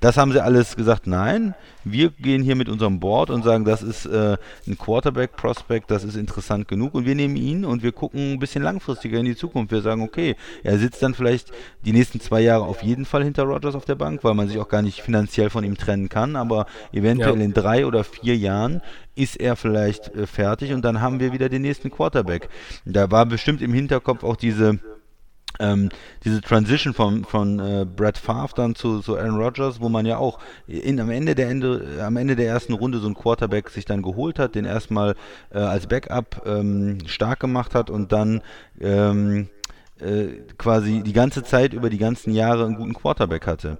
Das 0.00 0.16
haben 0.16 0.32
sie 0.32 0.42
alles 0.42 0.76
gesagt, 0.76 1.06
nein, 1.06 1.54
wir 1.84 2.08
gehen 2.10 2.42
hier 2.42 2.56
mit 2.56 2.70
unserem 2.70 3.00
Board 3.00 3.28
und 3.28 3.44
sagen, 3.44 3.66
das 3.66 3.82
ist 3.82 4.06
äh, 4.06 4.38
ein 4.66 4.78
Quarterback-Prospect, 4.78 5.90
das 5.90 6.04
ist 6.04 6.16
interessant 6.16 6.68
genug 6.68 6.94
und 6.94 7.04
wir 7.04 7.14
nehmen 7.14 7.36
ihn 7.36 7.66
und 7.66 7.82
wir 7.82 7.92
gucken 7.92 8.32
ein 8.32 8.38
bisschen 8.38 8.62
langfristiger 8.62 9.18
in 9.18 9.26
die 9.26 9.36
Zukunft. 9.36 9.72
Wir 9.72 9.82
sagen, 9.82 10.00
okay, 10.00 10.36
er 10.62 10.78
sitzt 10.78 11.02
dann 11.02 11.12
vielleicht 11.12 11.52
die 11.84 11.92
nächsten 11.92 12.18
zwei 12.18 12.40
Jahre 12.40 12.64
auf 12.64 12.82
jeden 12.82 13.04
Fall 13.04 13.24
hinter 13.24 13.42
Rogers 13.42 13.74
auf 13.74 13.84
der 13.84 13.94
Bank, 13.94 14.24
weil 14.24 14.32
man 14.32 14.48
sich 14.48 14.58
auch 14.58 14.68
gar 14.68 14.80
nicht 14.80 15.02
finanziell 15.02 15.50
von 15.50 15.64
ihm 15.64 15.76
trennen 15.76 16.08
kann, 16.08 16.34
aber 16.34 16.64
eventuell 16.92 17.38
ja. 17.38 17.44
in 17.44 17.52
drei 17.52 17.84
oder 17.84 18.02
vier 18.02 18.38
Jahren 18.38 18.80
ist 19.16 19.38
er 19.38 19.54
vielleicht 19.54 20.14
äh, 20.14 20.26
fertig 20.26 20.72
und 20.72 20.82
dann 20.82 21.02
haben 21.02 21.20
wir 21.20 21.32
wieder 21.32 21.50
den 21.50 21.62
nächsten 21.62 21.90
Quarterback. 21.90 22.48
Da 22.86 23.10
war 23.10 23.26
bestimmt 23.26 23.60
im 23.60 23.74
Hinterkopf 23.74 24.24
auch 24.24 24.36
diese 24.36 24.78
ähm, 25.58 25.88
diese 26.24 26.40
Transition 26.40 26.94
von, 26.94 27.24
von 27.24 27.58
äh, 27.58 27.84
Brett 27.84 28.18
Favre 28.18 28.54
dann 28.54 28.74
zu, 28.74 29.00
zu 29.00 29.16
Aaron 29.16 29.40
Rodgers, 29.40 29.80
wo 29.80 29.88
man 29.88 30.06
ja 30.06 30.18
auch 30.18 30.38
in, 30.66 31.00
am, 31.00 31.10
Ende 31.10 31.34
der 31.34 31.48
Ende, 31.48 32.02
am 32.02 32.16
Ende 32.16 32.36
der 32.36 32.46
ersten 32.46 32.72
Runde 32.72 32.98
so 32.98 33.06
einen 33.06 33.14
Quarterback 33.14 33.70
sich 33.70 33.84
dann 33.84 34.02
geholt 34.02 34.38
hat, 34.38 34.54
den 34.54 34.64
erstmal 34.64 35.16
äh, 35.52 35.58
als 35.58 35.86
Backup 35.86 36.42
ähm, 36.46 36.98
stark 37.06 37.40
gemacht 37.40 37.74
hat 37.74 37.90
und 37.90 38.12
dann 38.12 38.42
ähm, 38.80 39.48
äh, 40.00 40.28
quasi 40.56 41.02
die 41.02 41.12
ganze 41.12 41.42
Zeit 41.42 41.72
über 41.74 41.90
die 41.90 41.98
ganzen 41.98 42.32
Jahre 42.32 42.64
einen 42.64 42.76
guten 42.76 42.94
Quarterback 42.94 43.46
hatte. 43.46 43.78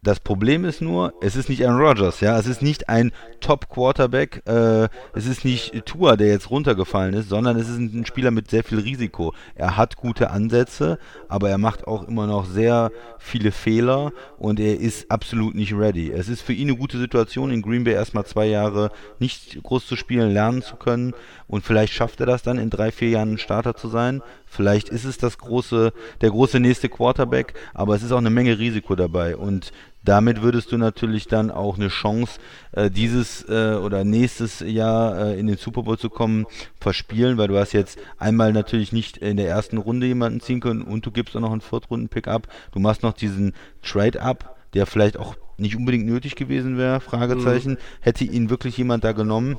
Das 0.00 0.20
Problem 0.20 0.64
ist 0.64 0.80
nur, 0.80 1.12
es 1.20 1.34
ist 1.34 1.48
nicht 1.48 1.66
Aaron 1.66 1.80
Rodgers, 1.80 2.20
ja, 2.20 2.38
es 2.38 2.46
ist 2.46 2.62
nicht 2.62 2.88
ein 2.88 3.10
Top-Quarterback, 3.40 4.42
äh, 4.46 4.88
es 5.12 5.26
ist 5.26 5.44
nicht 5.44 5.84
Tua, 5.86 6.16
der 6.16 6.28
jetzt 6.28 6.50
runtergefallen 6.50 7.14
ist, 7.14 7.28
sondern 7.28 7.58
es 7.58 7.68
ist 7.68 7.78
ein 7.78 8.06
Spieler 8.06 8.30
mit 8.30 8.48
sehr 8.48 8.62
viel 8.62 8.78
Risiko. 8.78 9.34
Er 9.56 9.76
hat 9.76 9.96
gute 9.96 10.30
Ansätze, 10.30 11.00
aber 11.28 11.50
er 11.50 11.58
macht 11.58 11.88
auch 11.88 12.06
immer 12.06 12.28
noch 12.28 12.46
sehr 12.46 12.92
viele 13.18 13.50
Fehler 13.50 14.12
und 14.38 14.60
er 14.60 14.78
ist 14.78 15.10
absolut 15.10 15.56
nicht 15.56 15.74
ready. 15.74 16.12
Es 16.12 16.28
ist 16.28 16.42
für 16.42 16.52
ihn 16.52 16.68
eine 16.68 16.78
gute 16.78 16.98
Situation, 16.98 17.50
in 17.50 17.60
Green 17.60 17.82
Bay 17.82 17.94
erstmal 17.94 18.24
zwei 18.24 18.46
Jahre 18.46 18.92
nicht 19.18 19.60
groß 19.64 19.84
zu 19.84 19.96
spielen, 19.96 20.30
lernen 20.30 20.62
zu 20.62 20.76
können 20.76 21.12
und 21.48 21.64
vielleicht 21.64 21.92
schafft 21.92 22.20
er 22.20 22.26
das 22.26 22.42
dann 22.42 22.58
in 22.58 22.70
drei, 22.70 22.92
vier 22.92 23.08
Jahren 23.08 23.32
ein 23.32 23.38
Starter 23.38 23.74
zu 23.74 23.88
sein. 23.88 24.22
Vielleicht 24.46 24.88
ist 24.90 25.04
es 25.04 25.18
das 25.18 25.38
große, 25.38 25.92
der 26.20 26.30
große 26.30 26.60
nächste 26.60 26.88
Quarterback, 26.88 27.54
aber 27.74 27.96
es 27.96 28.02
ist 28.02 28.12
auch 28.12 28.18
eine 28.18 28.30
Menge 28.30 28.58
Risiko 28.58 28.94
dabei 28.94 29.36
und 29.36 29.72
damit 30.04 30.40
würdest 30.40 30.72
du 30.72 30.78
natürlich 30.78 31.26
dann 31.26 31.50
auch 31.50 31.76
eine 31.76 31.88
Chance, 31.88 32.38
äh, 32.72 32.90
dieses 32.90 33.46
äh, 33.48 33.74
oder 33.74 34.04
nächstes 34.04 34.60
Jahr 34.60 35.18
äh, 35.18 35.38
in 35.38 35.46
den 35.46 35.58
Super 35.58 35.82
Bowl 35.82 35.98
zu 35.98 36.08
kommen, 36.08 36.46
verspielen, 36.80 37.36
weil 37.36 37.48
du 37.48 37.58
hast 37.58 37.72
jetzt 37.72 37.98
einmal 38.16 38.52
natürlich 38.52 38.92
nicht 38.92 39.18
in 39.18 39.36
der 39.36 39.48
ersten 39.48 39.76
Runde 39.76 40.06
jemanden 40.06 40.40
ziehen 40.40 40.60
können 40.60 40.82
und 40.82 41.04
du 41.04 41.10
gibst 41.10 41.36
auch 41.36 41.40
noch 41.40 41.52
einen 41.52 41.60
Viertrunden-Pick 41.60 42.28
ab. 42.28 42.48
Du 42.72 42.78
machst 42.78 43.02
noch 43.02 43.12
diesen 43.12 43.54
Trade-up, 43.82 44.56
der 44.72 44.86
vielleicht 44.86 45.18
auch 45.18 45.36
nicht 45.58 45.76
unbedingt 45.76 46.06
nötig 46.06 46.36
gewesen 46.36 46.78
wäre, 46.78 47.00
Fragezeichen. 47.00 47.72
Mhm. 47.72 47.78
Hätte 48.00 48.24
ihn 48.24 48.48
wirklich 48.48 48.78
jemand 48.78 49.04
da 49.04 49.12
genommen? 49.12 49.58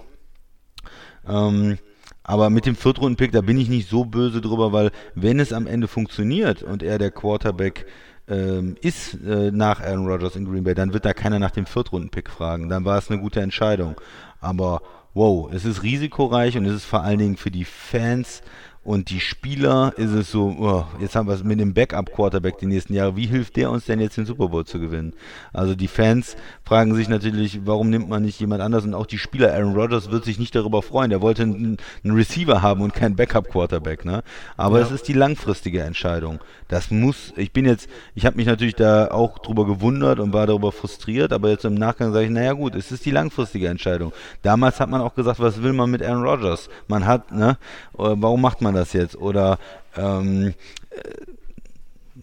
Ähm, 1.29 1.77
aber 2.23 2.49
mit 2.49 2.65
dem 2.65 2.75
Viertrunden-Pick, 2.75 3.31
da 3.31 3.41
bin 3.41 3.57
ich 3.57 3.69
nicht 3.69 3.89
so 3.89 4.05
böse 4.05 4.41
drüber, 4.41 4.71
weil 4.71 4.91
wenn 5.15 5.39
es 5.39 5.53
am 5.53 5.67
Ende 5.67 5.87
funktioniert 5.87 6.61
und 6.61 6.83
er 6.83 6.97
der 6.97 7.11
Quarterback 7.11 7.87
ähm, 8.27 8.75
ist 8.81 9.15
äh, 9.25 9.51
nach 9.51 9.81
Aaron 9.81 10.07
Rodgers 10.07 10.35
in 10.35 10.45
Green 10.45 10.63
Bay, 10.63 10.75
dann 10.75 10.93
wird 10.93 11.05
da 11.05 11.13
keiner 11.13 11.39
nach 11.39 11.51
dem 11.51 11.65
Viertrunden-Pick 11.65 12.29
fragen. 12.29 12.69
Dann 12.69 12.85
war 12.85 12.97
es 12.97 13.09
eine 13.09 13.19
gute 13.19 13.41
Entscheidung. 13.41 13.95
Aber 14.39 14.81
wow, 15.13 15.51
es 15.51 15.65
ist 15.65 15.83
risikoreich 15.83 16.57
und 16.57 16.65
es 16.65 16.75
ist 16.75 16.85
vor 16.85 17.01
allen 17.01 17.19
Dingen 17.19 17.37
für 17.37 17.51
die 17.51 17.65
Fans 17.65 18.41
und 18.89 19.11
die 19.11 19.19
Spieler 19.19 19.93
ist 19.97 20.13
es 20.13 20.31
so, 20.31 20.47
oh, 20.59 20.83
jetzt 20.99 21.15
haben 21.15 21.27
wir 21.27 21.35
es 21.35 21.43
mit 21.43 21.59
dem 21.59 21.75
Backup-Quarterback 21.75 22.57
die 22.57 22.65
nächsten 22.65 22.95
Jahre. 22.95 23.15
Wie 23.15 23.27
hilft 23.27 23.55
der 23.55 23.69
uns 23.69 23.85
denn 23.85 23.99
jetzt 23.99 24.17
den 24.17 24.25
Super 24.25 24.47
Bowl 24.47 24.65
zu 24.65 24.79
gewinnen? 24.79 25.13
Also 25.53 25.75
die 25.75 25.87
Fans 25.87 26.35
fragen 26.63 26.95
sich 26.95 27.07
natürlich, 27.07 27.67
warum 27.67 27.91
nimmt 27.91 28.09
man 28.09 28.23
nicht 28.23 28.39
jemand 28.39 28.63
anders? 28.63 28.85
Und 28.85 28.95
auch 28.95 29.05
die 29.05 29.19
Spieler, 29.19 29.53
Aaron 29.53 29.75
Rodgers 29.75 30.09
wird 30.09 30.25
sich 30.25 30.39
nicht 30.39 30.55
darüber 30.55 30.81
freuen. 30.81 31.11
Der 31.11 31.21
wollte 31.21 31.43
einen, 31.43 31.77
einen 32.03 32.15
Receiver 32.15 32.63
haben 32.63 32.81
und 32.81 32.95
keinen 32.95 33.15
Backup-Quarterback. 33.15 34.05
Ne? 34.05 34.23
Aber 34.57 34.79
ja. 34.79 34.85
es 34.87 34.91
ist 34.91 35.07
die 35.07 35.13
langfristige 35.13 35.83
Entscheidung. 35.83 36.39
Das 36.67 36.89
muss, 36.89 37.31
ich 37.35 37.51
bin 37.51 37.65
jetzt, 37.65 37.89
ich 38.15 38.25
habe 38.25 38.37
mich 38.37 38.47
natürlich 38.47 38.75
da 38.75 39.09
auch 39.11 39.37
drüber 39.37 39.67
gewundert 39.67 40.19
und 40.19 40.33
war 40.33 40.47
darüber 40.47 40.71
frustriert, 40.71 41.31
aber 41.31 41.49
jetzt 41.49 41.63
im 41.63 41.75
Nachgang 41.75 42.11
sage 42.11 42.25
ich, 42.25 42.31
naja 42.31 42.53
gut, 42.53 42.73
es 42.73 42.91
ist 42.91 43.05
die 43.05 43.11
langfristige 43.11 43.67
Entscheidung. 43.67 44.13
Damals 44.41 44.79
hat 44.79 44.89
man 44.89 45.01
auch 45.01 45.13
gesagt, 45.13 45.39
was 45.39 45.61
will 45.61 45.73
man 45.73 45.91
mit 45.91 46.01
Aaron 46.01 46.23
Rodgers? 46.23 46.69
Man 46.87 47.05
hat, 47.05 47.31
ne, 47.31 47.57
äh, 47.93 48.15
warum 48.15 48.41
macht 48.41 48.61
man 48.61 48.73
das? 48.73 48.78
Das 48.79 48.93
jetzt? 48.93 49.15
Oder 49.15 49.59
ähm, 49.95 50.53
äh, 50.89 50.99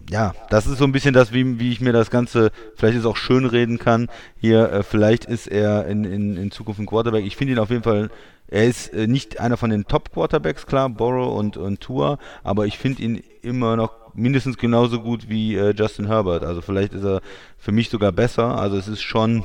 ja, 0.09 0.33
das 0.49 0.67
ist 0.67 0.77
so 0.77 0.85
ein 0.85 0.91
bisschen 0.91 1.13
das, 1.13 1.33
wie, 1.33 1.59
wie 1.59 1.71
ich 1.71 1.81
mir 1.81 1.91
das 1.91 2.09
Ganze 2.09 2.51
vielleicht 2.75 2.97
ist 2.97 3.05
auch 3.05 3.17
schön 3.17 3.45
reden 3.45 3.77
kann. 3.77 4.07
Hier, 4.39 4.71
äh, 4.71 4.83
vielleicht 4.83 5.25
ist 5.25 5.47
er 5.47 5.85
in, 5.87 6.03
in, 6.05 6.37
in 6.37 6.51
Zukunft 6.51 6.79
ein 6.79 6.85
Quarterback. 6.85 7.25
Ich 7.25 7.35
finde 7.35 7.53
ihn 7.53 7.59
auf 7.59 7.69
jeden 7.69 7.83
Fall, 7.83 8.09
er 8.47 8.65
ist 8.65 8.93
äh, 8.93 9.07
nicht 9.07 9.39
einer 9.39 9.57
von 9.57 9.69
den 9.69 9.85
Top-Quarterbacks, 9.85 10.65
klar, 10.65 10.89
Borrow 10.89 11.37
und, 11.37 11.57
und 11.57 11.81
Tour, 11.81 12.19
aber 12.43 12.65
ich 12.65 12.77
finde 12.77 13.01
ihn 13.01 13.23
immer 13.41 13.75
noch 13.75 13.91
mindestens 14.13 14.57
genauso 14.57 15.01
gut 15.01 15.29
wie 15.29 15.55
äh, 15.55 15.73
Justin 15.75 16.07
Herbert. 16.07 16.43
Also 16.43 16.61
vielleicht 16.61 16.93
ist 16.93 17.03
er 17.03 17.21
für 17.57 17.71
mich 17.71 17.89
sogar 17.89 18.11
besser. 18.11 18.57
Also 18.57 18.77
es 18.77 18.87
ist 18.87 19.01
schon 19.01 19.43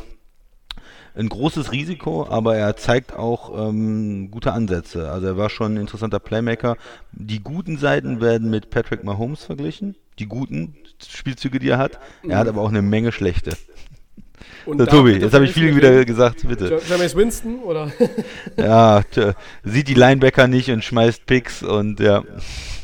ein 1.14 1.28
großes 1.28 1.72
Risiko, 1.72 2.26
aber 2.28 2.56
er 2.56 2.76
zeigt 2.76 3.14
auch 3.14 3.68
ähm, 3.68 4.30
gute 4.30 4.52
Ansätze. 4.52 5.10
Also 5.10 5.26
er 5.26 5.36
war 5.36 5.50
schon 5.50 5.74
ein 5.74 5.80
interessanter 5.80 6.20
Playmaker. 6.20 6.76
Die 7.12 7.42
guten 7.42 7.78
Seiten 7.78 8.20
werden 8.20 8.50
mit 8.50 8.70
Patrick 8.70 9.04
Mahomes 9.04 9.44
verglichen, 9.44 9.96
die 10.18 10.26
guten 10.26 10.76
Spielzüge, 11.06 11.58
die 11.58 11.68
er 11.68 11.78
hat. 11.78 11.98
Er 12.26 12.38
hat 12.38 12.48
aber 12.48 12.62
auch 12.62 12.68
eine 12.68 12.82
Menge 12.82 13.12
schlechte. 13.12 13.56
Und 14.66 14.78
so, 14.78 14.86
Tobi, 14.86 15.12
jetzt 15.12 15.34
habe 15.34 15.44
ich 15.44 15.52
viel 15.52 15.74
wieder 15.74 16.04
gesagt, 16.04 16.46
bitte. 16.46 16.80
James 16.88 17.14
Winston, 17.16 17.60
oder? 17.60 17.92
ja, 18.56 19.02
tja, 19.02 19.34
sieht 19.64 19.88
die 19.88 19.94
Linebacker 19.94 20.46
nicht 20.46 20.70
und 20.70 20.84
schmeißt 20.84 21.26
Picks 21.26 21.62
und 21.62 22.00
ja. 22.00 22.24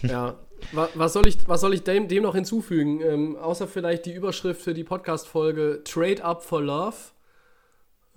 Ja, 0.03 0.37
was 0.73 1.13
soll 1.13 1.27
ich, 1.27 1.39
was 1.47 1.61
soll 1.61 1.75
ich 1.75 1.83
dem, 1.83 2.09
dem 2.09 2.25
noch 2.25 2.35
hinzufügen? 2.35 3.01
Ähm, 3.01 3.37
außer 3.37 3.67
vielleicht 3.67 4.07
die 4.07 4.13
Überschrift 4.13 4.61
für 4.61 4.75
die 4.75 4.85
Podcast-Folge 4.85 5.83
Trade 5.85 6.25
Up 6.25 6.45
for 6.45 6.63
Love 6.63 6.97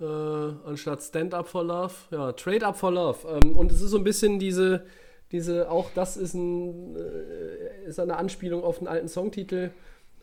äh, 0.02 0.68
anstatt 0.68 1.02
Stand 1.02 1.34
Up 1.34 1.48
for 1.48 1.64
Love. 1.64 1.94
Ja, 2.10 2.32
Trade 2.32 2.66
Up 2.66 2.76
for 2.76 2.92
Love. 2.92 3.18
Ähm, 3.28 3.56
und 3.56 3.70
es 3.70 3.80
ist 3.80 3.90
so 3.90 3.96
ein 3.96 4.04
bisschen 4.04 4.38
diese, 4.38 4.84
diese, 5.30 5.70
auch 5.70 5.90
das 5.94 6.16
ist, 6.16 6.34
ein, 6.34 6.96
äh, 6.96 7.88
ist 7.88 7.98
eine 7.98 8.16
Anspielung 8.16 8.64
auf 8.64 8.78
einen 8.78 8.88
alten 8.88 9.08
Songtitel. 9.08 9.70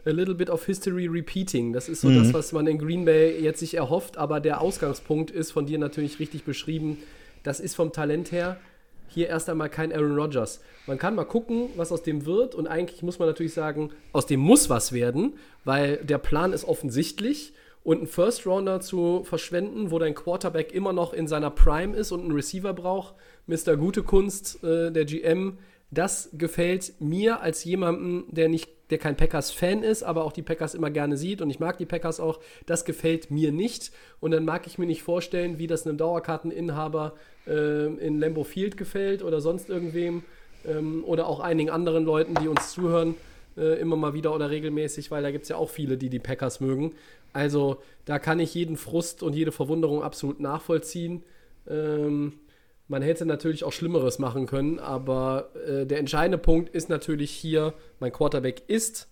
A 0.06 0.12
little 0.12 0.36
bit 0.36 0.50
of 0.50 0.66
history 0.66 1.08
repeating. 1.08 1.74
Das 1.74 1.90
ist 1.90 2.02
so 2.02 2.10
mhm. 2.10 2.20
das, 2.20 2.34
was 2.34 2.52
man 2.54 2.68
in 2.68 2.78
Green 2.78 3.06
Bay 3.06 3.40
jetzt 3.42 3.60
sich 3.60 3.76
erhofft, 3.76 4.18
aber 4.18 4.40
der 4.40 4.62
Ausgangspunkt 4.62 5.30
ist 5.30 5.52
von 5.52 5.66
dir 5.66 5.78
natürlich 5.78 6.20
richtig 6.20 6.46
beschrieben. 6.46 6.98
Das 7.44 7.60
ist 7.60 7.76
vom 7.76 7.92
Talent 7.92 8.32
her 8.32 8.58
hier 9.10 9.28
erst 9.28 9.50
einmal 9.50 9.70
kein 9.70 9.92
Aaron 9.92 10.16
Rodgers. 10.16 10.62
Man 10.88 10.98
kann 10.98 11.16
mal 11.16 11.26
gucken, 11.26 11.70
was 11.76 11.92
aus 11.92 12.04
dem 12.04 12.26
wird 12.26 12.56
und 12.56 12.68
eigentlich 12.68 13.04
muss 13.04 13.20
man 13.20 13.28
natürlich 13.28 13.54
sagen, 13.54 13.92
aus 14.14 14.26
dem 14.26 14.40
muss 14.40 14.70
was 14.70 14.94
werden, 14.94 15.34
weil 15.66 15.98
der 15.98 16.20
Plan 16.20 16.54
ist 16.54 16.66
offensichtlich 16.66 17.54
und 17.90 17.98
einen 17.98 18.08
First 18.08 18.46
Rounder 18.46 18.82
zu 18.82 19.24
verschwenden, 19.24 19.90
wo 19.90 19.98
dein 19.98 20.14
Quarterback 20.14 20.76
immer 20.76 20.94
noch 20.94 21.12
in 21.12 21.28
seiner 21.28 21.50
Prime 21.50 21.98
ist 21.98 22.12
und 22.12 22.20
einen 22.20 22.34
Receiver 22.34 22.72
braucht, 22.72 23.16
Mr. 23.48 23.78
Gute 23.78 24.04
Kunst, 24.04 24.64
äh, 24.64 24.92
der 24.92 25.06
GM, 25.06 25.58
das 25.90 26.30
gefällt 26.34 26.94
mir 27.02 27.42
als 27.42 27.64
jemanden, 27.64 28.26
der 28.30 28.48
nicht, 28.48 28.70
der 28.92 29.00
kein 29.00 29.18
Packers-Fan 29.18 29.82
ist, 29.82 30.04
aber 30.04 30.24
auch 30.24 30.34
die 30.34 30.44
Packers 30.44 30.76
immer 30.76 30.92
gerne 30.92 31.18
sieht 31.18 31.42
und 31.42 31.50
ich 31.50 31.60
mag 31.60 31.80
die 31.80 31.88
Packers 31.88 32.20
auch. 32.20 32.40
Das 32.68 32.86
gefällt 32.86 33.32
mir 33.32 33.52
nicht 33.52 33.92
und 34.20 34.30
dann 34.30 34.46
mag 34.46 34.68
ich 34.68 34.78
mir 34.78 34.86
nicht 34.86 35.02
vorstellen, 35.02 35.58
wie 35.58 35.66
das 35.66 35.88
einem 35.88 35.98
Dauerkarteninhaber 35.98 37.16
äh, 37.48 37.88
in 37.88 38.20
Lambeau 38.20 38.44
Field 38.44 38.78
gefällt 38.78 39.24
oder 39.24 39.42
sonst 39.42 39.68
irgendwem. 39.68 40.22
ähm, 40.64 41.04
oder 41.08 41.26
auch 41.28 41.40
einigen 41.40 41.72
anderen 41.72 42.06
Leuten, 42.06 42.36
die 42.36 42.50
uns 42.50 42.72
zuhören, 42.72 43.16
äh, 43.60 43.80
immer 43.80 43.96
mal 43.96 44.14
wieder 44.14 44.34
oder 44.34 44.50
regelmäßig, 44.50 45.12
weil 45.12 45.22
da 45.22 45.32
gibt 45.32 45.44
es 45.44 45.50
ja 45.50 45.58
auch 45.58 45.70
viele, 45.70 45.98
die 45.98 46.10
die 46.10 46.20
Packers 46.20 46.60
mögen. 46.60 46.96
Also 47.34 47.82
da 48.06 48.18
kann 48.18 48.40
ich 48.40 48.54
jeden 48.56 48.78
Frust 48.78 49.22
und 49.22 49.36
jede 49.36 49.52
Verwunderung 49.52 50.02
absolut 50.02 50.40
nachvollziehen. 50.40 51.24
Ähm, 51.68 52.34
man 52.88 53.04
hätte 53.04 53.26
natürlich 53.26 53.64
auch 53.64 53.72
Schlimmeres 53.72 54.18
machen 54.18 54.48
können, 54.48 54.80
aber 54.80 55.50
äh, 55.68 55.86
der 55.86 56.00
entscheidende 56.00 56.40
Punkt 56.40 56.74
ist 56.74 56.90
natürlich 56.90 57.32
hier, 57.32 57.74
mein 58.00 58.12
Quarterback 58.12 58.64
ist 58.68 59.08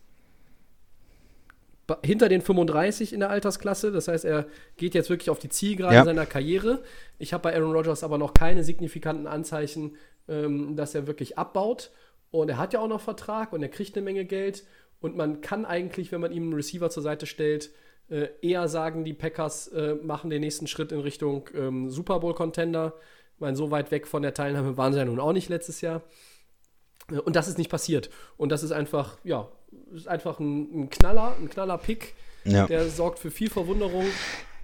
hinter 2.04 2.28
den 2.28 2.42
35 2.42 3.14
in 3.14 3.22
der 3.22 3.30
Altersklasse. 3.30 3.92
Das 3.92 4.08
heißt, 4.08 4.26
er 4.26 4.48
geht 4.76 4.94
jetzt 4.94 5.10
wirklich 5.10 5.30
auf 5.30 5.40
die 5.40 5.50
Zielgerade 5.50 5.96
ja. 5.96 6.04
seiner 6.04 6.26
Karriere. 6.26 6.84
Ich 7.18 7.34
habe 7.34 7.44
bei 7.44 7.56
Aaron 7.56 7.72
Rodgers 7.72 8.04
aber 8.04 8.18
noch 8.18 8.34
keine 8.34 8.64
signifikanten 8.64 9.28
Anzeichen, 9.28 9.96
ähm, 10.28 10.76
dass 10.76 10.96
er 10.96 11.08
wirklich 11.08 11.38
abbaut. 11.38 11.92
Und 12.32 12.50
er 12.50 12.58
hat 12.58 12.74
ja 12.74 12.80
auch 12.80 12.88
noch 12.88 13.02
Vertrag 13.02 13.54
und 13.54 13.62
er 13.62 13.70
kriegt 13.70 13.96
eine 13.96 14.04
Menge 14.04 14.26
Geld. 14.26 14.66
Und 15.00 15.16
man 15.16 15.42
kann 15.42 15.66
eigentlich, 15.66 16.12
wenn 16.12 16.22
man 16.22 16.32
ihm 16.32 16.44
einen 16.44 16.54
Receiver 16.54 16.90
zur 16.90 17.04
Seite 17.04 17.26
stellt, 17.26 17.72
äh, 18.10 18.30
eher 18.42 18.68
sagen, 18.68 19.04
die 19.04 19.14
Packers 19.14 19.68
äh, 19.70 19.96
machen 19.96 20.30
den 20.30 20.42
nächsten 20.42 20.68
Schritt 20.68 20.92
in 20.92 21.00
Richtung 21.00 21.50
ähm, 21.54 21.90
Super 21.90 22.20
Bowl-Contender. 22.20 22.94
Ich 23.36 23.40
meine, 23.40 23.56
so 23.56 23.70
weit 23.70 23.92
weg 23.92 24.08
von 24.08 24.22
der 24.22 24.34
Teilnahme 24.34 24.78
waren 24.78 24.94
sie 24.94 25.00
ja 25.00 25.06
nun 25.06 25.20
auch 25.20 25.34
nicht 25.34 25.50
letztes 25.50 25.82
Jahr. 25.82 26.02
Äh, 27.12 27.20
und 27.20 27.36
das 27.36 27.48
ist 27.48 27.58
nicht 27.58 27.70
passiert. 27.70 28.10
Und 28.38 28.50
das 28.50 28.64
ist 28.64 28.72
einfach, 28.72 29.18
ja, 29.24 29.50
ist 29.94 30.08
einfach 30.08 30.40
ein, 30.40 30.84
ein 30.84 30.90
Knaller, 30.90 31.36
ein 31.40 31.50
Knaller-Pick. 31.50 32.14
Ja. 32.46 32.66
Der 32.66 32.88
sorgt 32.90 33.20
für 33.20 33.32
viel 33.32 33.50
Verwunderung. 33.50 34.06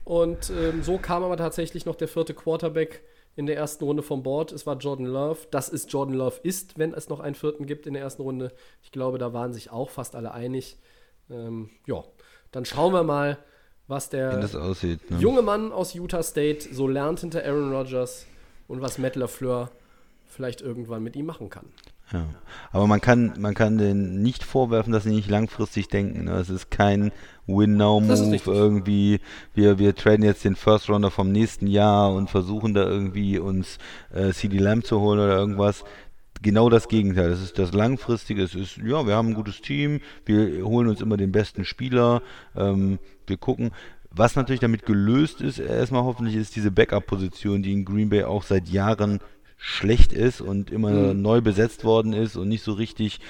Und 0.06 0.50
ähm, 0.50 0.84
so 0.84 0.98
kam 0.98 1.24
aber 1.24 1.38
tatsächlich 1.38 1.86
noch 1.86 1.96
der 1.96 2.08
vierte 2.08 2.34
Quarterback 2.34 3.04
in 3.36 3.46
der 3.46 3.58
ersten 3.58 3.84
Runde 3.84 4.04
vom 4.04 4.24
Board. 4.24 4.52
Es 4.52 4.66
war 4.66 4.78
Jordan 4.78 5.06
Love. 5.06 5.40
Das 5.52 5.70
ist 5.70 5.92
Jordan 5.92 6.16
Love 6.16 6.40
ist, 6.44 6.78
wenn 6.78 6.94
es 6.94 7.10
noch 7.10 7.20
einen 7.20 7.36
vierten 7.36 7.66
gibt 7.66 7.88
in 7.88 7.94
der 7.94 8.04
ersten 8.04 8.22
Runde. 8.22 8.52
Ich 8.82 8.92
glaube, 8.92 9.18
da 9.18 9.34
waren 9.34 9.54
sich 9.54 9.72
auch 9.72 9.90
fast 9.90 10.16
alle 10.16 10.32
einig. 10.34 10.78
Ähm, 11.30 11.70
ja, 11.88 12.04
dann 12.52 12.66
schauen 12.66 12.94
wir 12.94 13.04
mal, 13.04 13.38
was 13.88 14.10
der 14.10 14.40
aussieht, 14.56 15.10
ne? 15.12 15.18
junge 15.20 15.42
Mann 15.42 15.72
aus 15.72 15.94
Utah 15.94 16.24
State 16.24 16.74
so 16.74 16.88
lernt 16.88 17.20
hinter 17.20 17.44
Aaron 17.44 17.74
Rodgers 17.74 18.26
und 18.68 18.82
was 18.82 18.98
Matt 18.98 19.16
LaFleur 19.16 19.72
vielleicht 20.28 20.62
irgendwann 20.62 21.04
mit 21.04 21.16
ihm 21.16 21.26
machen 21.26 21.50
kann. 21.50 21.66
Ja. 22.12 22.26
Aber 22.72 22.88
man 22.88 23.02
kann, 23.02 23.34
man 23.40 23.54
kann 23.54 23.78
denen 23.78 24.22
nicht 24.22 24.44
vorwerfen, 24.44 24.94
dass 24.94 25.04
sie 25.04 25.10
nicht 25.10 25.30
langfristig 25.30 25.88
denken. 25.88 26.26
Ne? 26.26 26.34
Es 26.34 26.50
ist 26.50 26.70
kein 26.70 27.12
Win-Now-Move 27.48 28.40
irgendwie. 28.46 29.20
Wir, 29.54 29.80
wir 29.80 29.96
traden 29.96 30.24
jetzt 30.24 30.44
den 30.44 30.56
First 30.56 30.90
Rounder 30.90 31.12
vom 31.12 31.32
nächsten 31.32 31.68
Jahr 31.68 32.14
und 32.14 32.30
versuchen 32.30 32.74
da 32.74 32.84
irgendwie 32.84 33.40
uns 33.40 33.78
äh, 34.14 34.32
CD 34.32 34.58
Lamb 34.58 34.86
zu 34.86 35.00
holen 35.00 35.20
oder 35.20 35.38
irgendwas. 35.38 35.84
Genau 36.42 36.70
das 36.70 36.88
Gegenteil. 36.88 37.30
Das 37.30 37.42
ist 37.42 37.58
das 37.58 37.74
Langfristige. 37.74 38.44
Es 38.44 38.54
ist, 38.54 38.78
ja, 38.78 39.08
wir 39.08 39.16
haben 39.16 39.30
ein 39.30 39.34
gutes 39.36 39.62
Team. 39.62 40.02
Wir 40.26 40.66
holen 40.66 40.90
uns 40.90 41.02
immer 41.02 41.18
den 41.18 41.32
besten 41.32 41.66
Spieler. 41.66 42.22
Ähm, 42.56 43.00
wir 43.28 43.38
gucken. 43.38 43.72
Was 44.16 44.36
natürlich 44.36 44.60
damit 44.60 44.86
gelöst 44.86 45.42
ist, 45.42 45.58
erstmal 45.58 46.04
hoffentlich, 46.04 46.36
ist 46.36 46.56
diese 46.56 46.70
Backup-Position, 46.70 47.64
die 47.64 47.74
in 47.74 47.84
Green 47.84 48.10
Bay 48.10 48.24
auch 48.24 48.44
seit 48.44 48.70
Jahren 48.70 49.20
schlecht 49.66 50.12
ist 50.12 50.42
und 50.42 50.72
immer 50.72 50.92
mhm. 50.92 51.22
neu 51.22 51.40
besetzt 51.40 51.86
worden 51.86 52.12
ist 52.12 52.36
und 52.36 52.50
nicht 52.50 52.64
so 52.64 52.74
richtig 52.74 53.22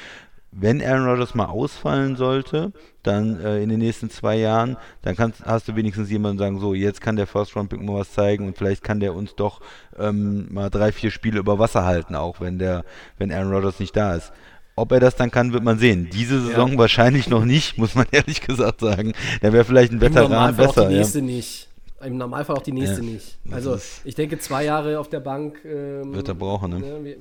wenn 0.55 0.81
Aaron 0.81 1.05
Rodgers 1.05 1.35
mal 1.35 1.45
ausfallen 1.45 2.15
sollte, 2.15 2.71
dann 3.01 3.39
äh, 3.39 3.61
in 3.61 3.69
den 3.69 3.79
nächsten 3.79 4.09
zwei 4.09 4.37
Jahren, 4.37 4.77
dann 5.01 5.15
kannst, 5.15 5.43
hast 5.45 5.67
du 5.67 5.75
wenigstens 5.75 6.09
jemanden 6.09 6.37
sagen, 6.37 6.59
so, 6.59 6.73
jetzt 6.73 7.01
kann 7.01 7.15
der 7.15 7.27
First 7.27 7.55
Round 7.55 7.69
Pick 7.69 7.81
mal 7.81 7.95
was 7.95 8.13
zeigen 8.13 8.45
und 8.47 8.57
vielleicht 8.57 8.83
kann 8.83 8.99
der 8.99 9.15
uns 9.15 9.35
doch 9.35 9.61
ähm, 9.97 10.47
mal 10.51 10.69
drei, 10.69 10.91
vier 10.91 11.11
Spiele 11.11 11.39
über 11.39 11.59
Wasser 11.59 11.85
halten, 11.85 12.15
auch 12.15 12.39
wenn 12.39 12.59
der, 12.59 12.85
wenn 13.17 13.31
Aaron 13.31 13.51
Rodgers 13.51 13.79
nicht 13.79 13.95
da 13.95 14.15
ist. 14.15 14.31
Ob 14.75 14.91
er 14.91 14.99
das 14.99 15.15
dann 15.15 15.29
kann, 15.29 15.53
wird 15.53 15.63
man 15.63 15.77
sehen. 15.77 16.09
Diese 16.11 16.41
Saison 16.41 16.73
ja. 16.73 16.77
wahrscheinlich 16.77 17.29
noch 17.29 17.45
nicht, 17.45 17.77
muss 17.77 17.95
man 17.95 18.07
ehrlich 18.11 18.41
gesagt 18.41 18.79
sagen. 18.79 19.13
Da 19.41 19.53
wäre 19.53 19.65
vielleicht 19.65 19.91
ein 19.91 20.01
Veteran 20.01 20.55
besser. 20.55 20.83
Auch 20.83 20.87
die 20.87 20.95
nächste 20.95 21.19
ja. 21.19 21.25
nicht. 21.25 21.69
Im 22.05 22.17
Normalfall 22.17 22.55
auch 22.55 22.61
die 22.61 22.71
nächste 22.71 23.01
ja, 23.01 23.11
nicht. 23.11 23.37
Also 23.51 23.77
ich 24.03 24.15
denke, 24.15 24.39
zwei 24.39 24.65
Jahre 24.65 24.99
auf 24.99 25.09
der 25.09 25.19
Bank 25.19 25.63
ähm, 25.65 26.13
wird 26.13 26.27
er 26.27 26.35
brauchen. 26.35 26.71
Ne? 26.71 26.79
ne 26.79 27.15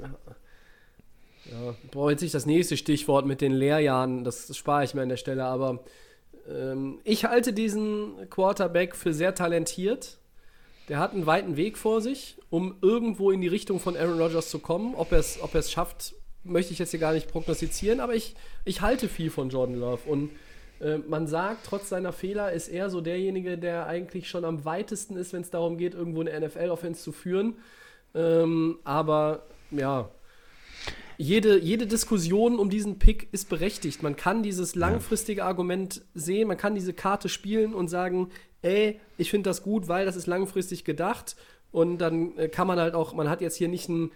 ja, 1.45 1.75
brauche 1.91 2.13
jetzt 2.13 2.23
nicht 2.23 2.35
das 2.35 2.47
nächste 2.47 2.77
Stichwort 2.77 3.27
mit 3.27 3.41
den 3.41 3.53
Lehrjahren, 3.53 4.25
das, 4.25 4.47
das 4.47 4.57
spare 4.57 4.85
ich 4.85 4.95
mir 4.95 5.03
an 5.03 5.09
der 5.09 5.17
Stelle, 5.17 5.45
aber 5.45 5.81
ähm, 6.49 7.01
ich 7.05 7.25
halte 7.25 7.53
diesen 7.53 8.29
Quarterback 8.31 8.97
für 8.97 9.13
sehr 9.13 9.35
talentiert. 9.35 10.19
Der 10.89 10.99
hat 10.99 11.13
einen 11.13 11.27
weiten 11.27 11.57
Weg 11.57 11.79
vor 11.79 12.01
sich, 12.01 12.37
um 12.51 12.77
irgendwo 12.83 13.31
in 13.31 13.41
die 13.41 13.49
Richtung 13.49 13.79
von 13.81 13.97
Aaron 13.97 14.21
Rodgers 14.21 14.51
zu 14.51 14.59
kommen. 14.59 14.95
Ob 14.95 15.13
er 15.13 15.19
es 15.19 15.41
ob 15.41 15.57
schafft, 15.65 16.15
möchte 16.43 16.73
ich 16.73 16.79
jetzt 16.79 16.91
hier 16.91 17.01
gar 17.01 17.13
nicht 17.13 17.31
prognostizieren, 17.31 18.01
aber 18.01 18.15
ich, 18.15 18.35
ich 18.65 18.81
halte 18.81 19.09
viel 19.09 19.31
von 19.31 19.51
Jordan 19.51 19.77
Love 19.77 20.09
und 20.09 20.31
äh, 20.83 20.99
man 20.99 21.27
sagt, 21.27 21.67
trotz 21.67 21.89
seiner 21.89 22.13
Fehler 22.13 22.53
ist 22.53 22.69
er 22.69 22.91
so 22.91 23.01
derjenige, 23.01 23.57
der 23.57 23.87
eigentlich 23.87 24.29
schon 24.29 24.45
am 24.45 24.65
weitesten 24.65 25.17
ist, 25.17 25.33
wenn 25.33 25.43
es 25.43 25.51
darum 25.51 25.79
geht, 25.79 25.95
irgendwo 25.95 26.21
eine 26.21 26.39
NFL-Offense 26.47 27.03
zu 27.03 27.13
führen. 27.13 27.55
Ähm, 28.15 28.79
aber 28.85 29.45
ja, 29.71 30.11
jede, 31.19 31.59
jede 31.59 31.87
Diskussion 31.87 32.59
um 32.59 32.69
diesen 32.69 32.99
Pick 32.99 33.29
ist 33.33 33.49
berechtigt. 33.49 34.03
Man 34.03 34.17
kann 34.17 34.43
dieses 34.43 34.75
langfristige 34.75 35.45
Argument 35.45 36.03
sehen, 36.15 36.49
man 36.49 36.57
kann 36.57 36.75
diese 36.75 36.93
Karte 36.93 37.29
spielen 37.29 37.75
und 37.75 37.89
sagen, 37.89 38.31
ey, 38.63 38.99
ich 39.19 39.31
finde 39.31 39.51
das 39.51 39.63
gut, 39.63 39.89
weil 39.89 40.05
das 40.05 40.17
ist 40.17 40.27
langfristig 40.27 40.85
gedacht. 40.85 41.37
Und 41.71 41.99
dann 41.99 42.37
äh, 42.37 42.49
kann 42.49 42.67
man 42.67 42.79
halt 42.79 42.95
auch, 42.95 43.15
man 43.15 43.31
hat 43.31 43.41
jetzt 43.41 43.57
hier 43.57 43.69
nicht 43.69 43.89
ein 43.89 44.11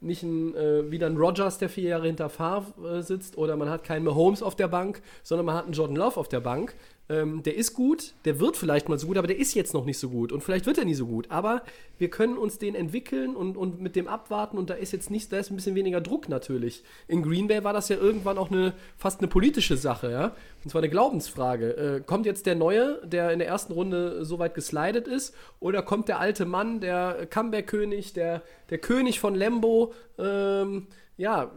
nicht 0.00 0.22
ein, 0.22 0.54
äh, 0.54 0.90
wieder 0.90 1.06
ein 1.06 1.16
Rogers, 1.16 1.58
der 1.58 1.68
vier 1.68 1.90
Jahre 1.90 2.06
hinter 2.06 2.28
Favre 2.28 2.98
äh, 2.98 3.02
sitzt, 3.02 3.36
oder 3.38 3.56
man 3.56 3.70
hat 3.70 3.84
keinen 3.84 4.04
Mahomes 4.04 4.42
auf 4.42 4.56
der 4.56 4.68
Bank, 4.68 5.02
sondern 5.22 5.46
man 5.46 5.54
hat 5.54 5.64
einen 5.64 5.72
Jordan 5.72 5.96
Love 5.96 6.18
auf 6.18 6.28
der 6.28 6.40
Bank, 6.40 6.74
ähm, 7.10 7.42
der 7.42 7.56
ist 7.56 7.72
gut, 7.72 8.12
der 8.26 8.38
wird 8.38 8.56
vielleicht 8.56 8.88
mal 8.88 8.98
so 8.98 9.06
gut, 9.06 9.16
aber 9.16 9.26
der 9.26 9.38
ist 9.38 9.54
jetzt 9.54 9.72
noch 9.72 9.86
nicht 9.86 9.98
so 9.98 10.10
gut 10.10 10.30
und 10.30 10.42
vielleicht 10.42 10.66
wird 10.66 10.76
er 10.76 10.84
nie 10.84 10.94
so 10.94 11.06
gut. 11.06 11.30
Aber 11.30 11.62
wir 11.96 12.10
können 12.10 12.36
uns 12.36 12.58
den 12.58 12.74
entwickeln 12.74 13.34
und, 13.34 13.56
und 13.56 13.80
mit 13.80 13.96
dem 13.96 14.08
abwarten 14.08 14.58
und 14.58 14.68
da 14.68 14.74
ist 14.74 14.92
jetzt 14.92 15.10
nicht, 15.10 15.32
da 15.32 15.38
ist 15.38 15.50
ein 15.50 15.56
bisschen 15.56 15.74
weniger 15.74 16.02
Druck 16.02 16.28
natürlich. 16.28 16.82
In 17.06 17.22
Green 17.22 17.48
Bay 17.48 17.64
war 17.64 17.72
das 17.72 17.88
ja 17.88 17.96
irgendwann 17.96 18.36
auch 18.36 18.50
eine 18.50 18.74
fast 18.98 19.20
eine 19.20 19.28
politische 19.28 19.78
Sache, 19.78 20.10
ja. 20.10 20.36
Und 20.62 20.70
zwar 20.70 20.80
eine 20.80 20.90
Glaubensfrage. 20.90 21.76
Äh, 21.76 22.00
kommt 22.04 22.26
jetzt 22.26 22.44
der 22.44 22.56
Neue, 22.56 23.00
der 23.06 23.32
in 23.32 23.38
der 23.38 23.48
ersten 23.48 23.72
Runde 23.72 24.24
so 24.24 24.38
weit 24.38 24.54
geslidet 24.54 25.08
ist, 25.08 25.34
oder 25.60 25.82
kommt 25.82 26.08
der 26.08 26.18
alte 26.18 26.44
Mann, 26.44 26.80
der 26.80 27.26
Comeback-König, 27.30 28.12
der, 28.12 28.42
der 28.68 28.78
König 28.78 29.18
von 29.18 29.34
Lembo? 29.34 29.94
Ähm, 30.18 30.88
ja, 31.16 31.50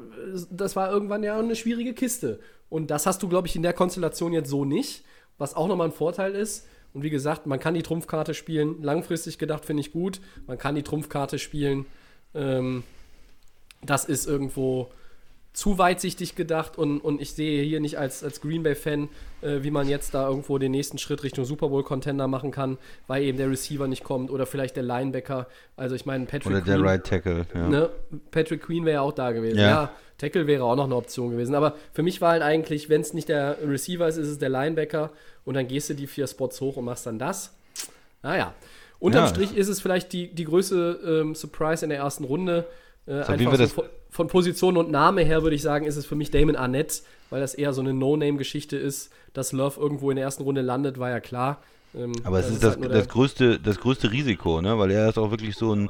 das 0.50 0.76
war 0.76 0.92
irgendwann 0.92 1.24
ja 1.24 1.38
eine 1.38 1.56
schwierige 1.56 1.94
Kiste. 1.94 2.40
Und 2.70 2.90
das 2.90 3.06
hast 3.06 3.22
du, 3.22 3.28
glaube 3.28 3.48
ich, 3.48 3.56
in 3.58 3.64
der 3.64 3.74
Konstellation 3.74 4.32
jetzt 4.32 4.50
so 4.50 4.64
nicht 4.64 5.04
was 5.42 5.56
auch 5.56 5.68
nochmal 5.68 5.88
ein 5.88 5.94
Vorteil 5.94 6.36
ist. 6.36 6.68
Und 6.94 7.04
wie 7.04 7.10
gesagt, 7.10 7.48
man 7.48 7.60
kann 7.60 7.74
die 7.74 7.84
Trumpfkarte 7.84 8.34
spielen. 8.34 8.82
Langfristig 8.82 9.38
gedacht 9.38 9.66
finde 9.66 9.82
ich 9.82 9.92
gut. 9.92 10.22
Man 10.48 10.58
kann 10.58 10.76
die 10.76 10.84
Trumpfkarte 10.84 11.40
spielen. 11.40 11.86
Ähm, 12.34 12.84
das 13.82 14.06
ist 14.06 14.28
irgendwo 14.28 14.92
zu 15.54 15.78
weitsichtig 15.78 16.36
gedacht 16.36 16.78
und, 16.78 17.00
und 17.02 17.22
ich 17.22 17.34
sehe 17.34 17.64
hier 17.64 17.82
nicht 17.82 17.98
als, 17.98 18.24
als 18.24 18.40
Green 18.40 18.64
Bay-Fan, 18.64 19.10
äh, 19.42 19.64
wie 19.64 19.72
man 19.72 19.90
jetzt 19.90 20.14
da 20.14 20.28
irgendwo 20.28 20.58
den 20.58 20.72
nächsten 20.72 20.98
Schritt 20.98 21.24
Richtung 21.24 21.44
Super 21.44 21.68
Bowl-Contender 21.68 22.28
machen 22.28 22.52
kann, 22.52 22.78
weil 23.08 23.24
eben 23.24 23.38
der 23.38 23.50
Receiver 23.50 23.88
nicht 23.88 24.04
kommt 24.04 24.32
oder 24.32 24.46
vielleicht 24.46 24.78
der 24.78 24.84
Linebacker. 24.84 25.48
Also 25.76 25.96
ich 25.96 26.06
meine, 26.06 26.26
Patrick 26.26 26.48
Oder 26.48 26.62
der 26.62 26.76
Queen, 26.76 26.86
Right 26.86 27.04
Tackle, 27.04 27.46
ja. 27.54 27.68
Ne? 27.68 27.90
Patrick 28.32 28.64
Queen 28.64 28.86
wäre 28.86 28.96
ja 28.96 29.02
auch 29.02 29.12
da 29.12 29.32
gewesen. 29.32 29.60
Ja. 29.60 29.70
ja. 29.70 29.92
Tackle 30.18 30.48
wäre 30.48 30.64
auch 30.64 30.76
noch 30.76 30.86
eine 30.86 30.96
Option 30.96 31.32
gewesen. 31.32 31.54
Aber 31.56 31.76
für 31.94 32.04
mich 32.04 32.22
war 32.22 32.32
halt 32.32 32.44
eigentlich, 32.44 32.90
wenn 32.90 33.02
es 33.02 33.14
nicht 33.14 33.28
der 33.28 33.58
Receiver 33.68 34.08
ist, 34.08 34.18
ist 34.18 34.28
es 34.28 34.38
der 34.38 34.50
Linebacker 34.50 35.12
und 35.44 35.56
dann 35.56 35.68
gehst 35.68 35.90
du 35.90 35.96
die 35.96 36.08
vier 36.08 36.28
Spots 36.28 36.62
hoch 36.62 36.78
und 36.78 36.86
machst 36.86 37.06
dann 37.06 37.20
das. 37.20 37.54
Naja. 38.24 38.54
Unterm 39.00 39.24
ja. 39.24 39.30
Strich 39.30 39.58
ist 39.58 39.68
es 39.68 39.82
vielleicht 39.82 40.14
die, 40.14 40.28
die 40.34 40.46
größte 40.46 41.24
ähm, 41.24 41.36
Surprise 41.36 41.84
in 41.84 41.90
der 41.90 41.98
ersten 41.98 42.24
Runde. 42.24 42.68
Äh, 43.08 43.24
so, 43.24 43.32
einfach 43.32 43.56
so 43.58 43.68
von, 43.68 43.86
von 44.12 44.28
Position 44.28 44.78
und 44.78 44.92
Name 44.92 45.22
her 45.24 45.42
würde 45.42 45.56
ich 45.56 45.62
sagen, 45.62 45.86
ist 45.86 45.96
es 45.96 46.06
für 46.06 46.16
mich 46.16 46.30
Damon 46.30 46.56
Arnett, 46.56 47.02
weil 47.30 47.40
das 47.40 47.56
eher 47.56 47.74
so 47.74 47.82
eine 47.82 47.94
No-Name-Geschichte 47.94 48.78
ist. 48.78 49.10
Dass 49.34 49.54
Love 49.54 49.80
irgendwo 49.80 50.12
in 50.12 50.18
der 50.18 50.26
ersten 50.26 50.44
Runde 50.44 50.62
landet, 50.62 51.00
war 51.00 51.10
ja 51.10 51.22
klar. 51.22 51.64
Ähm, 51.96 52.12
Aber 52.26 52.40
es 52.40 52.50
ist 52.50 52.62
das, 52.62 52.78
halt 52.78 52.94
das, 52.94 53.08
größte, 53.08 53.60
das 53.60 53.80
größte 53.80 54.12
Risiko, 54.12 54.62
ne? 54.62 54.78
weil 54.78 54.92
er 54.92 55.10
ist 55.10 55.18
auch 55.18 55.32
wirklich 55.32 55.56
so 55.56 55.74
ein 55.74 55.90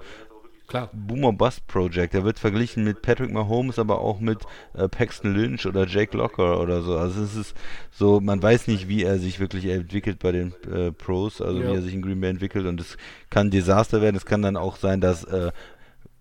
Klar. 0.67 0.89
Boomer 0.93 1.33
Bust 1.33 1.67
Project. 1.67 2.13
Er 2.13 2.23
wird 2.23 2.39
verglichen 2.39 2.85
mit 2.85 3.01
Patrick 3.01 3.29
Mahomes, 3.31 3.77
aber 3.77 3.99
auch 3.99 4.21
mit 4.21 4.37
äh, 4.73 4.87
Paxton 4.87 5.33
Lynch 5.33 5.65
oder 5.65 5.85
Jake 5.85 6.15
Locker 6.15 6.61
oder 6.61 6.81
so. 6.81 6.95
Also 6.95 7.23
es 7.23 7.35
ist 7.35 7.55
so, 7.91 8.21
man 8.21 8.41
weiß 8.41 8.67
nicht, 8.67 8.87
wie 8.87 9.03
er 9.03 9.19
sich 9.19 9.41
wirklich 9.41 9.65
entwickelt 9.65 10.19
bei 10.19 10.31
den 10.31 10.53
äh, 10.73 10.93
Pros, 10.93 11.41
also 11.41 11.59
ja. 11.59 11.67
wie 11.67 11.75
er 11.75 11.81
sich 11.81 11.93
in 11.93 12.01
Green 12.01 12.21
Bay 12.21 12.29
entwickelt 12.29 12.67
und 12.67 12.79
es 12.79 12.95
kann 13.29 13.47
ein 13.47 13.51
Desaster 13.51 14.01
werden. 14.01 14.15
Es 14.15 14.25
kann 14.25 14.43
dann 14.43 14.55
auch 14.55 14.77
sein, 14.77 15.01
dass 15.01 15.25
äh, 15.25 15.51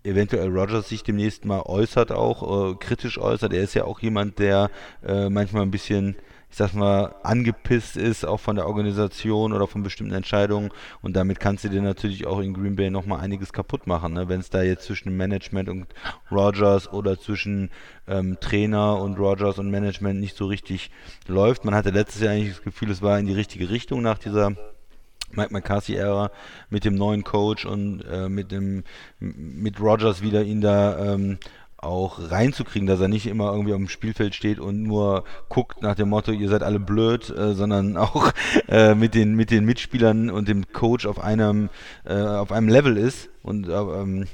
eventuell 0.03 0.49
Rogers 0.49 0.89
sich 0.89 1.03
demnächst 1.03 1.45
mal 1.45 1.61
äußert, 1.61 2.11
auch 2.11 2.71
äh, 2.71 2.75
kritisch 2.75 3.17
äußert. 3.17 3.53
Er 3.53 3.61
ist 3.61 3.73
ja 3.73 3.85
auch 3.85 3.99
jemand, 3.99 4.39
der 4.39 4.69
äh, 5.05 5.29
manchmal 5.29 5.63
ein 5.63 5.71
bisschen 5.71 6.15
ich 6.51 6.57
sag 6.57 6.73
mal, 6.73 7.15
angepisst 7.23 7.95
ist, 7.95 8.25
auch 8.25 8.41
von 8.41 8.57
der 8.57 8.67
Organisation 8.67 9.53
oder 9.53 9.67
von 9.67 9.83
bestimmten 9.83 10.13
Entscheidungen. 10.13 10.69
Und 11.01 11.15
damit 11.15 11.39
kannst 11.39 11.63
du 11.63 11.69
dir 11.69 11.81
natürlich 11.81 12.27
auch 12.27 12.39
in 12.39 12.53
Green 12.53 12.75
Bay 12.75 12.89
nochmal 12.89 13.21
einiges 13.21 13.53
kaputt 13.53 13.87
machen. 13.87 14.13
Ne? 14.13 14.27
Wenn 14.27 14.41
es 14.41 14.49
da 14.49 14.61
jetzt 14.61 14.83
zwischen 14.83 15.15
Management 15.15 15.69
und 15.69 15.87
Rogers 16.29 16.91
oder 16.91 17.17
zwischen 17.17 17.69
ähm, 18.05 18.37
Trainer 18.41 18.99
und 18.99 19.17
Rogers 19.17 19.59
und 19.59 19.71
Management 19.71 20.19
nicht 20.19 20.35
so 20.35 20.45
richtig 20.45 20.91
läuft. 21.25 21.63
Man 21.63 21.73
hatte 21.73 21.91
letztes 21.91 22.21
Jahr 22.21 22.33
eigentlich 22.33 22.55
das 22.55 22.63
Gefühl, 22.63 22.91
es 22.91 23.01
war 23.01 23.17
in 23.17 23.27
die 23.27 23.33
richtige 23.33 23.69
Richtung 23.69 24.01
nach 24.01 24.17
dieser 24.17 24.51
Mike 25.37 25.53
McCarthy-Ära 25.53 26.31
mit 26.69 26.85
dem 26.85 26.95
neuen 26.95 27.23
Coach 27.23 27.65
und 27.65 28.01
äh, 28.01 28.29
mit 28.29 28.51
dem 28.51 28.83
mit 29.19 29.79
Rogers 29.79 30.21
wieder 30.21 30.43
ihn 30.43 30.61
da 30.61 31.13
ähm, 31.13 31.37
auch 31.81 32.31
reinzukriegen, 32.31 32.87
dass 32.87 32.99
er 32.99 33.07
nicht 33.07 33.25
immer 33.25 33.51
irgendwie 33.51 33.73
auf 33.73 33.79
dem 33.79 33.89
Spielfeld 33.89 34.35
steht 34.35 34.59
und 34.59 34.83
nur 34.83 35.23
guckt 35.49 35.81
nach 35.81 35.95
dem 35.95 36.09
Motto, 36.09 36.31
ihr 36.31 36.47
seid 36.47 36.61
alle 36.61 36.79
blöd, 36.79 37.29
äh, 37.29 37.53
sondern 37.53 37.97
auch 37.97 38.31
äh, 38.67 38.95
mit 38.95 39.15
den 39.15 39.35
mit 39.35 39.51
den 39.51 39.65
Mitspielern 39.65 40.29
und 40.29 40.47
dem 40.47 40.71
Coach 40.71 41.05
auf 41.05 41.19
einem 41.19 41.69
äh, 42.05 42.13
auf 42.13 42.51
einem 42.51 42.69
Level 42.69 42.97
ist 42.97 43.29
und 43.41 43.67
äh, 43.67 43.71
ähm, 43.71 44.27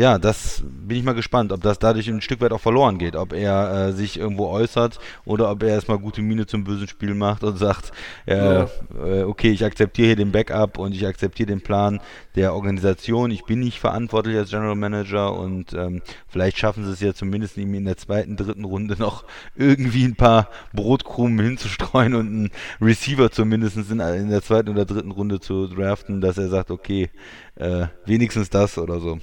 ja, 0.00 0.18
das 0.18 0.62
bin 0.64 0.96
ich 0.96 1.04
mal 1.04 1.12
gespannt, 1.12 1.52
ob 1.52 1.60
das 1.60 1.78
dadurch 1.78 2.08
ein 2.08 2.22
Stück 2.22 2.40
weit 2.40 2.52
auch 2.52 2.60
verloren 2.60 2.96
geht, 2.96 3.16
ob 3.16 3.34
er 3.34 3.88
äh, 3.88 3.92
sich 3.92 4.18
irgendwo 4.18 4.48
äußert 4.48 4.98
oder 5.26 5.50
ob 5.50 5.62
er 5.62 5.68
erstmal 5.68 5.98
gute 5.98 6.22
Miene 6.22 6.46
zum 6.46 6.64
bösen 6.64 6.88
Spiel 6.88 7.12
macht 7.12 7.44
und 7.44 7.58
sagt, 7.58 7.92
äh, 8.24 8.34
ja. 8.34 8.68
äh, 9.04 9.24
okay, 9.24 9.50
ich 9.50 9.62
akzeptiere 9.62 10.06
hier 10.06 10.16
den 10.16 10.32
Backup 10.32 10.78
und 10.78 10.94
ich 10.94 11.06
akzeptiere 11.06 11.48
den 11.48 11.60
Plan 11.60 12.00
der 12.34 12.54
Organisation. 12.54 13.30
Ich 13.30 13.44
bin 13.44 13.60
nicht 13.60 13.78
verantwortlich 13.78 14.38
als 14.38 14.48
General 14.48 14.74
Manager 14.74 15.38
und 15.38 15.74
ähm, 15.74 16.00
vielleicht 16.28 16.56
schaffen 16.56 16.86
sie 16.86 16.92
es 16.92 17.00
ja 17.00 17.12
zumindest 17.12 17.58
ihm 17.58 17.74
in 17.74 17.84
der 17.84 17.98
zweiten, 17.98 18.38
dritten 18.38 18.64
Runde 18.64 18.96
noch 18.98 19.24
irgendwie 19.54 20.06
ein 20.06 20.16
paar 20.16 20.48
Brotkrumen 20.72 21.44
hinzustreuen 21.44 22.14
und 22.14 22.26
einen 22.26 22.50
Receiver 22.80 23.30
zumindest 23.30 23.76
in, 23.76 24.00
in 24.00 24.30
der 24.30 24.42
zweiten 24.42 24.70
oder 24.70 24.86
dritten 24.86 25.10
Runde 25.10 25.40
zu 25.40 25.66
draften, 25.66 26.22
dass 26.22 26.38
er 26.38 26.48
sagt, 26.48 26.70
okay, 26.70 27.10
äh, 27.56 27.88
wenigstens 28.06 28.48
das 28.48 28.78
oder 28.78 28.98
so. 28.98 29.18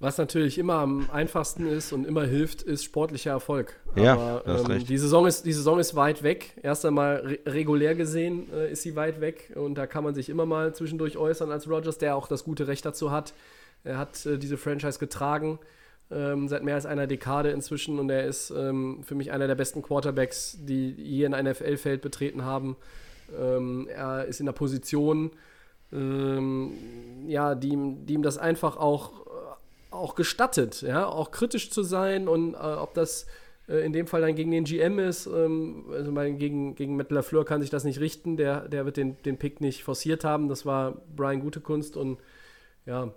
Was 0.00 0.18
natürlich 0.18 0.58
immer 0.58 0.74
am 0.74 1.08
einfachsten 1.10 1.66
ist 1.66 1.92
und 1.92 2.04
immer 2.06 2.24
hilft, 2.24 2.62
ist 2.62 2.84
sportlicher 2.84 3.30
Erfolg. 3.30 3.80
Ja, 3.94 4.14
Aber, 4.14 4.68
ähm, 4.68 4.84
die, 4.84 4.98
Saison 4.98 5.26
ist, 5.26 5.46
die 5.46 5.52
Saison 5.52 5.78
ist 5.78 5.94
weit 5.94 6.22
weg. 6.22 6.52
Erst 6.62 6.84
einmal 6.84 7.16
re 7.16 7.38
regulär 7.46 7.94
gesehen 7.94 8.52
äh, 8.52 8.72
ist 8.72 8.82
sie 8.82 8.96
weit 8.96 9.20
weg 9.20 9.52
und 9.54 9.76
da 9.76 9.86
kann 9.86 10.04
man 10.04 10.14
sich 10.14 10.28
immer 10.28 10.46
mal 10.46 10.74
zwischendurch 10.74 11.16
äußern 11.16 11.50
als 11.50 11.68
Rogers, 11.68 11.98
der 11.98 12.16
auch 12.16 12.28
das 12.28 12.44
gute 12.44 12.66
Recht 12.66 12.84
dazu 12.84 13.10
hat. 13.10 13.34
Er 13.84 13.96
hat 13.96 14.26
äh, 14.26 14.36
diese 14.36 14.56
Franchise 14.56 14.98
getragen 14.98 15.58
ähm, 16.10 16.48
seit 16.48 16.62
mehr 16.64 16.74
als 16.74 16.86
einer 16.86 17.06
Dekade 17.06 17.50
inzwischen 17.50 17.98
und 17.98 18.10
er 18.10 18.24
ist 18.24 18.50
ähm, 18.50 19.02
für 19.02 19.14
mich 19.14 19.32
einer 19.32 19.46
der 19.46 19.54
besten 19.54 19.82
Quarterbacks, 19.82 20.58
die 20.60 20.90
je 20.90 21.26
ein 21.26 21.44
NFL-Feld 21.44 22.02
betreten 22.02 22.44
haben. 22.44 22.76
Ähm, 23.38 23.88
er 23.88 24.26
ist 24.26 24.40
in 24.40 24.46
der 24.46 24.52
Position, 24.52 25.30
ähm, 25.92 26.72
ja, 27.26 27.54
die, 27.54 27.76
die 28.04 28.14
ihm 28.14 28.22
das 28.22 28.38
einfach 28.38 28.76
auch 28.76 29.23
auch 29.94 30.14
gestattet, 30.14 30.82
ja, 30.82 31.06
auch 31.06 31.30
kritisch 31.30 31.70
zu 31.70 31.82
sein 31.82 32.28
und 32.28 32.54
äh, 32.54 32.56
ob 32.56 32.94
das 32.94 33.26
äh, 33.68 33.84
in 33.84 33.92
dem 33.92 34.06
Fall 34.06 34.20
dann 34.20 34.34
gegen 34.34 34.50
den 34.50 34.64
GM 34.64 34.98
ist, 34.98 35.26
ähm, 35.26 35.86
also 35.92 36.12
mein, 36.12 36.38
gegen, 36.38 36.74
gegen 36.74 36.96
Matt 36.96 37.10
LaFleur 37.10 37.44
kann 37.44 37.60
sich 37.60 37.70
das 37.70 37.84
nicht 37.84 38.00
richten, 38.00 38.36
der, 38.36 38.68
der 38.68 38.84
wird 38.84 38.96
den, 38.96 39.16
den 39.22 39.38
Pick 39.38 39.60
nicht 39.60 39.84
forciert 39.84 40.24
haben, 40.24 40.48
das 40.48 40.66
war 40.66 41.02
Brian 41.14 41.40
Gutekunst 41.40 41.96
und 41.96 42.18
ja, 42.86 43.14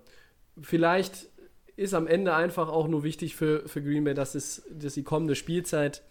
vielleicht 0.61 1.27
ist 1.75 1.93
am 1.93 2.07
Ende 2.07 2.33
einfach 2.33 2.69
auch 2.69 2.87
nur 2.87 3.03
wichtig 3.03 3.35
für, 3.35 3.67
für 3.67 3.81
Green 3.81 4.03
Bay, 4.03 4.13
dass, 4.13 4.35
es, 4.35 4.63
dass 4.71 4.95
die 4.95 5.03
kommende 5.03 5.35
Spielzeit 5.35 6.03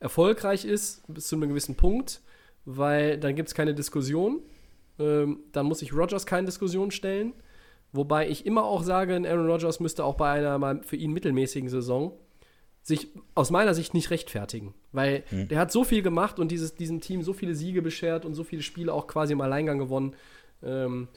erfolgreich 0.00 0.64
ist, 0.64 1.04
bis 1.06 1.28
zu 1.28 1.36
einem 1.36 1.48
gewissen 1.48 1.76
Punkt, 1.76 2.20
weil 2.64 3.18
dann 3.18 3.36
gibt 3.36 3.48
es 3.48 3.54
keine 3.54 3.74
Diskussion. 3.74 4.42
Ähm, 4.98 5.40
dann 5.52 5.66
muss 5.66 5.78
sich 5.78 5.94
Rogers 5.94 6.26
keine 6.26 6.46
Diskussion 6.46 6.90
stellen. 6.90 7.32
Wobei 7.92 8.28
ich 8.28 8.46
immer 8.46 8.64
auch 8.64 8.82
sage, 8.82 9.14
Aaron 9.14 9.46
Rodgers 9.46 9.80
müsste 9.80 10.04
auch 10.04 10.14
bei 10.14 10.30
einer 10.30 10.58
mal 10.58 10.82
für 10.82 10.96
ihn 10.96 11.12
mittelmäßigen 11.12 11.68
Saison 11.68 12.12
sich 12.82 13.08
aus 13.34 13.50
meiner 13.50 13.74
Sicht 13.74 13.94
nicht 13.94 14.10
rechtfertigen. 14.10 14.74
Weil 14.90 15.24
mhm. 15.30 15.48
der 15.48 15.58
hat 15.58 15.70
so 15.70 15.84
viel 15.84 16.02
gemacht 16.02 16.38
und 16.38 16.50
dieses, 16.50 16.74
diesem 16.74 17.00
Team 17.00 17.22
so 17.22 17.32
viele 17.32 17.54
Siege 17.54 17.80
beschert 17.80 18.24
und 18.24 18.34
so 18.34 18.44
viele 18.44 18.62
Spiele 18.62 18.92
auch 18.92 19.06
quasi 19.06 19.32
im 19.34 19.40
Alleingang 19.40 19.78
gewonnen. 19.78 20.14
Ähm, 20.62 21.08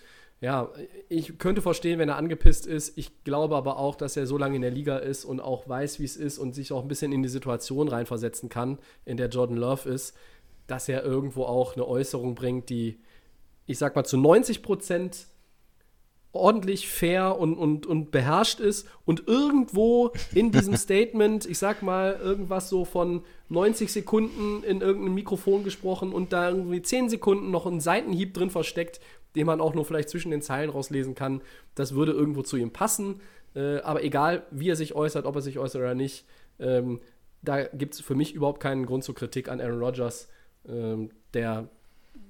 ja, 0.42 0.70
ich 1.10 1.40
könnte 1.40 1.62
verstehen, 1.62 1.98
wenn 1.98 2.10
er 2.10 2.18
angepisst 2.18 2.68
ist. 2.68 2.98
Ich 2.98 3.24
glaube 3.24 3.56
aber 3.56 3.78
auch, 3.78 3.96
dass 3.96 4.18
er 4.18 4.28
so 4.28 4.38
lange 4.38 4.58
in 4.58 4.62
der 4.62 4.72
Liga 4.72 4.98
ist 4.98 5.26
und 5.26 5.40
auch 5.40 5.68
weiß, 5.68 6.00
wie 6.00 6.04
es 6.04 6.18
ist 6.18 6.38
und 6.38 6.54
sich 6.54 6.72
auch 6.72 6.84
ein 6.84 6.88
bisschen 6.88 7.12
in 7.12 7.24
die 7.24 7.30
Situation 7.30 7.88
reinversetzen 7.88 8.50
kann, 8.50 8.78
in 9.06 9.18
der 9.18 9.30
Jordan 9.30 9.58
Love 9.58 9.90
ist, 9.90 10.16
dass 10.68 10.90
er 10.90 11.04
irgendwo 11.04 11.46
auch 11.46 11.76
eine 11.76 11.88
Äußerung 11.88 12.36
bringt, 12.36 12.70
die, 12.70 13.00
ich 13.66 13.78
sag 13.78 13.96
mal, 13.96 14.04
zu 14.04 14.18
90 14.18 14.62
Prozent 14.62 15.28
ordentlich 16.36 16.88
fair 16.88 17.38
und, 17.40 17.56
und, 17.56 17.86
und 17.86 18.12
beherrscht 18.12 18.60
ist 18.60 18.88
und 19.06 19.28
irgendwo 19.28 20.12
in 20.34 20.52
diesem 20.52 20.76
Statement, 20.78 21.46
ich 21.46 21.58
sag 21.58 21.82
mal, 21.82 22.20
irgendwas 22.22 22.70
so 22.70 22.86
von 22.86 23.24
90 23.50 23.92
Sekunden 23.92 24.64
in 24.64 24.82
irgendeinem 24.82 25.16
Mikrofon 25.16 25.64
gesprochen 25.64 26.14
und 26.14 26.34
da 26.34 26.50
irgendwie 26.50 26.82
10 26.82 27.10
Sekunden 27.10 27.52
noch 27.52 27.66
ein 27.66 27.80
Seitenhieb 27.80 28.34
drin 28.34 28.50
versteckt, 28.50 29.00
den 29.36 29.46
man 29.46 29.62
auch 29.62 29.74
nur 29.74 29.86
vielleicht 29.86 30.10
zwischen 30.10 30.32
den 30.32 30.42
Zeilen 30.42 30.70
rauslesen 30.70 31.16
kann, 31.16 31.42
das 31.76 31.94
würde 31.94 32.12
irgendwo 32.12 32.42
zu 32.42 32.58
ihm 32.58 32.72
passen. 32.72 33.22
Äh, 33.56 33.80
aber 33.80 34.04
egal, 34.04 34.46
wie 34.52 34.70
er 34.70 34.76
sich 34.76 34.96
äußert, 34.96 35.26
ob 35.26 35.36
er 35.36 35.42
sich 35.42 35.60
äußert 35.60 35.82
oder 35.82 35.96
nicht, 35.96 36.26
ähm, 36.60 37.02
da 37.42 37.64
gibt 37.64 37.94
es 37.94 38.02
für 38.02 38.16
mich 38.16 38.34
überhaupt 38.34 38.60
keinen 38.60 38.86
Grund 38.86 39.04
zur 39.04 39.16
Kritik 39.16 39.50
an 39.50 39.62
Aaron 39.62 39.80
Rodgers. 39.80 40.30
Ähm, 40.68 41.12
der 41.34 41.70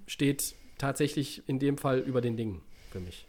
steht 0.08 0.56
tatsächlich 0.78 1.44
in 1.48 1.60
dem 1.60 1.78
Fall 1.78 2.00
über 2.00 2.22
den 2.22 2.36
Dingen 2.36 2.62
für 2.92 3.00
mich. 3.00 3.28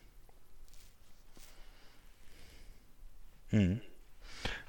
Mhm. 3.51 3.81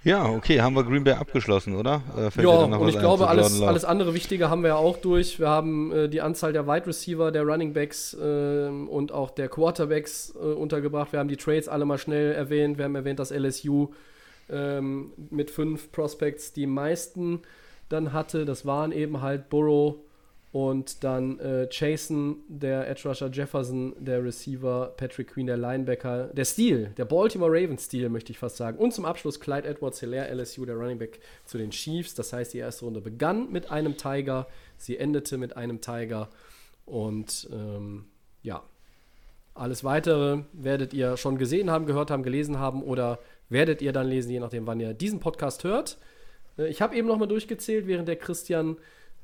Ja, 0.04 0.30
okay, 0.30 0.62
haben 0.62 0.76
wir 0.76 0.84
Green 0.84 1.04
Bay 1.04 1.16
abgeschlossen, 1.16 1.76
oder? 1.76 2.02
Äh, 2.16 2.42
ja, 2.42 2.50
und 2.50 2.88
ich 2.88 2.98
glaube, 2.98 3.28
alles, 3.28 3.62
alles 3.62 3.84
andere 3.84 4.14
Wichtige 4.14 4.50
haben 4.50 4.62
wir 4.62 4.70
ja 4.70 4.76
auch 4.76 4.98
durch. 4.98 5.40
Wir 5.40 5.50
haben 5.50 5.92
äh, 5.92 6.08
die 6.08 6.22
Anzahl 6.22 6.54
der 6.54 6.66
Wide 6.66 6.88
Receiver, 6.88 7.32
der 7.32 7.44
Running 7.44 7.74
Backs 7.74 8.14
äh, 8.14 8.68
und 8.68 9.12
auch 9.12 9.32
der 9.32 9.50
Quarterbacks 9.50 10.34
äh, 10.36 10.40
untergebracht. 10.40 11.12
Wir 11.12 11.20
haben 11.20 11.28
die 11.28 11.36
Trades 11.36 11.68
alle 11.68 11.86
mal 11.86 11.98
schnell 11.98 12.32
erwähnt. 12.32 12.78
Wir 12.78 12.86
haben 12.86 12.96
erwähnt, 12.96 13.20
dass 13.20 13.32
LSU 13.32 13.90
ähm, 14.50 15.12
mit 15.30 15.52
fünf 15.52 15.92
Prospects 15.92 16.54
die 16.54 16.68
meisten 16.68 17.42
dann 17.90 18.14
hatte. 18.14 18.46
Das 18.46 18.66
waren 18.66 18.92
eben 18.92 19.22
halt 19.22 19.50
Burrow, 19.50 19.96
und 20.52 21.04
dann 21.04 21.40
äh, 21.40 21.68
Jason, 21.70 22.38
der 22.48 22.90
Edge 22.90 23.08
Rusher, 23.08 23.30
Jefferson, 23.30 23.94
der 24.00 24.24
Receiver, 24.24 24.94
Patrick 24.96 25.34
Queen, 25.34 25.46
der 25.46 25.58
Linebacker, 25.58 26.28
der 26.28 26.46
Stil, 26.46 26.92
der 26.98 27.06
Baltimore 27.06 27.52
Ravens 27.52 27.86
Stil, 27.86 28.08
möchte 28.10 28.32
ich 28.32 28.40
fast 28.40 28.58
sagen. 28.58 28.78
Und 28.78 28.94
zum 28.94 29.06
Abschluss 29.06 29.40
Clyde 29.40 29.68
Edwards 29.68 30.00
Hilaire, 30.00 30.34
LSU, 30.34 30.66
der 30.66 30.76
Running 30.76 30.98
Back 30.98 31.20
zu 31.46 31.58
den 31.58 31.72
Chiefs. 31.72 32.16
Das 32.16 32.32
heißt, 32.32 32.54
die 32.54 32.60
erste 32.60 32.86
Runde 32.86 33.02
begann 33.02 33.52
mit 33.52 33.72
einem 33.72 33.98
Tiger, 33.98 34.48
sie 34.78 34.98
endete 34.98 35.38
mit 35.38 35.58
einem 35.58 35.82
Tiger. 35.82 36.30
Und 36.86 37.50
ähm, 37.52 38.06
ja, 38.42 38.64
alles 39.54 39.84
weitere 39.84 40.44
werdet 40.54 40.94
ihr 40.94 41.18
schon 41.18 41.38
gesehen 41.38 41.70
haben, 41.70 41.86
gehört 41.86 42.10
haben, 42.10 42.24
gelesen 42.24 42.58
haben 42.58 42.84
oder 42.84 43.20
werdet 43.50 43.82
ihr 43.82 43.92
dann 43.92 44.08
lesen, 44.08 44.32
je 44.32 44.40
nachdem, 44.40 44.66
wann 44.66 44.80
ihr 44.80 44.94
diesen 44.94 45.20
Podcast 45.20 45.66
hört. 45.66 45.98
Äh, 46.58 46.68
ich 46.68 46.82
habe 46.82 46.96
eben 46.96 47.08
nochmal 47.08 47.28
durchgezählt, 47.28 47.86
während 47.86 48.08
der 48.08 48.16
Christian 48.16 48.78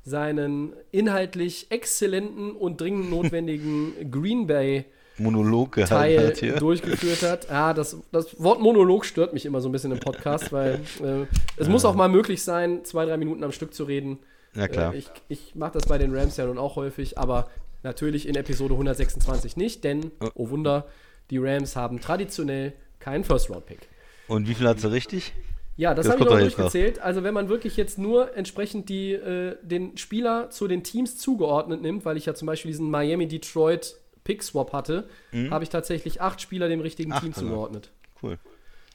seinen 0.04 0.74
inhaltlich 0.92 1.66
exzellenten 1.70 2.52
und 2.52 2.80
dringend 2.80 3.10
notwendigen 3.10 3.94
Green 4.10 4.46
Bay 4.46 4.84
Monolog 5.16 5.76
Teil 5.76 6.28
hat 6.28 6.38
hier. 6.38 6.56
durchgeführt 6.56 7.22
hat. 7.22 7.48
Ja, 7.48 7.72
das, 7.74 7.96
das 8.10 8.40
Wort 8.42 8.60
Monolog 8.60 9.04
stört 9.04 9.32
mich 9.32 9.46
immer 9.46 9.60
so 9.60 9.68
ein 9.68 9.72
bisschen 9.72 9.92
im 9.92 10.00
Podcast, 10.00 10.52
weil 10.52 10.80
äh, 11.02 11.26
es 11.56 11.66
ja. 11.66 11.72
muss 11.72 11.84
auch 11.84 11.94
mal 11.94 12.08
möglich 12.08 12.42
sein, 12.42 12.84
zwei, 12.84 13.04
drei 13.06 13.16
Minuten 13.16 13.44
am 13.44 13.52
Stück 13.52 13.74
zu 13.74 13.84
reden. 13.84 14.18
Ja, 14.54 14.68
klar. 14.68 14.92
Äh, 14.92 14.98
ich 14.98 15.10
ich 15.28 15.54
mache 15.54 15.72
das 15.72 15.86
bei 15.86 15.98
den 15.98 16.14
Rams 16.14 16.36
ja 16.36 16.46
nun 16.46 16.58
auch 16.58 16.76
häufig, 16.76 17.16
aber 17.16 17.48
natürlich 17.84 18.26
in 18.26 18.34
Episode 18.34 18.74
126 18.74 19.56
nicht, 19.56 19.84
denn, 19.84 20.10
oh, 20.20 20.28
oh 20.34 20.50
Wunder, 20.50 20.86
die 21.30 21.38
Rams 21.38 21.76
haben 21.76 22.00
traditionell 22.00 22.72
keinen 22.98 23.24
First-Round-Pick. 23.24 23.88
Und 24.26 24.48
wie 24.48 24.54
viel 24.54 24.66
hat 24.66 24.80
sie 24.80 24.90
richtig? 24.90 25.32
Ja, 25.76 25.94
das, 25.94 26.06
das 26.06 26.12
habe 26.12 26.24
ich 26.24 26.30
noch 26.30 26.38
durchgezählt. 26.38 27.00
Also 27.00 27.24
wenn 27.24 27.34
man 27.34 27.48
wirklich 27.48 27.76
jetzt 27.76 27.98
nur 27.98 28.36
entsprechend 28.36 28.88
die, 28.88 29.12
äh, 29.12 29.56
den 29.62 29.96
Spieler 29.96 30.50
zu 30.50 30.68
den 30.68 30.84
Teams 30.84 31.18
zugeordnet 31.18 31.82
nimmt, 31.82 32.04
weil 32.04 32.16
ich 32.16 32.26
ja 32.26 32.34
zum 32.34 32.46
Beispiel 32.46 32.70
diesen 32.70 32.90
Miami-Detroit 32.90 33.96
Pick-Swap 34.22 34.72
hatte, 34.72 35.08
mhm. 35.32 35.50
habe 35.50 35.64
ich 35.64 35.70
tatsächlich 35.70 36.20
acht 36.20 36.40
Spieler 36.40 36.68
dem 36.68 36.80
richtigen 36.80 37.12
Ach, 37.12 37.20
Team 37.20 37.32
genau. 37.32 37.46
zugeordnet. 37.46 37.90
Cool. 38.22 38.38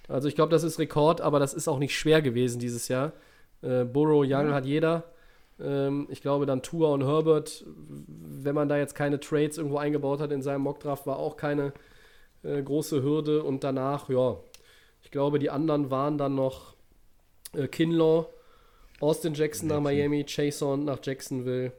Also 0.07 0.27
ich 0.27 0.35
glaube, 0.35 0.51
das 0.51 0.63
ist 0.63 0.79
Rekord, 0.79 1.21
aber 1.21 1.39
das 1.39 1.53
ist 1.53 1.67
auch 1.67 1.79
nicht 1.79 1.97
schwer 1.97 2.21
gewesen 2.21 2.59
dieses 2.59 2.87
Jahr. 2.87 3.13
Äh, 3.61 3.83
Burrow, 3.83 4.25
Young 4.25 4.47
mhm. 4.47 4.53
hat 4.53 4.65
jeder. 4.65 5.03
Ähm, 5.59 6.07
ich 6.09 6.21
glaube 6.21 6.45
dann 6.45 6.63
Tua 6.63 6.89
und 6.93 7.05
Herbert, 7.05 7.63
wenn 8.07 8.55
man 8.55 8.69
da 8.69 8.77
jetzt 8.77 8.95
keine 8.95 9.19
Trades 9.19 9.57
irgendwo 9.57 9.77
eingebaut 9.77 10.19
hat 10.19 10.31
in 10.31 10.41
seinem 10.41 10.61
Mockdraft, 10.61 11.05
war 11.05 11.17
auch 11.17 11.37
keine 11.37 11.73
äh, 12.43 12.61
große 12.61 13.03
Hürde. 13.03 13.43
Und 13.43 13.63
danach, 13.63 14.09
ja, 14.09 14.37
ich 15.09 15.11
glaube, 15.11 15.39
die 15.39 15.49
anderen 15.49 15.89
waren 15.89 16.19
dann 16.19 16.35
noch 16.35 16.75
äh, 17.53 17.67
Kinlaw 17.67 18.27
Austin 18.99 19.33
Jackson 19.33 19.67
nach 19.67 19.79
Miami, 19.81 20.23
Chason 20.23 20.85
nach 20.85 20.99
Jacksonville. 21.01 21.71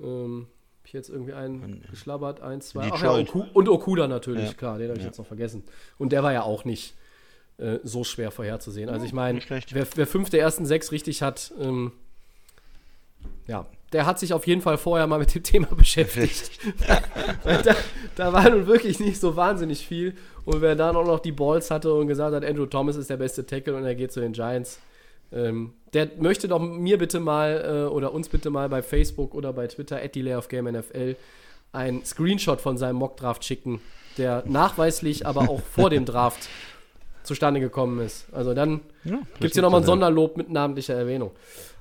Ähm, 0.00 0.46
hab 0.80 0.86
ich 0.86 0.92
jetzt 0.94 1.10
irgendwie 1.10 1.34
einen 1.34 1.84
geschlabbert, 1.90 2.40
eins, 2.40 2.68
zwei. 2.70 2.88
Ach 2.90 3.02
ja. 3.02 3.12
Oku 3.14 3.44
und 3.52 3.68
Okuda 3.68 4.08
natürlich, 4.08 4.46
Ja. 4.48 4.54
klar, 4.54 4.78
den 4.78 4.88
habe 4.88 4.96
ich 4.98 5.02
Ja. 5.04 5.08
jetzt 5.10 5.18
noch 5.18 5.26
vergessen. 5.26 5.64
Und 5.98 6.12
der 6.12 6.22
war 6.22 6.32
ja 6.32 6.44
auch 6.44 6.64
nicht 6.64 6.94
äh, 7.58 7.78
so 7.82 8.04
schwer 8.04 8.30
vorherzusehen. 8.30 8.88
Also 8.88 9.04
ich 9.04 9.12
meine, 9.12 9.40
wer, 9.70 9.86
wer 9.94 10.06
fünf 10.06 10.30
der 10.30 10.40
ersten 10.40 10.64
sechs 10.64 10.92
richtig 10.92 11.20
hat, 11.20 11.52
ähm, 11.60 11.92
ja, 13.46 13.66
der 13.92 14.06
hat 14.06 14.18
sich 14.18 14.32
auf 14.32 14.46
jeden 14.46 14.60
Fall 14.60 14.78
vorher 14.78 15.06
mal 15.06 15.18
mit 15.18 15.34
dem 15.34 15.42
Thema 15.42 15.68
beschäftigt. 15.68 16.50
Da, 17.44 17.74
da 18.16 18.32
war 18.32 18.48
nun 18.50 18.66
wirklich 18.66 18.98
nicht 18.98 19.20
so 19.20 19.36
wahnsinnig 19.36 19.86
viel. 19.86 20.14
Und 20.44 20.60
wer 20.60 20.74
dann 20.74 20.96
auch 20.96 21.06
noch 21.06 21.20
die 21.20 21.32
Balls 21.32 21.70
hatte 21.70 21.92
und 21.92 22.08
gesagt 22.08 22.34
hat, 22.34 22.44
Andrew 22.44 22.66
Thomas 22.66 22.96
ist 22.96 23.08
der 23.10 23.16
beste 23.16 23.46
Tackle 23.46 23.74
und 23.76 23.84
er 23.84 23.94
geht 23.94 24.12
zu 24.12 24.20
den 24.20 24.32
Giants, 24.32 24.80
ähm, 25.32 25.72
der 25.92 26.08
möchte 26.18 26.48
doch 26.48 26.58
mir 26.60 26.98
bitte 26.98 27.20
mal 27.20 27.86
äh, 27.88 27.92
oder 27.92 28.12
uns 28.12 28.28
bitte 28.28 28.50
mal 28.50 28.68
bei 28.68 28.82
Facebook 28.82 29.34
oder 29.34 29.52
bei 29.52 29.66
Twitter 29.66 29.96
at 30.02 30.14
Delay 30.14 30.34
of 30.34 30.48
Game 30.48 30.66
NFL 30.66 31.16
ein 31.72 32.04
Screenshot 32.04 32.60
von 32.60 32.76
seinem 32.78 32.96
Mock-Draft 32.96 33.44
schicken, 33.44 33.80
der 34.18 34.44
nachweislich 34.46 35.26
aber 35.26 35.48
auch 35.48 35.60
vor 35.60 35.90
dem 35.90 36.04
Draft 36.04 36.48
zustande 37.22 37.60
gekommen 37.60 38.00
ist. 38.00 38.26
Also 38.32 38.54
dann 38.54 38.80
Ja, 39.04 39.18
gibt 39.40 39.50
es 39.50 39.52
hier 39.54 39.62
nochmal 39.62 39.80
ein 39.80 39.86
Sonderlob 39.86 40.36
mit 40.36 40.48
namentlicher 40.50 40.94
Erwähnung. 40.94 41.32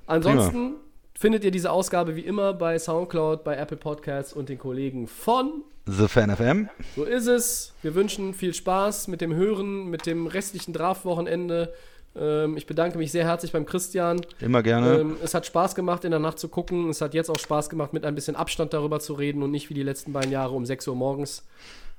Ansonsten 0.08 0.76
findet 1.18 1.44
ihr 1.44 1.52
diese 1.52 1.72
Ausgabe 1.72 2.16
wie 2.16 2.22
immer 2.22 2.54
bei 2.54 2.78
Soundcloud, 2.78 3.44
bei 3.44 3.56
Apple 3.56 3.78
Podcasts 3.78 4.34
und 4.34 4.50
den 4.50 4.58
Kollegen 4.60 5.08
von 5.08 5.64
The 5.88 6.08
Fan 6.08 6.36
FM. 6.36 6.70
so 6.96 7.04
ist 7.04 7.28
es. 7.28 7.74
Wir 7.82 7.96
wünschen 7.96 8.34
viel 8.34 8.54
Spaß 8.54 9.08
mit 9.08 9.22
dem 9.22 9.34
Hören, 9.34 9.86
mit 9.90 10.06
dem 10.06 10.28
restlichen 10.28 10.74
Draftwochenende. 10.74 11.74
Ähm, 12.16 12.58
ich 12.58 12.66
bedanke 12.66 12.98
mich 12.98 13.12
sehr 13.12 13.26
herzlich 13.26 13.52
beim 13.52 13.66
Christian. 13.66 14.22
Immer 14.40 14.64
gerne. 14.64 15.00
Ähm, 15.00 15.18
es 15.24 15.34
hat 15.34 15.46
Spaß 15.46 15.76
gemacht, 15.76 16.04
in 16.06 16.12
der 16.12 16.20
Nacht 16.20 16.40
zu 16.40 16.48
gucken. 16.50 16.90
Es 16.90 17.02
hat 17.02 17.14
jetzt 17.14 17.30
auch 17.30 17.38
Spaß 17.40 17.70
gemacht, 17.70 17.94
mit 17.94 18.04
ein 18.06 18.16
bisschen 18.16 18.36
Abstand 18.36 18.74
darüber 18.74 19.00
zu 19.00 19.14
reden 19.14 19.44
und 19.44 19.52
nicht 19.52 19.70
wie 19.70 19.74
die 19.74 19.84
letzten 19.84 20.12
beiden 20.14 20.32
Jahre 20.32 20.54
um 20.56 20.66
6 20.66 20.88
Uhr 20.88 20.96
morgens. 20.96 21.46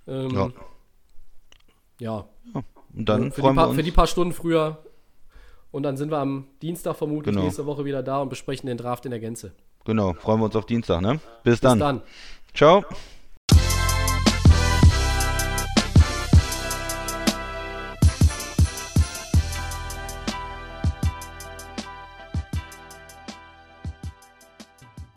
Ähm, 0.09 0.31
Ja. 0.31 0.51
ja. 1.99 2.25
Und 2.95 3.09
dann 3.09 3.31
für, 3.31 3.37
die 3.37 3.41
freuen 3.43 3.55
wir 3.55 3.61
paar, 3.61 3.69
uns. 3.69 3.77
für 3.77 3.83
die 3.83 3.91
paar 3.93 4.07
Stunden 4.07 4.33
früher. 4.33 4.79
Und 5.77 5.83
dann 5.83 5.99
sind 5.99 6.11
wir 6.11 6.17
am 6.17 6.47
Dienstag 6.63 6.97
vermutlich 6.97 7.35
Genau. 7.35 7.45
nächste 7.45 7.67
Woche 7.67 7.85
wieder 7.85 8.03
da 8.03 8.23
und 8.23 8.31
besprechen 8.31 8.67
den 8.67 8.79
Draft 8.79 9.05
in 9.05 9.11
der 9.11 9.21
Gänze. 9.21 9.53
genau, 9.85 10.15
freuen 10.15 10.41
wir 10.41 10.47
uns 10.47 10.57
auf 10.57 10.65
Dienstag, 10.65 11.03
ne? 11.03 11.21
Bis 11.45 11.53
Bis 11.53 11.61
dann. 11.61 11.79
dann. 11.79 12.03
Ciao. 12.55 12.83